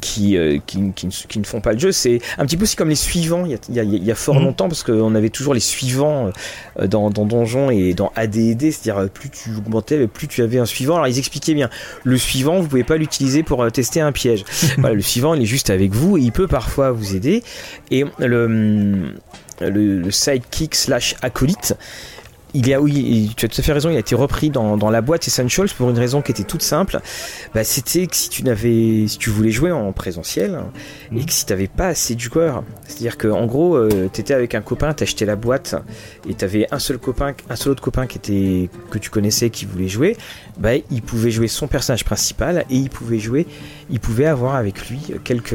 qui, 0.00 0.36
euh, 0.36 0.58
qui, 0.66 0.92
qui, 0.94 1.06
ne, 1.06 1.10
qui 1.10 1.38
ne 1.38 1.44
font 1.44 1.60
pas 1.60 1.72
le 1.72 1.78
jeu, 1.78 1.92
c'est 1.92 2.20
un 2.38 2.46
petit 2.46 2.56
peu 2.56 2.62
aussi 2.62 2.76
comme 2.76 2.90
les 2.90 2.94
suivants, 2.94 3.44
il 3.46 3.52
y 3.74 3.80
a, 3.80 3.82
il 3.82 4.08
y 4.08 4.12
fort 4.14 4.36
Mhm. 4.36 4.44
longtemps, 4.44 4.68
parce 4.68 4.82
qu'on 4.82 5.14
avait 5.14 5.30
toujours 5.30 5.54
les 5.54 5.60
suivants 5.60 6.30
euh, 6.78 6.86
dans, 6.86 7.10
dans 7.10 7.24
Donjon 7.24 7.70
et 7.70 7.94
dans 7.94 8.12
AD&D, 8.16 8.70
c'est-à-dire 8.70 8.98
euh, 8.98 9.06
plus 9.08 9.30
tu 9.30 9.50
augmentais, 9.56 10.06
plus 10.06 10.28
tu 10.28 10.42
avais 10.42 10.58
un 10.58 10.66
suivant. 10.66 10.94
Alors 10.96 11.08
ils 11.08 11.18
expliquaient 11.18 11.54
bien, 11.54 11.70
le 12.04 12.16
suivant, 12.18 12.60
vous 12.60 12.68
pouvez 12.68 12.84
pas 12.84 12.96
l'utiliser 12.96 13.42
pour 13.42 13.70
tester 13.72 14.00
un 14.00 14.12
piège. 14.12 14.44
voilà, 14.78 14.94
le 14.94 15.02
suivant, 15.02 15.34
il 15.34 15.42
est 15.42 15.46
juste 15.46 15.70
avec 15.70 15.92
vous 15.92 16.16
et 16.18 16.20
il 16.20 16.32
peut 16.32 16.46
parfois 16.48 16.92
vous 16.92 17.16
aider. 17.16 17.42
Et 17.90 18.04
le, 18.18 18.46
le, 19.60 20.00
le 20.00 20.10
sidekick 20.10 20.74
slash 20.74 21.16
acolyte, 21.22 21.76
il 22.54 22.66
y 22.66 22.74
a, 22.74 22.80
oui, 22.80 23.32
tu 23.36 23.46
as 23.46 23.48
tout 23.48 23.60
à 23.60 23.62
fait 23.62 23.72
raison, 23.72 23.90
il 23.90 23.96
a 23.96 24.00
été 24.00 24.14
repris 24.14 24.50
dans, 24.50 24.76
dans 24.76 24.90
la 24.90 25.00
boîte 25.00 25.26
Essentials 25.26 25.68
pour 25.76 25.90
une 25.90 25.98
raison 25.98 26.22
qui 26.22 26.32
était 26.32 26.44
toute 26.44 26.62
simple. 26.62 27.00
Bah, 27.54 27.64
c'était 27.64 28.06
que 28.06 28.16
si 28.16 28.28
tu 28.28 28.42
n'avais, 28.42 29.06
si 29.06 29.18
tu 29.18 29.30
voulais 29.30 29.50
jouer 29.50 29.72
en 29.72 29.92
présentiel 29.92 30.60
et 31.14 31.24
que 31.24 31.32
si 31.32 31.46
tu 31.46 31.52
n'avais 31.52 31.68
pas 31.68 31.88
assez 31.88 32.14
de 32.14 32.20
joueurs, 32.20 32.64
c'est-à-dire 32.86 33.16
que 33.16 33.28
en 33.28 33.46
gros, 33.46 33.76
euh, 33.76 34.08
tu 34.12 34.20
étais 34.20 34.34
avec 34.34 34.54
un 34.54 34.60
copain, 34.62 34.92
t'achetais 34.92 35.24
la 35.26 35.36
boîte 35.36 35.74
et 36.28 36.34
tu 36.34 36.44
avais 36.44 36.66
un 36.70 36.78
seul 36.78 36.98
copain, 36.98 37.34
un 37.48 37.56
seul 37.56 37.72
autre 37.72 37.82
copain 37.82 38.06
qui 38.06 38.18
était 38.18 38.68
que 38.90 38.98
tu 38.98 39.10
connaissais 39.10 39.50
qui 39.50 39.64
voulait 39.64 39.88
jouer, 39.88 40.16
bah, 40.58 40.74
il 40.90 41.02
pouvait 41.02 41.30
jouer 41.30 41.48
son 41.48 41.68
personnage 41.68 42.04
principal 42.04 42.64
et 42.70 42.76
il 42.76 42.90
pouvait 42.90 43.18
jouer, 43.18 43.46
il 43.90 44.00
pouvait 44.00 44.26
avoir 44.26 44.56
avec 44.56 44.88
lui 44.88 45.00
quelques 45.24 45.54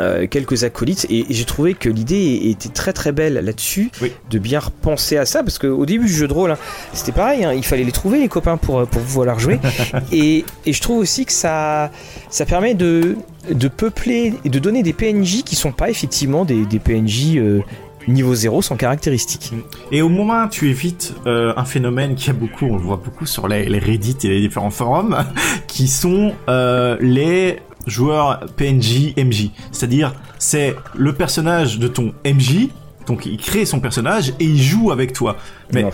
euh, 0.00 0.26
quelques 0.26 0.64
acolytes 0.64 1.06
et 1.10 1.26
j'ai 1.30 1.44
trouvé 1.44 1.74
que 1.74 1.88
l'idée 1.88 2.40
était 2.44 2.68
très 2.68 2.92
très 2.92 3.12
belle 3.12 3.34
là-dessus 3.34 3.90
Oui. 4.00 4.12
de 4.30 4.38
bien 4.38 4.60
repenser 4.60 5.16
à 5.16 5.24
ça 5.26 5.42
parce 5.42 5.58
qu'au 5.58 5.86
début 5.86 6.06
du 6.06 6.12
jeu 6.12 6.28
de 6.28 6.32
rôle 6.32 6.50
hein, 6.52 6.58
c'était 6.92 7.12
pareil 7.12 7.44
hein, 7.44 7.52
il 7.52 7.64
fallait 7.64 7.84
les 7.84 7.92
trouver 7.92 8.20
les 8.20 8.28
copains 8.28 8.56
pour, 8.56 8.86
pour 8.86 9.02
vouloir 9.02 9.38
jouer 9.38 9.58
et, 10.12 10.44
et 10.66 10.72
je 10.72 10.80
trouve 10.80 10.98
aussi 10.98 11.24
que 11.26 11.32
ça 11.32 11.90
ça 12.30 12.44
permet 12.46 12.74
de, 12.74 13.16
de 13.50 13.68
peupler 13.68 14.34
et 14.44 14.48
de 14.50 14.58
donner 14.58 14.82
des 14.82 14.92
PNJ 14.92 15.42
qui 15.42 15.56
sont 15.56 15.72
pas 15.72 15.90
effectivement 15.90 16.44
des, 16.44 16.64
des 16.66 16.78
PNJ 16.78 17.36
euh, 17.36 17.60
niveau 18.06 18.34
0 18.34 18.62
sans 18.62 18.76
caractéristiques 18.76 19.52
Et 19.92 20.00
au 20.00 20.08
moment 20.08 20.44
où 20.44 20.48
tu 20.48 20.70
évites 20.70 21.12
euh, 21.26 21.52
un 21.58 21.66
phénomène 21.66 22.14
qui 22.14 22.30
a 22.30 22.32
beaucoup, 22.32 22.64
on 22.64 22.76
le 22.76 22.82
voit 22.82 23.00
beaucoup 23.04 23.26
sur 23.26 23.48
les, 23.48 23.68
les 23.68 23.78
Reddit 23.78 24.16
et 24.24 24.28
les 24.28 24.40
différents 24.40 24.70
forums, 24.70 25.24
qui 25.66 25.88
sont 25.88 26.32
euh, 26.48 26.96
les 27.00 27.58
joueurs 27.88 28.40
PNJ 28.56 29.14
MJ. 29.16 29.50
C'est-à-dire, 29.72 30.14
c'est 30.38 30.76
le 30.94 31.12
personnage 31.12 31.78
de 31.78 31.88
ton 31.88 32.12
MJ, 32.24 32.68
donc 33.06 33.26
il 33.26 33.38
crée 33.38 33.64
son 33.64 33.80
personnage 33.80 34.30
et 34.40 34.44
il 34.44 34.62
joue 34.62 34.90
avec 34.90 35.12
toi. 35.12 35.36
Mais 35.72 35.82
Non. 35.82 35.90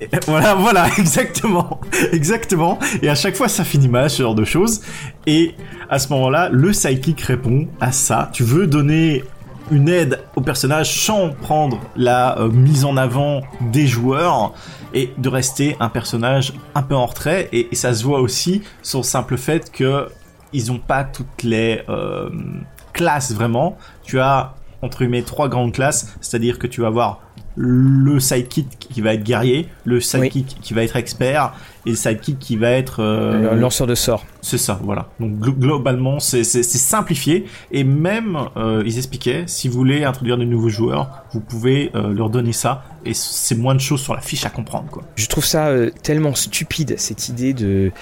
Et 0.00 0.08
Voilà, 0.26 0.54
voilà, 0.54 0.88
exactement, 0.98 1.80
exactement. 2.12 2.78
Et 3.02 3.08
à 3.08 3.14
chaque 3.14 3.36
fois, 3.36 3.48
ça 3.48 3.64
finit 3.64 3.88
mal, 3.88 4.10
ce 4.10 4.22
genre 4.22 4.34
de 4.34 4.44
choses. 4.44 4.80
Et 5.26 5.54
à 5.88 5.98
ce 5.98 6.08
moment-là, 6.12 6.48
le 6.50 6.72
sidekick 6.72 7.20
répond 7.20 7.68
à 7.80 7.92
ça. 7.92 8.30
Tu 8.32 8.42
veux 8.42 8.66
donner 8.66 9.24
une 9.70 9.88
aide 9.88 10.20
au 10.36 10.40
personnage 10.40 10.92
sans 11.04 11.30
prendre 11.30 11.80
la 11.96 12.38
euh, 12.38 12.48
mise 12.48 12.84
en 12.84 12.96
avant 12.96 13.42
des 13.60 13.86
joueurs 13.86 14.52
et 14.92 15.12
de 15.16 15.28
rester 15.28 15.76
un 15.80 15.88
personnage 15.88 16.52
un 16.74 16.82
peu 16.82 16.94
en 16.94 17.06
retrait 17.06 17.48
et, 17.52 17.68
ça 17.74 17.94
se 17.94 18.04
voit 18.04 18.20
aussi 18.20 18.62
sur 18.82 18.98
le 18.98 19.04
simple 19.04 19.36
fait 19.38 19.70
que 19.70 20.08
ils 20.52 20.72
ont 20.72 20.78
pas 20.78 21.04
toutes 21.04 21.42
les 21.42 21.82
euh, 21.88 22.30
classes 22.92 23.32
vraiment. 23.32 23.76
Tu 24.04 24.20
as 24.20 24.54
entre 24.82 24.98
guillemets 24.98 25.22
trois 25.22 25.48
grandes 25.48 25.72
classes, 25.72 26.14
c'est-à-dire 26.20 26.58
que 26.58 26.66
tu 26.66 26.80
vas 26.80 26.88
avoir 26.88 27.20
le 27.54 28.18
sidekick 28.18 28.78
qui 28.78 29.00
va 29.00 29.14
être 29.14 29.22
guerrier, 29.22 29.68
le 29.84 30.00
sidekick 30.00 30.58
qui 30.60 30.74
va 30.74 30.82
être 30.82 30.96
expert 30.96 31.52
et 31.86 31.90
le 31.90 31.96
sidekick 31.96 32.38
qui 32.38 32.56
va 32.56 32.70
être 32.70 33.00
euh, 33.00 33.54
lanceur 33.54 33.86
de 33.86 33.94
sorts. 33.94 34.24
C'est 34.42 34.58
ça, 34.58 34.78
voilà. 34.82 35.08
Donc 35.20 35.38
globalement, 35.38 36.18
c'est 36.18 36.42
simplifié 36.42 37.46
et 37.70 37.84
même 37.84 38.36
euh, 38.56 38.82
ils 38.84 38.98
expliquaient 38.98 39.44
si 39.46 39.68
vous 39.68 39.74
voulez 39.74 40.02
introduire 40.02 40.36
de 40.36 40.44
nouveaux 40.44 40.68
joueurs, 40.68 41.22
vous 41.32 41.40
pouvez 41.40 41.92
euh, 41.94 42.12
leur 42.12 42.28
donner 42.28 42.52
ça 42.52 42.82
et 43.04 43.14
c'est 43.14 43.54
moins 43.54 43.74
de 43.74 43.80
choses 43.80 44.00
sur 44.00 44.14
la 44.14 44.20
fiche 44.20 44.44
à 44.44 44.50
comprendre 44.50 44.88
quoi. 44.90 45.04
Je 45.14 45.26
trouve 45.26 45.44
ça 45.44 45.68
euh, 45.68 45.90
tellement 46.02 46.34
stupide 46.34 46.94
cette 46.98 47.28
idée 47.28 47.54
de 47.54 47.92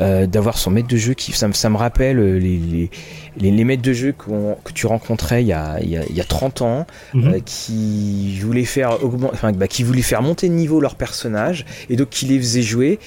d'avoir 0.00 0.58
son 0.58 0.72
maître 0.72 0.88
de 0.88 0.96
jeu 0.96 1.14
qui 1.14 1.30
ça, 1.30 1.46
ça 1.52 1.70
me 1.70 1.76
rappelle 1.76 2.18
les, 2.18 2.58
les, 2.58 2.90
les, 3.36 3.50
les 3.52 3.64
maîtres 3.64 3.82
de 3.82 3.92
jeu 3.92 4.12
que 4.12 4.72
tu 4.72 4.88
rencontrais 4.88 5.44
il 5.44 5.46
y 5.46 5.52
a, 5.52 5.78
il 5.80 5.88
y 5.88 5.96
a, 5.96 6.04
il 6.10 6.16
y 6.16 6.20
a 6.20 6.24
30 6.24 6.62
ans 6.62 6.86
mhm. 7.12 7.40
qui 7.42 8.40
voulaient 8.40 8.64
faire 8.64 9.04
augmenter 9.04 9.34
enfin, 9.34 9.52
bah, 9.52 9.68
qui 9.68 9.84
voulaient 9.84 10.02
faire 10.02 10.20
monter 10.20 10.48
de 10.48 10.54
niveau 10.54 10.80
leur 10.80 10.96
personnage 10.96 11.64
et 11.88 11.94
donc 11.94 12.10
qui 12.10 12.26
les 12.26 12.38
faisaient 12.40 12.62
jouer 12.62 12.98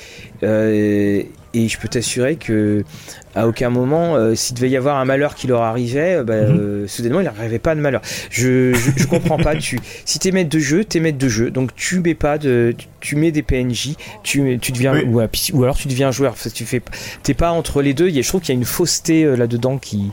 et 1.54 1.68
je 1.68 1.78
peux 1.80 1.88
t'assurer 1.88 2.36
que 2.36 2.84
à 3.36 3.48
aucun 3.48 3.70
moment, 3.70 4.16
euh, 4.16 4.34
s'il 4.34 4.56
devait 4.56 4.70
y 4.70 4.78
avoir 4.78 4.98
un 4.98 5.06
malheur 5.06 5.36
qui 5.36 5.45
leur 5.45 5.62
arrivait, 5.62 6.16
euh, 6.16 6.24
bah, 6.24 6.41
mhm. 6.41 6.60
euh, 6.60 6.88
soudainement, 6.88 7.20
il 7.20 7.26
n'arrivait 7.26 7.60
pas 7.60 7.76
de 7.76 7.82
malheur. 7.82 8.02
Je, 8.32 8.74
je, 8.74 9.06
comprends 9.06 9.38
pas. 9.38 9.56
Tu, 9.56 9.80
si 10.06 10.18
t'es 10.18 10.32
maître 10.32 10.50
de 10.50 10.60
jeu, 10.60 10.84
t'es 10.84 11.00
maître 11.00 11.20
de 11.20 11.30
jeu. 11.30 11.52
Donc 11.52 11.76
tu 11.76 12.00
mets 12.00 12.16
pas 12.16 12.38
de, 12.39 12.76
tu, 13.00 13.16
mets 13.16 13.32
des 13.32 13.43
PNJ, 13.43 13.95
tu, 14.24 14.58
tu 14.60 14.72
deviens 14.72 15.04
ou, 15.04 15.22
ou, 15.22 15.64
alors 15.64 15.78
tu 15.78 15.88
deviens 15.88 16.10
joueur. 16.12 16.36
Tu 16.54 16.66
fais, 16.66 16.82
t'es 17.22 17.36
pas 17.36 17.52
entre 17.52 17.82
les 17.82 17.93
deux. 17.93 18.10
Je 18.10 18.28
trouve 18.28 18.41
qu'il 18.41 18.56
y 18.56 18.58
a 18.58 18.60
une 18.60 18.66
fausseté 18.66 19.24
là-dedans 19.36 19.78
qui. 19.78 20.12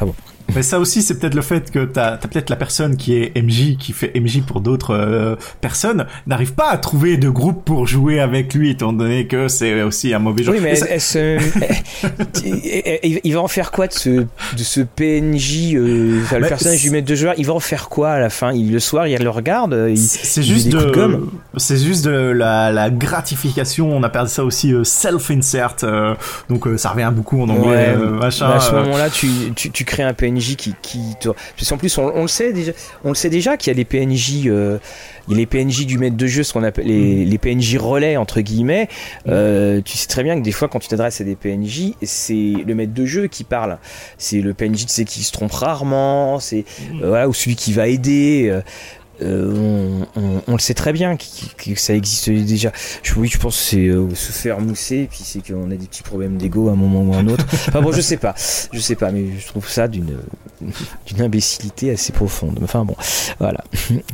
Ah 0.00 0.06
bon. 0.06 0.14
Mais 0.54 0.62
ça 0.62 0.78
aussi, 0.78 1.02
c'est 1.02 1.18
peut-être 1.18 1.34
le 1.34 1.42
fait 1.42 1.70
que 1.70 1.84
t'as 1.84 2.14
as, 2.14 2.18
peut-être 2.18 2.50
la 2.50 2.56
personne 2.56 2.96
qui 2.96 3.14
est 3.14 3.40
MJ, 3.40 3.76
qui 3.78 3.92
fait 3.92 4.12
MJ 4.18 4.42
pour 4.42 4.60
d'autres 4.60 4.94
euh, 4.94 5.36
personnes, 5.60 6.06
n'arrive 6.26 6.54
pas 6.54 6.70
à 6.70 6.78
trouver 6.78 7.16
de 7.16 7.28
groupe 7.28 7.64
pour 7.64 7.86
jouer 7.86 8.20
avec 8.20 8.54
lui, 8.54 8.70
étant 8.70 8.92
donné 8.92 9.26
que 9.26 9.48
c'est 9.48 9.82
aussi 9.82 10.14
un 10.14 10.18
mauvais 10.18 10.44
joueur. 10.44 10.56
Oui, 10.56 10.62
mais 10.62 10.76
il 13.24 13.34
va 13.34 13.40
en 13.40 13.48
faire 13.48 13.70
quoi 13.70 13.88
de 13.88 13.92
ce, 13.92 14.10
de 14.10 14.26
ce 14.58 14.80
PNJ, 14.80 15.74
euh, 15.74 16.20
le 16.32 16.48
personnage 16.48 16.82
du 16.82 16.90
maître 16.90 17.08
de 17.08 17.14
joueur, 17.14 17.34
il 17.36 17.46
va 17.46 17.54
en 17.54 17.60
faire 17.60 17.88
quoi 17.88 18.10
à 18.10 18.20
la 18.20 18.30
fin? 18.30 18.52
Il, 18.52 18.72
Le 18.72 18.78
soir, 18.78 19.08
il 19.08 19.22
le 19.22 19.30
regarde, 19.30 19.94
c'est 19.96 20.42
juste 20.42 20.68
de, 20.68 20.92
c'est 21.56 21.78
juste 21.78 22.04
de 22.04 22.10
la, 22.10 22.70
la, 22.70 22.90
gratification. 22.90 23.94
On 23.94 24.02
appelle 24.02 24.28
ça 24.28 24.44
aussi 24.44 24.72
euh, 24.72 24.84
self-insert, 24.84 25.76
euh, 25.82 26.14
donc 26.48 26.66
ça 26.76 26.90
revient 26.90 27.10
beaucoup 27.12 27.42
en 27.42 27.48
anglais, 27.48 27.96
machin. 27.96 28.50
À 28.50 28.60
ce 28.60 28.72
moment-là, 28.72 29.10
tu, 29.10 29.28
tu, 29.54 29.70
tu 29.70 29.84
crées 29.84 30.02
un 30.02 30.14
PNJ 30.14 30.35
qui, 30.38 30.74
qui 30.82 31.00
Parce 31.22 31.68
qu'en 31.68 31.76
plus, 31.76 31.96
on, 31.98 32.22
le 32.22 32.28
sait 32.28 32.52
déjà, 32.52 32.72
on 33.04 33.10
le 33.10 33.14
sait 33.14 33.30
déjà 33.30 33.56
qu'il 33.56 33.70
y 33.70 33.72
a 33.72 33.74
des 33.74 33.84
PNJ, 33.84 34.46
euh, 34.46 34.78
les 35.28 35.46
PNJ 35.46 35.86
du 35.86 35.98
maître 35.98 36.16
de 36.16 36.26
jeu, 36.26 36.42
ce 36.42 36.52
qu'on 36.52 36.62
appelle 36.62 36.86
les, 36.86 37.24
mm. 37.24 37.28
les, 37.28 37.38
PNJ 37.38 37.76
relais 37.76 38.16
entre 38.16 38.40
guillemets. 38.40 38.88
Mm. 39.24 39.30
Euh, 39.30 39.80
tu 39.84 39.96
sais 39.96 40.06
très 40.06 40.22
bien 40.22 40.36
que 40.36 40.42
des 40.42 40.52
fois, 40.52 40.68
quand 40.68 40.78
tu 40.78 40.88
t'adresses 40.88 41.20
à 41.20 41.24
des 41.24 41.36
PNJ, 41.36 41.92
c'est 42.02 42.52
le 42.66 42.74
maître 42.74 42.94
de 42.94 43.06
jeu 43.06 43.26
qui 43.26 43.44
parle. 43.44 43.78
C'est 44.18 44.40
le 44.40 44.54
PNJ, 44.54 44.86
tu 44.86 44.92
sais, 44.92 45.04
qui 45.04 45.22
se 45.22 45.32
trompe 45.32 45.52
rarement. 45.52 46.40
C'est 46.40 46.64
mm. 46.92 47.02
euh, 47.02 47.08
voilà, 47.08 47.28
ou 47.28 47.34
celui 47.34 47.56
qui 47.56 47.72
va 47.72 47.88
aider. 47.88 48.52
Euh, 49.22 50.04
on, 50.46 50.52
le 50.52 50.58
sait 50.58 50.74
très 50.74 50.92
bien 50.92 51.16
que, 51.16 51.74
ça 51.76 51.94
existe 51.94 52.30
déjà. 52.30 52.72
Je, 53.02 53.14
oui, 53.14 53.28
je 53.28 53.38
pense 53.38 53.56
que 53.56 53.62
c'est 53.62 53.86
euh, 53.86 54.14
se 54.14 54.32
faire 54.32 54.60
mousser, 54.60 54.96
et 54.96 55.06
puis 55.06 55.20
c'est 55.22 55.40
qu'on 55.40 55.70
a 55.70 55.74
des 55.74 55.86
petits 55.86 56.02
problèmes 56.02 56.36
d'ego 56.36 56.68
à 56.68 56.72
un 56.72 56.76
moment 56.76 57.02
ou 57.02 57.14
à 57.14 57.18
un 57.18 57.28
autre. 57.28 57.44
Enfin 57.68 57.80
bon, 57.80 57.92
je 57.92 58.00
sais 58.00 58.18
pas, 58.18 58.34
je 58.72 58.78
sais 58.78 58.94
pas, 58.94 59.10
mais 59.10 59.38
je 59.38 59.46
trouve 59.46 59.68
ça 59.68 59.88
d'une 59.88 60.18
d'une 61.06 61.22
imbécilité 61.22 61.90
assez 61.90 62.12
profonde. 62.12 62.58
Enfin 62.62 62.84
bon, 62.84 62.96
voilà. 63.38 63.64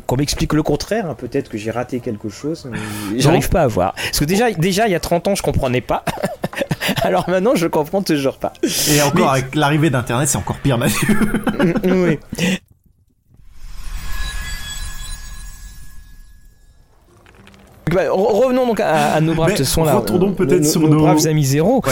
Qu'on 0.06 0.16
m'explique 0.16 0.52
le 0.52 0.62
contraire, 0.62 1.10
hein, 1.10 1.16
peut-être 1.18 1.48
que 1.48 1.58
j'ai 1.58 1.70
raté 1.70 2.00
quelque 2.00 2.28
chose, 2.28 2.68
j'arrive 3.16 3.48
pas 3.48 3.62
à 3.62 3.66
voir. 3.66 3.94
Parce 3.94 4.20
que 4.20 4.24
déjà, 4.24 4.52
déjà 4.52 4.86
il 4.86 4.92
y 4.92 4.96
a 4.96 5.00
30 5.00 5.28
ans, 5.28 5.34
je 5.34 5.42
comprenais 5.42 5.80
pas. 5.80 6.04
Alors 7.02 7.28
maintenant, 7.28 7.54
je 7.54 7.66
comprends 7.66 8.02
toujours 8.02 8.38
pas. 8.38 8.52
Et 8.90 9.02
encore, 9.02 9.32
avec 9.32 9.54
l'arrivée 9.54 9.90
d'Internet, 9.90 10.28
c'est 10.28 10.38
encore 10.38 10.58
pire, 10.58 10.78
Mathieu. 10.78 11.08
oui. 11.84 12.18
Bah, 17.92 18.10
revenons 18.10 18.66
donc 18.66 18.80
à, 18.80 19.20
nos 19.20 19.34
braves 19.34 19.62
son 19.62 19.84
là. 19.84 19.94
Retournons 19.94 20.32
peut-être 20.32 20.66
sur 20.66 20.80
nos, 20.80 21.00
braves 21.00 21.26
amis 21.26 21.44
zéro. 21.44 21.82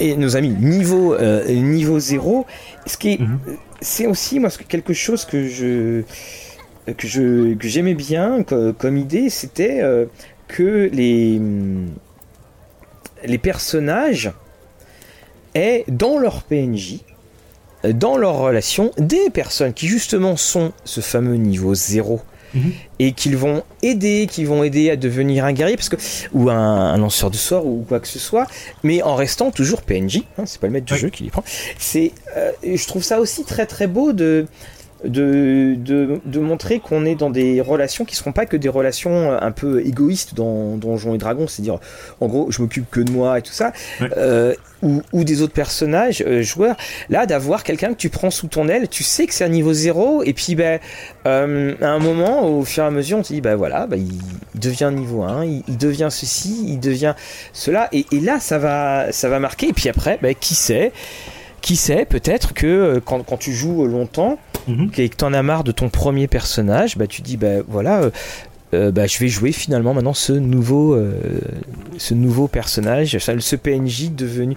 Et 0.00 0.16
nos 0.16 0.36
amis 0.36 0.50
niveau 0.50 1.14
euh, 1.14 1.48
niveau 1.52 1.98
zéro. 1.98 2.46
Ce 2.86 2.96
qui 2.96 3.18
mhm. 3.18 3.38
c'est 3.80 4.06
aussi 4.06 4.40
moi 4.40 4.50
quelque 4.68 4.92
chose 4.92 5.24
que 5.24 5.46
je 5.46 6.02
que 6.92 7.06
je 7.06 7.54
que 7.54 7.68
j'aimais 7.68 7.94
bien 7.94 8.42
comme, 8.42 8.96
idée, 8.96 9.30
c'était 9.30 9.80
euh, 9.82 10.06
que 10.48 10.90
les 10.92 11.40
les 13.24 13.38
personnages 13.38 14.32
aient 15.54 15.84
dans 15.88 16.18
leur 16.18 16.42
PNJ 16.42 16.98
dans 17.84 18.16
leur 18.16 18.38
relation 18.38 18.90
des 18.96 19.30
personnes 19.30 19.74
qui 19.74 19.86
justement 19.86 20.36
sont 20.36 20.72
ce 20.84 21.00
fameux 21.00 21.36
niveau 21.36 21.74
zéro 21.74 22.20
Mhm. 22.54 22.72
et 23.00 23.12
qu'ils 23.12 23.36
vont 23.36 23.62
aider, 23.82 24.26
qu'ils 24.30 24.46
vont 24.46 24.62
aider 24.62 24.90
à 24.90 24.96
devenir 24.96 25.44
un 25.44 25.52
guerrier, 25.52 25.76
parce 25.76 25.88
que 25.88 25.96
ou 26.32 26.50
un, 26.50 26.96
lanceur 26.96 27.30
de 27.30 27.36
sort 27.36 27.66
ou 27.66 27.84
quoi 27.88 28.00
que 28.00 28.08
ce 28.08 28.18
soit, 28.18 28.46
mais 28.82 29.02
en 29.02 29.14
restant 29.14 29.50
toujours 29.50 29.82
PNJ. 29.82 30.22
Hein, 30.38 30.44
c'est 30.46 30.60
pas 30.60 30.66
le 30.66 30.72
maître 30.72 30.86
du 30.86 30.96
jeu 30.96 31.10
qui 31.10 31.24
les 31.24 31.30
prend. 31.30 31.44
C'est, 31.78 32.12
euh, 32.36 32.52
je 32.62 32.86
trouve 32.86 33.02
ça 33.02 33.20
aussi 33.20 33.44
très 33.44 33.66
très 33.66 33.86
beau 33.86 34.12
de 34.12 34.46
de, 35.04 35.76
de, 35.76 36.40
montrer 36.40 36.78
qu'on 36.80 37.04
est 37.04 37.14
dans 37.14 37.30
des 37.30 37.60
relations 37.60 38.04
qui 38.04 38.16
seront 38.16 38.32
pas 38.32 38.46
que 38.46 38.56
des 38.56 38.68
relations 38.68 39.32
un 39.32 39.50
peu 39.52 39.84
égoïstes 39.84 40.34
dans 40.34 40.76
Donjons 40.76 41.14
et 41.14 41.18
Dragons, 41.18 41.46
c'est-à-dire 41.46 41.78
en 42.20 42.26
gros 42.26 42.50
je 42.50 42.62
m'occupe 42.62 42.90
que 42.90 43.00
de 43.00 43.10
moi 43.10 43.38
et 43.38 43.42
tout 43.42 43.52
ça, 43.52 43.72
euh, 44.16 44.54
ou, 44.82 45.02
ou, 45.12 45.24
des 45.24 45.42
autres 45.42 45.52
personnages 45.52 46.22
euh, 46.26 46.42
joueurs. 46.42 46.76
Là, 47.08 47.26
d'avoir 47.26 47.64
quelqu'un 47.64 47.88
que 47.88 47.98
tu 47.98 48.10
prends 48.10 48.30
sous 48.30 48.48
ton 48.48 48.68
aile, 48.68 48.88
tu 48.88 49.02
sais 49.02 49.26
que 49.26 49.34
c'est 49.34 49.44
un 49.44 49.48
niveau 49.48 49.72
zéro, 49.72 50.22
et 50.22 50.32
puis 50.32 50.54
ben, 50.54 50.80
euh, 51.26 51.74
à 51.80 51.88
un 51.88 51.98
moment, 51.98 52.46
au 52.46 52.64
fur 52.64 52.84
et 52.84 52.86
à 52.86 52.90
mesure, 52.90 53.18
on 53.18 53.22
te 53.22 53.32
dit 53.32 53.40
ben 53.40 53.56
voilà, 53.56 53.86
ben, 53.86 53.96
il, 53.96 54.60
devient 54.60 54.90
niveau 54.94 55.22
1, 55.22 55.44
il, 55.44 55.78
devient 55.78 56.08
ceci, 56.10 56.64
il 56.66 56.80
devient 56.80 57.14
cela, 57.52 57.88
et, 57.92 58.06
et, 58.12 58.20
là 58.20 58.40
ça 58.40 58.58
va, 58.58 59.12
ça 59.12 59.28
va 59.28 59.38
marquer, 59.38 59.68
et 59.68 59.72
puis 59.72 59.88
après, 59.88 60.18
ben, 60.20 60.34
qui 60.34 60.54
sait 60.54 60.92
qui 61.64 61.76
sait, 61.76 62.04
peut-être 62.04 62.52
que 62.52 62.66
euh, 62.66 63.00
quand, 63.02 63.22
quand, 63.22 63.38
tu 63.38 63.54
joues 63.54 63.86
longtemps 63.86 64.38
mhm. 64.68 64.90
et 64.96 65.08
que 65.08 65.16
tu 65.16 65.24
en 65.24 65.32
as 65.32 65.42
marre 65.42 65.64
de 65.64 65.72
ton 65.72 65.88
premier 65.88 66.26
personnage, 66.26 66.96
bah, 66.96 67.06
tu 67.06 67.22
dis, 67.22 67.36
bah 67.36 67.62
voilà, 67.66 68.02
euh, 68.02 68.10
euh, 68.74 68.90
bah, 68.90 69.06
je 69.06 69.18
vais 69.18 69.28
jouer 69.28 69.52
finalement 69.52 69.94
maintenant 69.94 70.14
ce 70.14 70.32
nouveau, 70.32 70.98
ce 71.98 72.14
nouveau 72.14 72.48
personnage, 72.48 73.16
ce 73.18 73.56
PNJ 73.56 74.10
devenu, 74.10 74.56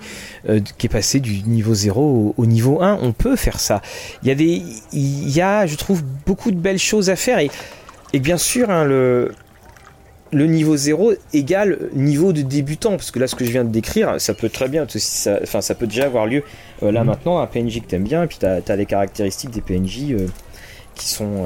qui 0.77 0.87
est 0.87 0.89
passé 0.89 1.19
du 1.19 1.43
niveau 1.43 1.73
0 1.73 2.33
au, 2.35 2.45
niveau 2.45 2.81
1. 2.81 2.99
On 3.01 3.11
peut 3.11 3.35
faire 3.35 3.59
ça. 3.59 3.81
Il 4.23 4.29
y 4.29 4.31
a, 4.31 4.35
des, 4.35 4.63
il 4.91 5.29
y 5.29 5.41
a 5.41 5.67
je 5.67 5.75
trouve, 5.75 6.03
beaucoup 6.25 6.51
de 6.51 6.57
belles 6.57 6.79
choses 6.79 7.09
à 7.09 7.15
faire. 7.15 7.39
Et, 7.39 7.51
et 8.13 8.19
bien 8.19 8.37
sûr, 8.37 8.69
hein, 8.71 8.85
le, 8.85 9.31
le 10.32 10.45
niveau 10.45 10.75
0 10.75 11.13
égale 11.34 11.89
niveau 11.93 12.34
de 12.34 12.41
débutant 12.41 12.91
parce 12.91 13.11
que 13.11 13.19
là 13.19 13.28
ce 13.28 13.36
que 13.36 13.45
je 13.45 13.51
viens 13.51 13.63
de 13.63 13.69
décrire 13.69 14.19
ça 14.19 14.34
peut 14.34 14.49
très 14.49 14.67
bien 14.67 14.86
ça, 14.88 15.39
enfin 15.41 15.61
ça 15.61 15.75
peut 15.75 15.88
déjà 15.88 16.05
avoir 16.05 16.25
lieu 16.25 16.43
euh, 16.84 16.91
là 16.91 17.01
mhm. 17.01 17.07
maintenant 17.07 17.39
un 17.39 17.47
PNJ 17.47 17.82
que 17.82 17.88
t'aimes 17.88 18.03
bien 18.03 18.23
et 18.23 18.28
puis 18.28 18.38
t'as 18.39 18.59
as 18.67 18.75
les 18.75 18.86
caractéristiques 18.86 19.51
des 19.51 19.61
PNJ 19.61 20.11
euh, 20.11 20.28
qui 20.95 21.07
sont 21.07 21.45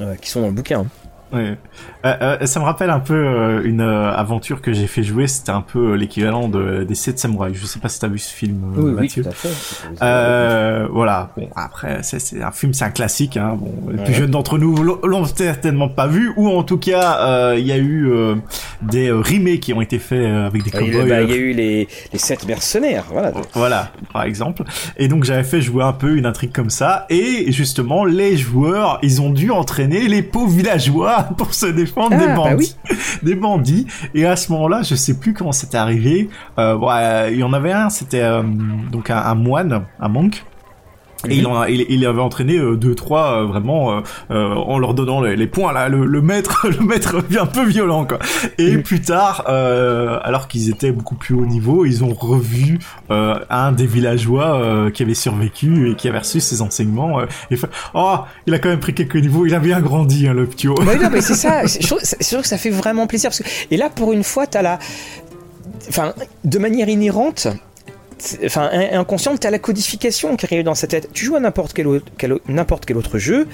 euh, 0.00 0.14
qui 0.20 0.30
sont 0.30 0.40
dans 0.40 0.48
le 0.48 0.52
bouquin 0.52 0.80
hein. 0.80 0.86
Ouais. 1.32 1.56
Euh, 2.04 2.36
euh, 2.42 2.46
ça 2.46 2.60
me 2.60 2.64
rappelle 2.64 2.90
un 2.90 3.00
peu 3.00 3.14
euh, 3.14 3.62
une 3.64 3.80
euh, 3.80 4.12
aventure 4.12 4.60
que 4.60 4.72
j'ai 4.72 4.86
fait 4.86 5.02
jouer. 5.02 5.26
C'était 5.26 5.50
un 5.50 5.62
peu 5.62 5.94
l'équivalent 5.94 6.48
de, 6.48 6.84
des 6.84 6.94
7 6.94 7.18
samouraïs. 7.18 7.56
Je 7.56 7.66
sais 7.66 7.78
pas 7.78 7.88
si 7.88 8.00
t'as 8.00 8.08
vu 8.08 8.18
ce 8.18 8.32
film, 8.32 8.60
oui, 8.76 8.92
Mathieu. 8.92 9.22
Oui, 9.24 9.28
tout 9.28 9.28
à 9.28 9.32
fait. 9.32 10.86
voilà. 10.90 11.30
Bon, 11.36 11.48
après, 11.56 12.00
c'est 12.02 12.42
un 12.42 12.50
film, 12.50 12.74
c'est 12.74 12.84
un 12.84 12.90
classique. 12.90 13.36
Hein. 13.36 13.56
Bon, 13.58 13.72
les 13.90 14.02
plus 14.02 14.14
jeunes 14.14 14.30
d'entre 14.30 14.58
nous 14.58 14.74
l'ont 14.76 15.24
certainement 15.24 15.88
pas 15.88 16.06
vu, 16.06 16.32
ou 16.36 16.48
en 16.48 16.62
tout 16.62 16.78
cas, 16.78 17.54
il 17.56 17.66
y 17.66 17.72
a 17.72 17.78
eu 17.78 18.10
des 18.82 19.10
remakes 19.10 19.60
qui 19.60 19.72
ont 19.72 19.80
été 19.80 19.98
faits 19.98 20.26
avec 20.26 20.64
des 20.64 20.70
cowboys. 20.70 21.08
Bah, 21.08 21.22
il 21.22 21.30
y 21.30 21.32
a 21.32 21.36
eu 21.36 21.52
les 21.52 21.88
les 22.12 22.18
7 22.18 22.46
mercenaires. 22.46 23.04
Voilà. 23.10 23.32
Voilà, 23.54 23.92
par 24.12 24.24
exemple. 24.24 24.64
Et 24.96 25.08
donc 25.08 25.24
j'avais 25.24 25.44
fait 25.44 25.60
jouer 25.60 25.84
un 25.84 25.92
peu 25.92 26.16
une 26.16 26.26
intrigue 26.26 26.52
comme 26.52 26.70
ça. 26.70 27.06
Et 27.10 27.50
justement, 27.52 28.04
les 28.04 28.36
joueurs, 28.36 28.98
ils 29.02 29.20
ont 29.20 29.30
dû 29.30 29.50
entraîner 29.50 30.08
les 30.08 30.22
pauvres 30.22 30.52
villageois 30.52 31.21
pour 31.36 31.54
se 31.54 31.66
défendre 31.66 32.16
des 32.16 32.24
ah, 32.24 32.36
bah 32.36 32.50
bandits, 32.50 32.76
des 33.22 33.34
bandits. 33.34 33.86
Et 34.14 34.26
à 34.26 34.36
ce 34.36 34.52
moment-là, 34.52 34.82
je 34.82 34.94
sais 34.94 35.14
plus 35.14 35.34
comment 35.34 35.52
c'était 35.52 35.78
arrivé. 35.78 36.28
Euh, 36.58 37.28
il 37.30 37.38
y 37.38 37.42
en 37.42 37.52
avait 37.52 37.72
un, 37.72 37.90
c'était 37.90 38.22
euh, 38.22 38.42
donc 38.42 39.10
un, 39.10 39.34
moine, 39.34 39.84
un 40.00 40.08
monk. 40.08 40.44
Et 41.28 41.36
il, 41.36 41.46
en 41.46 41.60
a, 41.60 41.68
il, 41.70 41.86
il 41.88 42.04
avait 42.06 42.20
entraîné 42.20 42.56
euh, 42.58 42.76
deux 42.76 42.94
trois 42.94 43.42
euh, 43.42 43.46
vraiment 43.46 43.92
euh, 43.92 44.00
euh, 44.30 44.54
en 44.54 44.78
leur 44.78 44.94
donnant 44.94 45.20
les, 45.20 45.36
les 45.36 45.46
points 45.46 45.72
là 45.72 45.88
le, 45.88 46.04
le 46.04 46.20
maître 46.22 46.66
le 46.68 46.84
maître 46.84 47.16
un 47.38 47.46
peu 47.46 47.64
violent 47.64 48.04
quoi. 48.04 48.18
Et 48.58 48.78
plus 48.78 49.00
tard 49.00 49.44
alors 49.46 50.48
qu'ils 50.48 50.68
étaient 50.70 50.92
beaucoup 50.92 51.14
plus 51.14 51.34
haut 51.34 51.46
niveau, 51.46 51.84
ils 51.84 52.02
ont 52.04 52.14
revu 52.14 52.78
un 53.08 53.72
des 53.72 53.86
villageois 53.86 54.90
qui 54.92 55.02
avait 55.02 55.14
survécu 55.14 55.90
et 55.90 55.94
qui 55.94 56.08
avait 56.08 56.18
reçu 56.18 56.40
ses 56.40 56.62
enseignements 56.62 57.20
et 57.50 57.56
fait 57.56 57.68
"Oh, 57.94 58.16
il 58.46 58.54
a 58.54 58.58
quand 58.58 58.68
même 58.68 58.80
pris 58.80 58.94
quelques 58.94 59.16
niveaux, 59.16 59.46
il 59.46 59.54
a 59.54 59.58
bien 59.58 59.80
grandi 59.80 60.26
hein, 60.26 60.34
le 60.34 60.46
petit 60.46 60.68
haut." 60.68 60.74
non 60.82 61.10
mais 61.10 61.20
c'est 61.20 61.34
ça, 61.34 61.62
c'est 61.66 62.22
sûr 62.22 62.42
que 62.42 62.48
ça 62.48 62.58
fait 62.58 62.70
vraiment 62.70 63.06
plaisir 63.06 63.30
parce 63.30 63.40
que 63.42 63.48
et 63.70 63.76
là 63.76 63.88
pour 63.90 64.12
une 64.12 64.24
fois 64.24 64.46
tu 64.46 64.58
as 64.58 64.62
la 64.62 64.78
enfin 65.88 66.12
de 66.44 66.58
manière 66.58 66.88
inhérente 66.88 67.48
enfin 68.44 68.70
inconsciente, 68.92 69.40
tu 69.40 69.46
as 69.46 69.50
la 69.50 69.58
codification 69.58 70.36
qui 70.36 70.46
arrive 70.46 70.64
dans 70.64 70.74
sa 70.74 70.86
tête. 70.86 71.08
Tu 71.12 71.24
joues 71.24 71.36
à 71.36 71.40
n'importe 71.40 71.72
quel, 71.72 71.86
n'importe 72.48 72.86
quel 72.86 72.96
autre 72.96 73.18
jeu, 73.18 73.46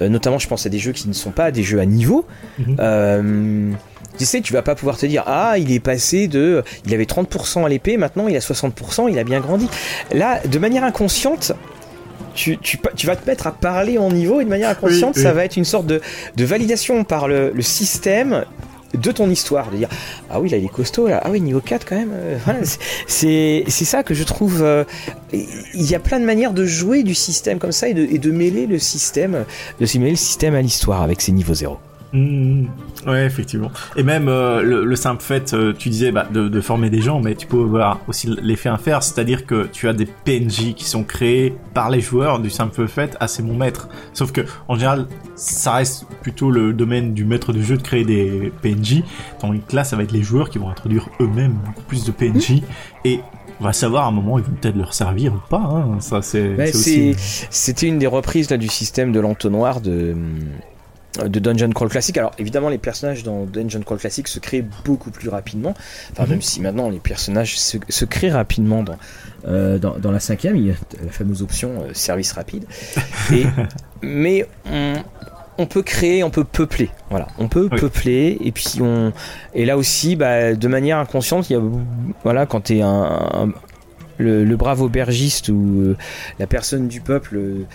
euh, 0.00 0.08
notamment 0.08 0.38
je 0.38 0.48
pense 0.48 0.66
à 0.66 0.68
des 0.68 0.78
jeux 0.78 0.92
qui 0.92 1.08
ne 1.08 1.12
sont 1.12 1.30
pas 1.30 1.50
des 1.50 1.62
jeux 1.62 1.80
à 1.80 1.86
niveau. 1.86 2.26
Mhm. 2.58 2.76
Euh, 2.80 3.72
tu 4.18 4.24
sais, 4.24 4.40
tu 4.40 4.52
vas 4.52 4.62
pas 4.62 4.74
pouvoir 4.74 4.98
te 4.98 5.06
dire 5.06 5.22
ah 5.26 5.54
il 5.58 5.72
est 5.72 5.80
passé 5.80 6.28
de 6.28 6.62
il 6.84 6.92
avait 6.92 7.04
30% 7.04 7.64
à 7.64 7.68
l'épée, 7.68 7.96
maintenant 7.96 8.28
il 8.28 8.36
a 8.36 8.40
60%, 8.40 9.08
il 9.10 9.18
a 9.18 9.24
bien 9.24 9.40
grandi. 9.40 9.68
Là, 10.12 10.40
de 10.46 10.58
manière 10.58 10.84
inconsciente, 10.84 11.52
tu, 12.34 12.58
tu, 12.58 12.78
tu, 12.96 13.06
vas 13.06 13.16
te 13.16 13.28
mettre 13.28 13.46
à 13.46 13.52
parler 13.52 13.98
en 13.98 14.10
niveau 14.10 14.40
et 14.40 14.44
de 14.44 14.48
manière 14.48 14.70
inconsciente, 14.70 15.16
ça 15.16 15.32
va 15.32 15.44
être 15.44 15.56
une 15.56 15.64
sorte 15.64 15.86
de, 15.86 16.00
de 16.36 16.44
validation 16.44 17.04
par 17.04 17.28
le, 17.28 17.50
le, 17.52 17.62
système 17.62 18.44
de 18.94 19.12
ton 19.12 19.30
histoire, 19.30 19.70
de 19.70 19.76
dire 19.76 19.88
ah 20.30 20.40
oui 20.40 20.48
là 20.48 20.56
il 20.56 20.64
est 20.64 20.68
costaud 20.68 21.08
là, 21.08 21.20
ah 21.24 21.30
oui 21.30 21.40
niveau 21.40 21.60
4 21.60 21.86
quand 21.86 21.96
même. 21.96 22.12
Euh, 22.12 22.38
c'est 23.06 23.64
c'est 23.68 23.84
ça 23.84 24.02
que 24.02 24.14
je 24.14 24.24
trouve. 24.24 24.62
Euh, 24.62 24.84
il 25.32 25.88
y 25.88 25.94
a 25.94 26.00
plein 26.00 26.18
de 26.20 26.24
manières 26.24 26.52
de 26.52 26.64
jouer 26.64 27.02
du 27.02 27.14
système 27.14 27.58
comme 27.58 27.72
ça 27.72 27.88
et 27.88 27.94
de, 27.94 28.02
et 28.02 28.18
de 28.18 28.30
mêler 28.30 28.66
le 28.66 28.78
système, 28.78 29.44
de 29.80 29.98
mêler 29.98 30.10
le 30.12 30.16
système 30.16 30.54
à 30.54 30.62
l'histoire 30.62 31.02
avec 31.02 31.20
ces 31.20 31.32
niveaux 31.32 31.54
0. 31.54 31.78
Mmh, 32.12 32.64
ouais, 33.06 33.24
effectivement. 33.24 33.70
Et 33.94 34.02
même 34.02 34.28
euh, 34.28 34.62
le, 34.62 34.96
simple 34.96 35.22
fait, 35.22 35.54
euh, 35.54 35.72
tu 35.72 35.90
disais, 35.90 36.10
bah, 36.10 36.26
de, 36.30 36.48
de, 36.48 36.60
former 36.60 36.90
des 36.90 37.00
gens, 37.00 37.20
mais 37.20 37.36
tu 37.36 37.46
peux 37.46 37.60
avoir 37.60 38.00
aussi 38.08 38.28
l'effet 38.42 38.68
inverse, 38.68 39.12
c'est-à-dire 39.14 39.46
que 39.46 39.68
tu 39.72 39.88
as 39.88 39.92
des 39.92 40.06
PNJ 40.06 40.74
qui 40.74 40.84
sont 40.84 41.04
créés 41.04 41.54
par 41.72 41.88
les 41.88 42.00
joueurs 42.00 42.40
du 42.40 42.50
simple 42.50 42.88
fait, 42.88 43.16
ah 43.20 43.28
c'est 43.28 43.44
mon 43.44 43.54
maître. 43.54 43.88
Sauf 44.12 44.32
que 44.32 44.40
en 44.66 44.74
général, 44.74 45.06
ça 45.36 45.74
reste 45.74 46.06
plutôt 46.20 46.50
le 46.50 46.72
domaine 46.72 47.14
du 47.14 47.24
maître 47.24 47.52
de 47.52 47.62
jeu 47.62 47.76
de 47.76 47.82
créer 47.82 48.04
des 48.04 48.52
PNJ, 48.60 49.04
tandis 49.38 49.60
que 49.60 49.76
là, 49.76 49.84
ça 49.84 49.96
va 49.96 50.02
être 50.02 50.12
les 50.12 50.22
joueurs 50.22 50.50
qui 50.50 50.58
vont 50.58 50.68
introduire 50.68 51.08
eux-mêmes 51.20 51.54
beaucoup 51.64 51.82
plus 51.82 52.04
de 52.04 52.10
PNJ 52.10 52.50
mmh. 52.50 52.60
et 53.04 53.20
on 53.60 53.64
va 53.64 53.72
savoir 53.72 54.04
à 54.04 54.08
un 54.08 54.12
moment 54.12 54.38
ils 54.38 54.44
vont 54.44 54.52
peut-être 54.52 54.76
leur 54.76 54.94
servir 54.94 55.34
ou 55.34 55.40
pas. 55.48 55.58
Hein. 55.58 56.00
Ça 56.00 56.22
c'est. 56.22 56.56
C'était 57.50 57.86
une 57.86 57.98
des 57.98 58.06
reprises 58.06 58.50
là 58.50 58.56
du 58.56 58.68
système 58.68 59.12
de 59.12 59.20
l'entonnoir 59.20 59.80
de 59.80 60.16
de 61.18 61.40
Dungeon 61.40 61.70
Crawl 61.70 61.88
classique. 61.88 62.18
Alors 62.18 62.32
évidemment 62.38 62.68
les 62.68 62.78
personnages 62.78 63.22
dans 63.22 63.44
Dungeon 63.44 63.80
Crawl 63.80 63.98
classique 63.98 64.28
se 64.28 64.38
créent 64.38 64.64
beaucoup 64.84 65.10
plus 65.10 65.28
rapidement. 65.28 65.74
Enfin 66.12 66.26
même 66.26 66.36
mhm. 66.36 66.42
si 66.42 66.60
maintenant 66.60 66.88
les 66.88 67.00
personnages 67.00 67.58
se, 67.58 68.04
créent 68.04 68.30
rapidement 68.30 68.82
dans, 68.82 68.96
euh, 69.46 69.78
dans, 69.78 69.98
dans, 69.98 70.12
la 70.12 70.20
cinquième, 70.20 70.56
il 70.56 70.66
y 70.66 70.70
a 70.70 70.74
la 71.04 71.10
fameuse 71.10 71.42
option 71.42 71.82
euh, 71.82 71.94
service 71.94 72.32
rapide. 72.32 72.64
Et, 73.32 73.44
mais 74.02 74.46
on, 74.70 74.94
on, 75.58 75.66
peut 75.66 75.82
créer, 75.82 76.22
on 76.22 76.30
peut 76.30 76.44
peupler. 76.44 76.90
Voilà, 77.10 77.26
on 77.38 77.48
peut 77.48 77.68
peupler 77.68 78.38
et 78.40 78.52
puis 78.52 78.80
on 78.80 79.12
et 79.54 79.64
là 79.64 79.76
aussi 79.76 80.16
bah, 80.16 80.54
de 80.54 80.68
manière 80.68 80.98
inconsciente, 80.98 81.50
il 81.50 81.54
y 81.54 81.56
a 81.56 81.62
voilà 82.22 82.46
quand 82.46 82.62
tu 82.62 82.78
es 82.78 82.82
un, 82.82 83.52
le, 84.18 84.44
le, 84.44 84.56
brave 84.56 84.80
aubergiste 84.80 85.48
ou 85.48 85.80
euh, 85.80 85.96
la 86.38 86.46
personne 86.46 86.88
du 86.88 87.00
peuple 87.00 87.66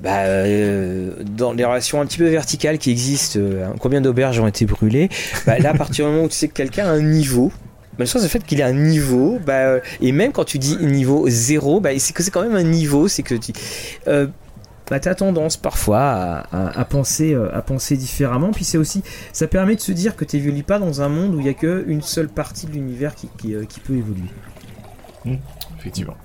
bah, 0.00 0.24
euh, 0.24 1.22
dans 1.24 1.52
les 1.52 1.64
relations 1.64 2.00
un 2.00 2.06
petit 2.06 2.18
peu 2.18 2.28
verticales 2.28 2.78
qui 2.78 2.90
existent, 2.90 3.38
euh, 3.38 3.66
combien 3.78 4.00
d'auberges 4.00 4.40
ont 4.40 4.46
été 4.46 4.64
brûlées, 4.64 5.10
bah, 5.46 5.58
là, 5.58 5.70
à 5.70 5.74
partir 5.74 6.06
du 6.06 6.12
moment 6.12 6.24
où 6.24 6.28
tu 6.28 6.36
sais 6.36 6.48
que 6.48 6.54
quelqu'un 6.54 6.86
a 6.86 6.90
un 6.90 7.02
niveau, 7.02 7.52
chose 8.06 8.22
le 8.22 8.28
fait 8.28 8.44
qu'il 8.44 8.60
ait 8.60 8.64
un 8.64 8.72
niveau, 8.72 9.38
bah, 9.44 9.52
euh, 9.52 9.80
et 10.00 10.12
même 10.12 10.32
quand 10.32 10.44
tu 10.44 10.58
dis 10.58 10.76
niveau 10.78 11.28
0, 11.28 11.80
bah, 11.80 11.90
c'est 11.98 12.14
que 12.14 12.22
c'est 12.22 12.30
quand 12.30 12.42
même 12.42 12.56
un 12.56 12.62
niveau, 12.62 13.06
c'est 13.06 13.22
que 13.22 13.34
tu. 13.34 13.52
Euh, 14.08 14.28
bah, 14.90 14.98
as 15.04 15.14
tendance 15.14 15.56
parfois 15.56 16.00
à, 16.00 16.80
à, 16.80 16.84
penser, 16.84 17.34
à 17.34 17.62
penser 17.62 17.96
différemment. 17.96 18.50
Puis 18.50 18.64
c'est 18.64 18.78
aussi, 18.78 19.02
ça 19.32 19.46
permet 19.46 19.74
de 19.74 19.80
se 19.80 19.92
dire 19.92 20.16
que 20.16 20.24
tu 20.24 20.36
n'évolues 20.36 20.64
pas 20.64 20.78
dans 20.78 21.00
un 21.00 21.08
monde 21.08 21.34
où 21.34 21.38
il 21.38 21.44
n'y 21.44 21.50
a 21.50 21.54
qu'une 21.54 22.02
seule 22.02 22.28
partie 22.28 22.66
de 22.66 22.72
l'univers 22.72 23.14
qui, 23.14 23.28
qui, 23.38 23.54
qui, 23.68 23.80
peut 23.80 23.94
évoluer. 23.94 24.28
Mmh, 25.24 25.36
effectivement. 25.78 26.16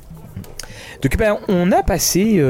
Donc 1.01 1.15
ben, 1.17 1.37
on 1.47 1.71
a 1.71 1.83
passé 1.83 2.41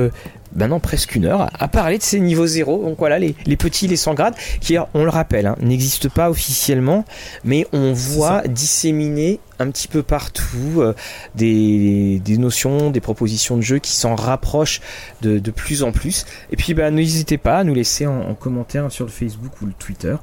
maintenant 0.58 0.80
presque 0.80 1.16
une 1.16 1.26
heure 1.26 1.50
à 1.58 1.68
parler 1.68 1.98
de 1.98 2.04
ces 2.04 2.20
niveaux 2.20 2.48
zéro. 2.48 2.84
Donc 2.84 2.98
voilà, 2.98 3.20
les, 3.20 3.34
petits, 3.58 3.88
les 3.88 3.96
100 3.96 4.14
grades, 4.16 4.36
qui, 4.60 4.78
on 4.94 5.04
le 5.04 5.10
rappelle, 5.10 5.46
hein, 5.46 5.56
n'existent 5.62 6.10
pas 6.10 6.30
officiellement, 6.30 7.06
mais 7.46 7.66
on 7.72 7.94
voit 7.94 8.42
disséminer 8.48 9.40
un 9.60 9.72
petit 9.72 9.88
peu 9.88 10.04
partout 10.04 10.82
euh, 10.82 10.94
des, 11.36 12.22
notions, 12.38 12.92
des 12.92 13.02
propositions 13.02 13.58
de 13.58 13.62
jeu 13.62 13.80
qui 13.80 13.92
s'en 13.92 14.16
rapprochent 14.16 14.82
de, 15.22 15.40
plus 15.52 15.84
en 15.84 15.92
plus. 15.92 16.26
Et 16.52 16.56
puis 16.56 16.74
bah, 16.74 16.92
n'hésitez 16.92 17.38
pas 17.38 17.60
à 17.60 17.64
nous 17.64 17.74
laisser 17.74 18.06
en, 18.06 18.36
commentaire 18.36 18.92
sur 18.92 19.06
le 19.06 19.12
Facebook 19.12 19.62
ou 19.62 19.66
le 19.66 19.74
Twitter 19.74 20.16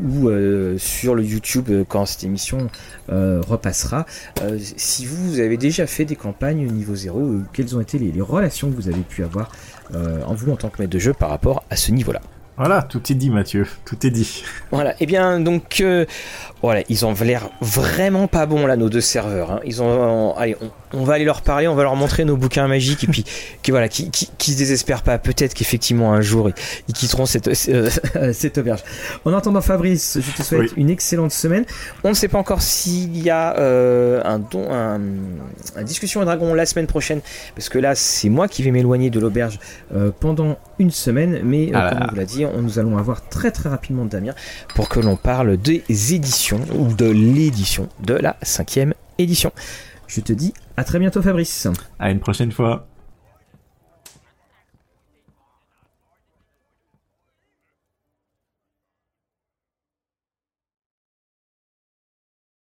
ou 0.00 0.28
euh, 0.28 0.78
sur 0.78 1.14
le 1.14 1.24
YouTube 1.24 1.66
euh, 1.70 1.84
quand 1.86 2.06
cette 2.06 2.24
émission 2.24 2.68
repassera. 3.08 4.04
si 4.58 5.06
vous, 5.06 5.38
avez 5.38 5.56
déjà 5.56 5.86
fait 5.86 6.04
des 6.04 6.16
campagnes 6.16 6.66
niveau 6.66 6.94
0, 6.94 7.42
quelles 7.52 7.76
ont 7.76 7.80
été 7.80 7.98
les, 7.98 8.10
les, 8.10 8.20
relations 8.20 8.70
que 8.70 8.74
vous 8.74 8.88
avez 8.88 9.02
pu 9.02 9.22
avoir 9.22 9.50
en 9.94 10.34
vous 10.34 10.52
en 10.52 10.56
tant 10.56 10.68
que 10.68 10.80
maître 10.80 10.92
de 10.92 10.98
jeu 10.98 11.12
par 11.12 11.30
rapport 11.30 11.64
à 11.70 11.76
ce 11.76 11.92
niveau-là. 11.92 12.20
Voilà, 12.56 12.82
tout 12.82 13.12
est 13.12 13.14
dit 13.14 13.28
Mathieu, 13.28 13.66
tout 13.84 14.06
est 14.06 14.10
dit. 14.10 14.42
Voilà, 14.70 14.92
et 14.92 14.96
eh 15.00 15.06
bien 15.06 15.40
donc 15.40 15.84
voilà, 16.62 16.82
ils 16.88 17.04
ont 17.04 17.12
l'air 17.12 17.50
vraiment 17.60 18.28
pas 18.28 18.46
bons 18.46 18.66
là 18.66 18.76
nos 18.76 18.88
deux 18.88 19.02
serveurs. 19.02 19.50
Hein. 19.52 19.60
Ils 19.64 19.82
ont, 19.82 20.34
allez, 20.36 20.56
on, 20.62 20.70
va 20.92 21.14
aller 21.14 21.24
leur 21.24 21.42
parler, 21.42 21.68
on 21.68 21.74
va 21.74 21.82
leur 21.82 21.96
montrer 21.96 22.24
nos 22.24 22.36
bouquins 22.36 22.68
magiques 22.68 23.04
et 23.04 23.06
puis 23.06 23.24
qui 23.62 23.70
voilà, 23.70 23.88
qui, 23.88 24.10
qui, 24.10 24.30
qui 24.38 24.52
se 24.52 24.58
désespèrent 24.58 25.02
pas. 25.02 25.18
Peut-être 25.18 25.54
qu'effectivement 25.54 26.12
un 26.12 26.20
jour 26.20 26.50
ils, 26.88 26.94
quitteront 26.94 27.26
cette 27.26 27.48
euh, 27.68 27.90
cette 28.32 28.58
auberge. 28.58 28.80
En 29.24 29.32
attendant 29.32 29.60
Fabrice, 29.60 30.18
je 30.20 30.32
te 30.32 30.42
souhaite 30.42 30.72
une 30.76 30.90
excellente 30.90 31.32
semaine. 31.32 31.64
On 32.04 32.10
ne 32.10 32.14
sait 32.14 32.28
pas 32.28 32.38
encore 32.38 32.62
s'il 32.62 33.16
y 33.22 33.30
a 33.30 33.56
euh, 33.58 34.20
un 34.24 34.38
don, 34.38 34.70
un, 34.70 35.00
un, 35.76 35.82
discussion 35.82 36.20
à 36.20 36.24
dragon 36.24 36.54
la 36.54 36.66
semaine 36.66 36.86
prochaine 36.86 37.20
parce 37.54 37.68
que 37.68 37.78
là 37.78 37.94
c'est 37.94 38.28
moi 38.28 38.48
qui 38.48 38.62
vais 38.62 38.70
m'éloigner 38.70 39.10
de 39.10 39.20
l'auberge 39.20 39.58
euh, 39.94 40.10
pendant 40.18 40.58
une 40.78 40.90
semaine, 40.90 41.40
mais 41.42 41.70
ah 41.74 41.90
comme 41.90 42.02
on 42.02 42.10
vous 42.10 42.16
l'a 42.16 42.24
dit, 42.24 42.44
on, 42.44 42.62
nous 42.62 42.78
allons 42.78 42.98
avoir 42.98 43.28
très 43.28 43.50
très 43.50 43.68
rapidement 43.68 44.04
Damien 44.04 44.34
pour 44.74 44.88
que 44.88 45.00
l'on 45.00 45.16
parle 45.16 45.56
des 45.56 45.82
éditions 45.88 46.60
ou 46.74 46.92
de 46.92 47.06
l'édition 47.06 47.88
de 48.00 48.14
la 48.14 48.36
cinquième 48.42 48.94
édition. 49.18 49.52
Je 50.06 50.20
te 50.20 50.32
dis 50.32 50.52
à 50.76 50.84
très 50.84 50.98
bientôt 50.98 51.22
Fabrice. 51.22 51.68
À 51.98 52.10
une 52.10 52.20
prochaine 52.20 52.52
fois. 52.52 52.86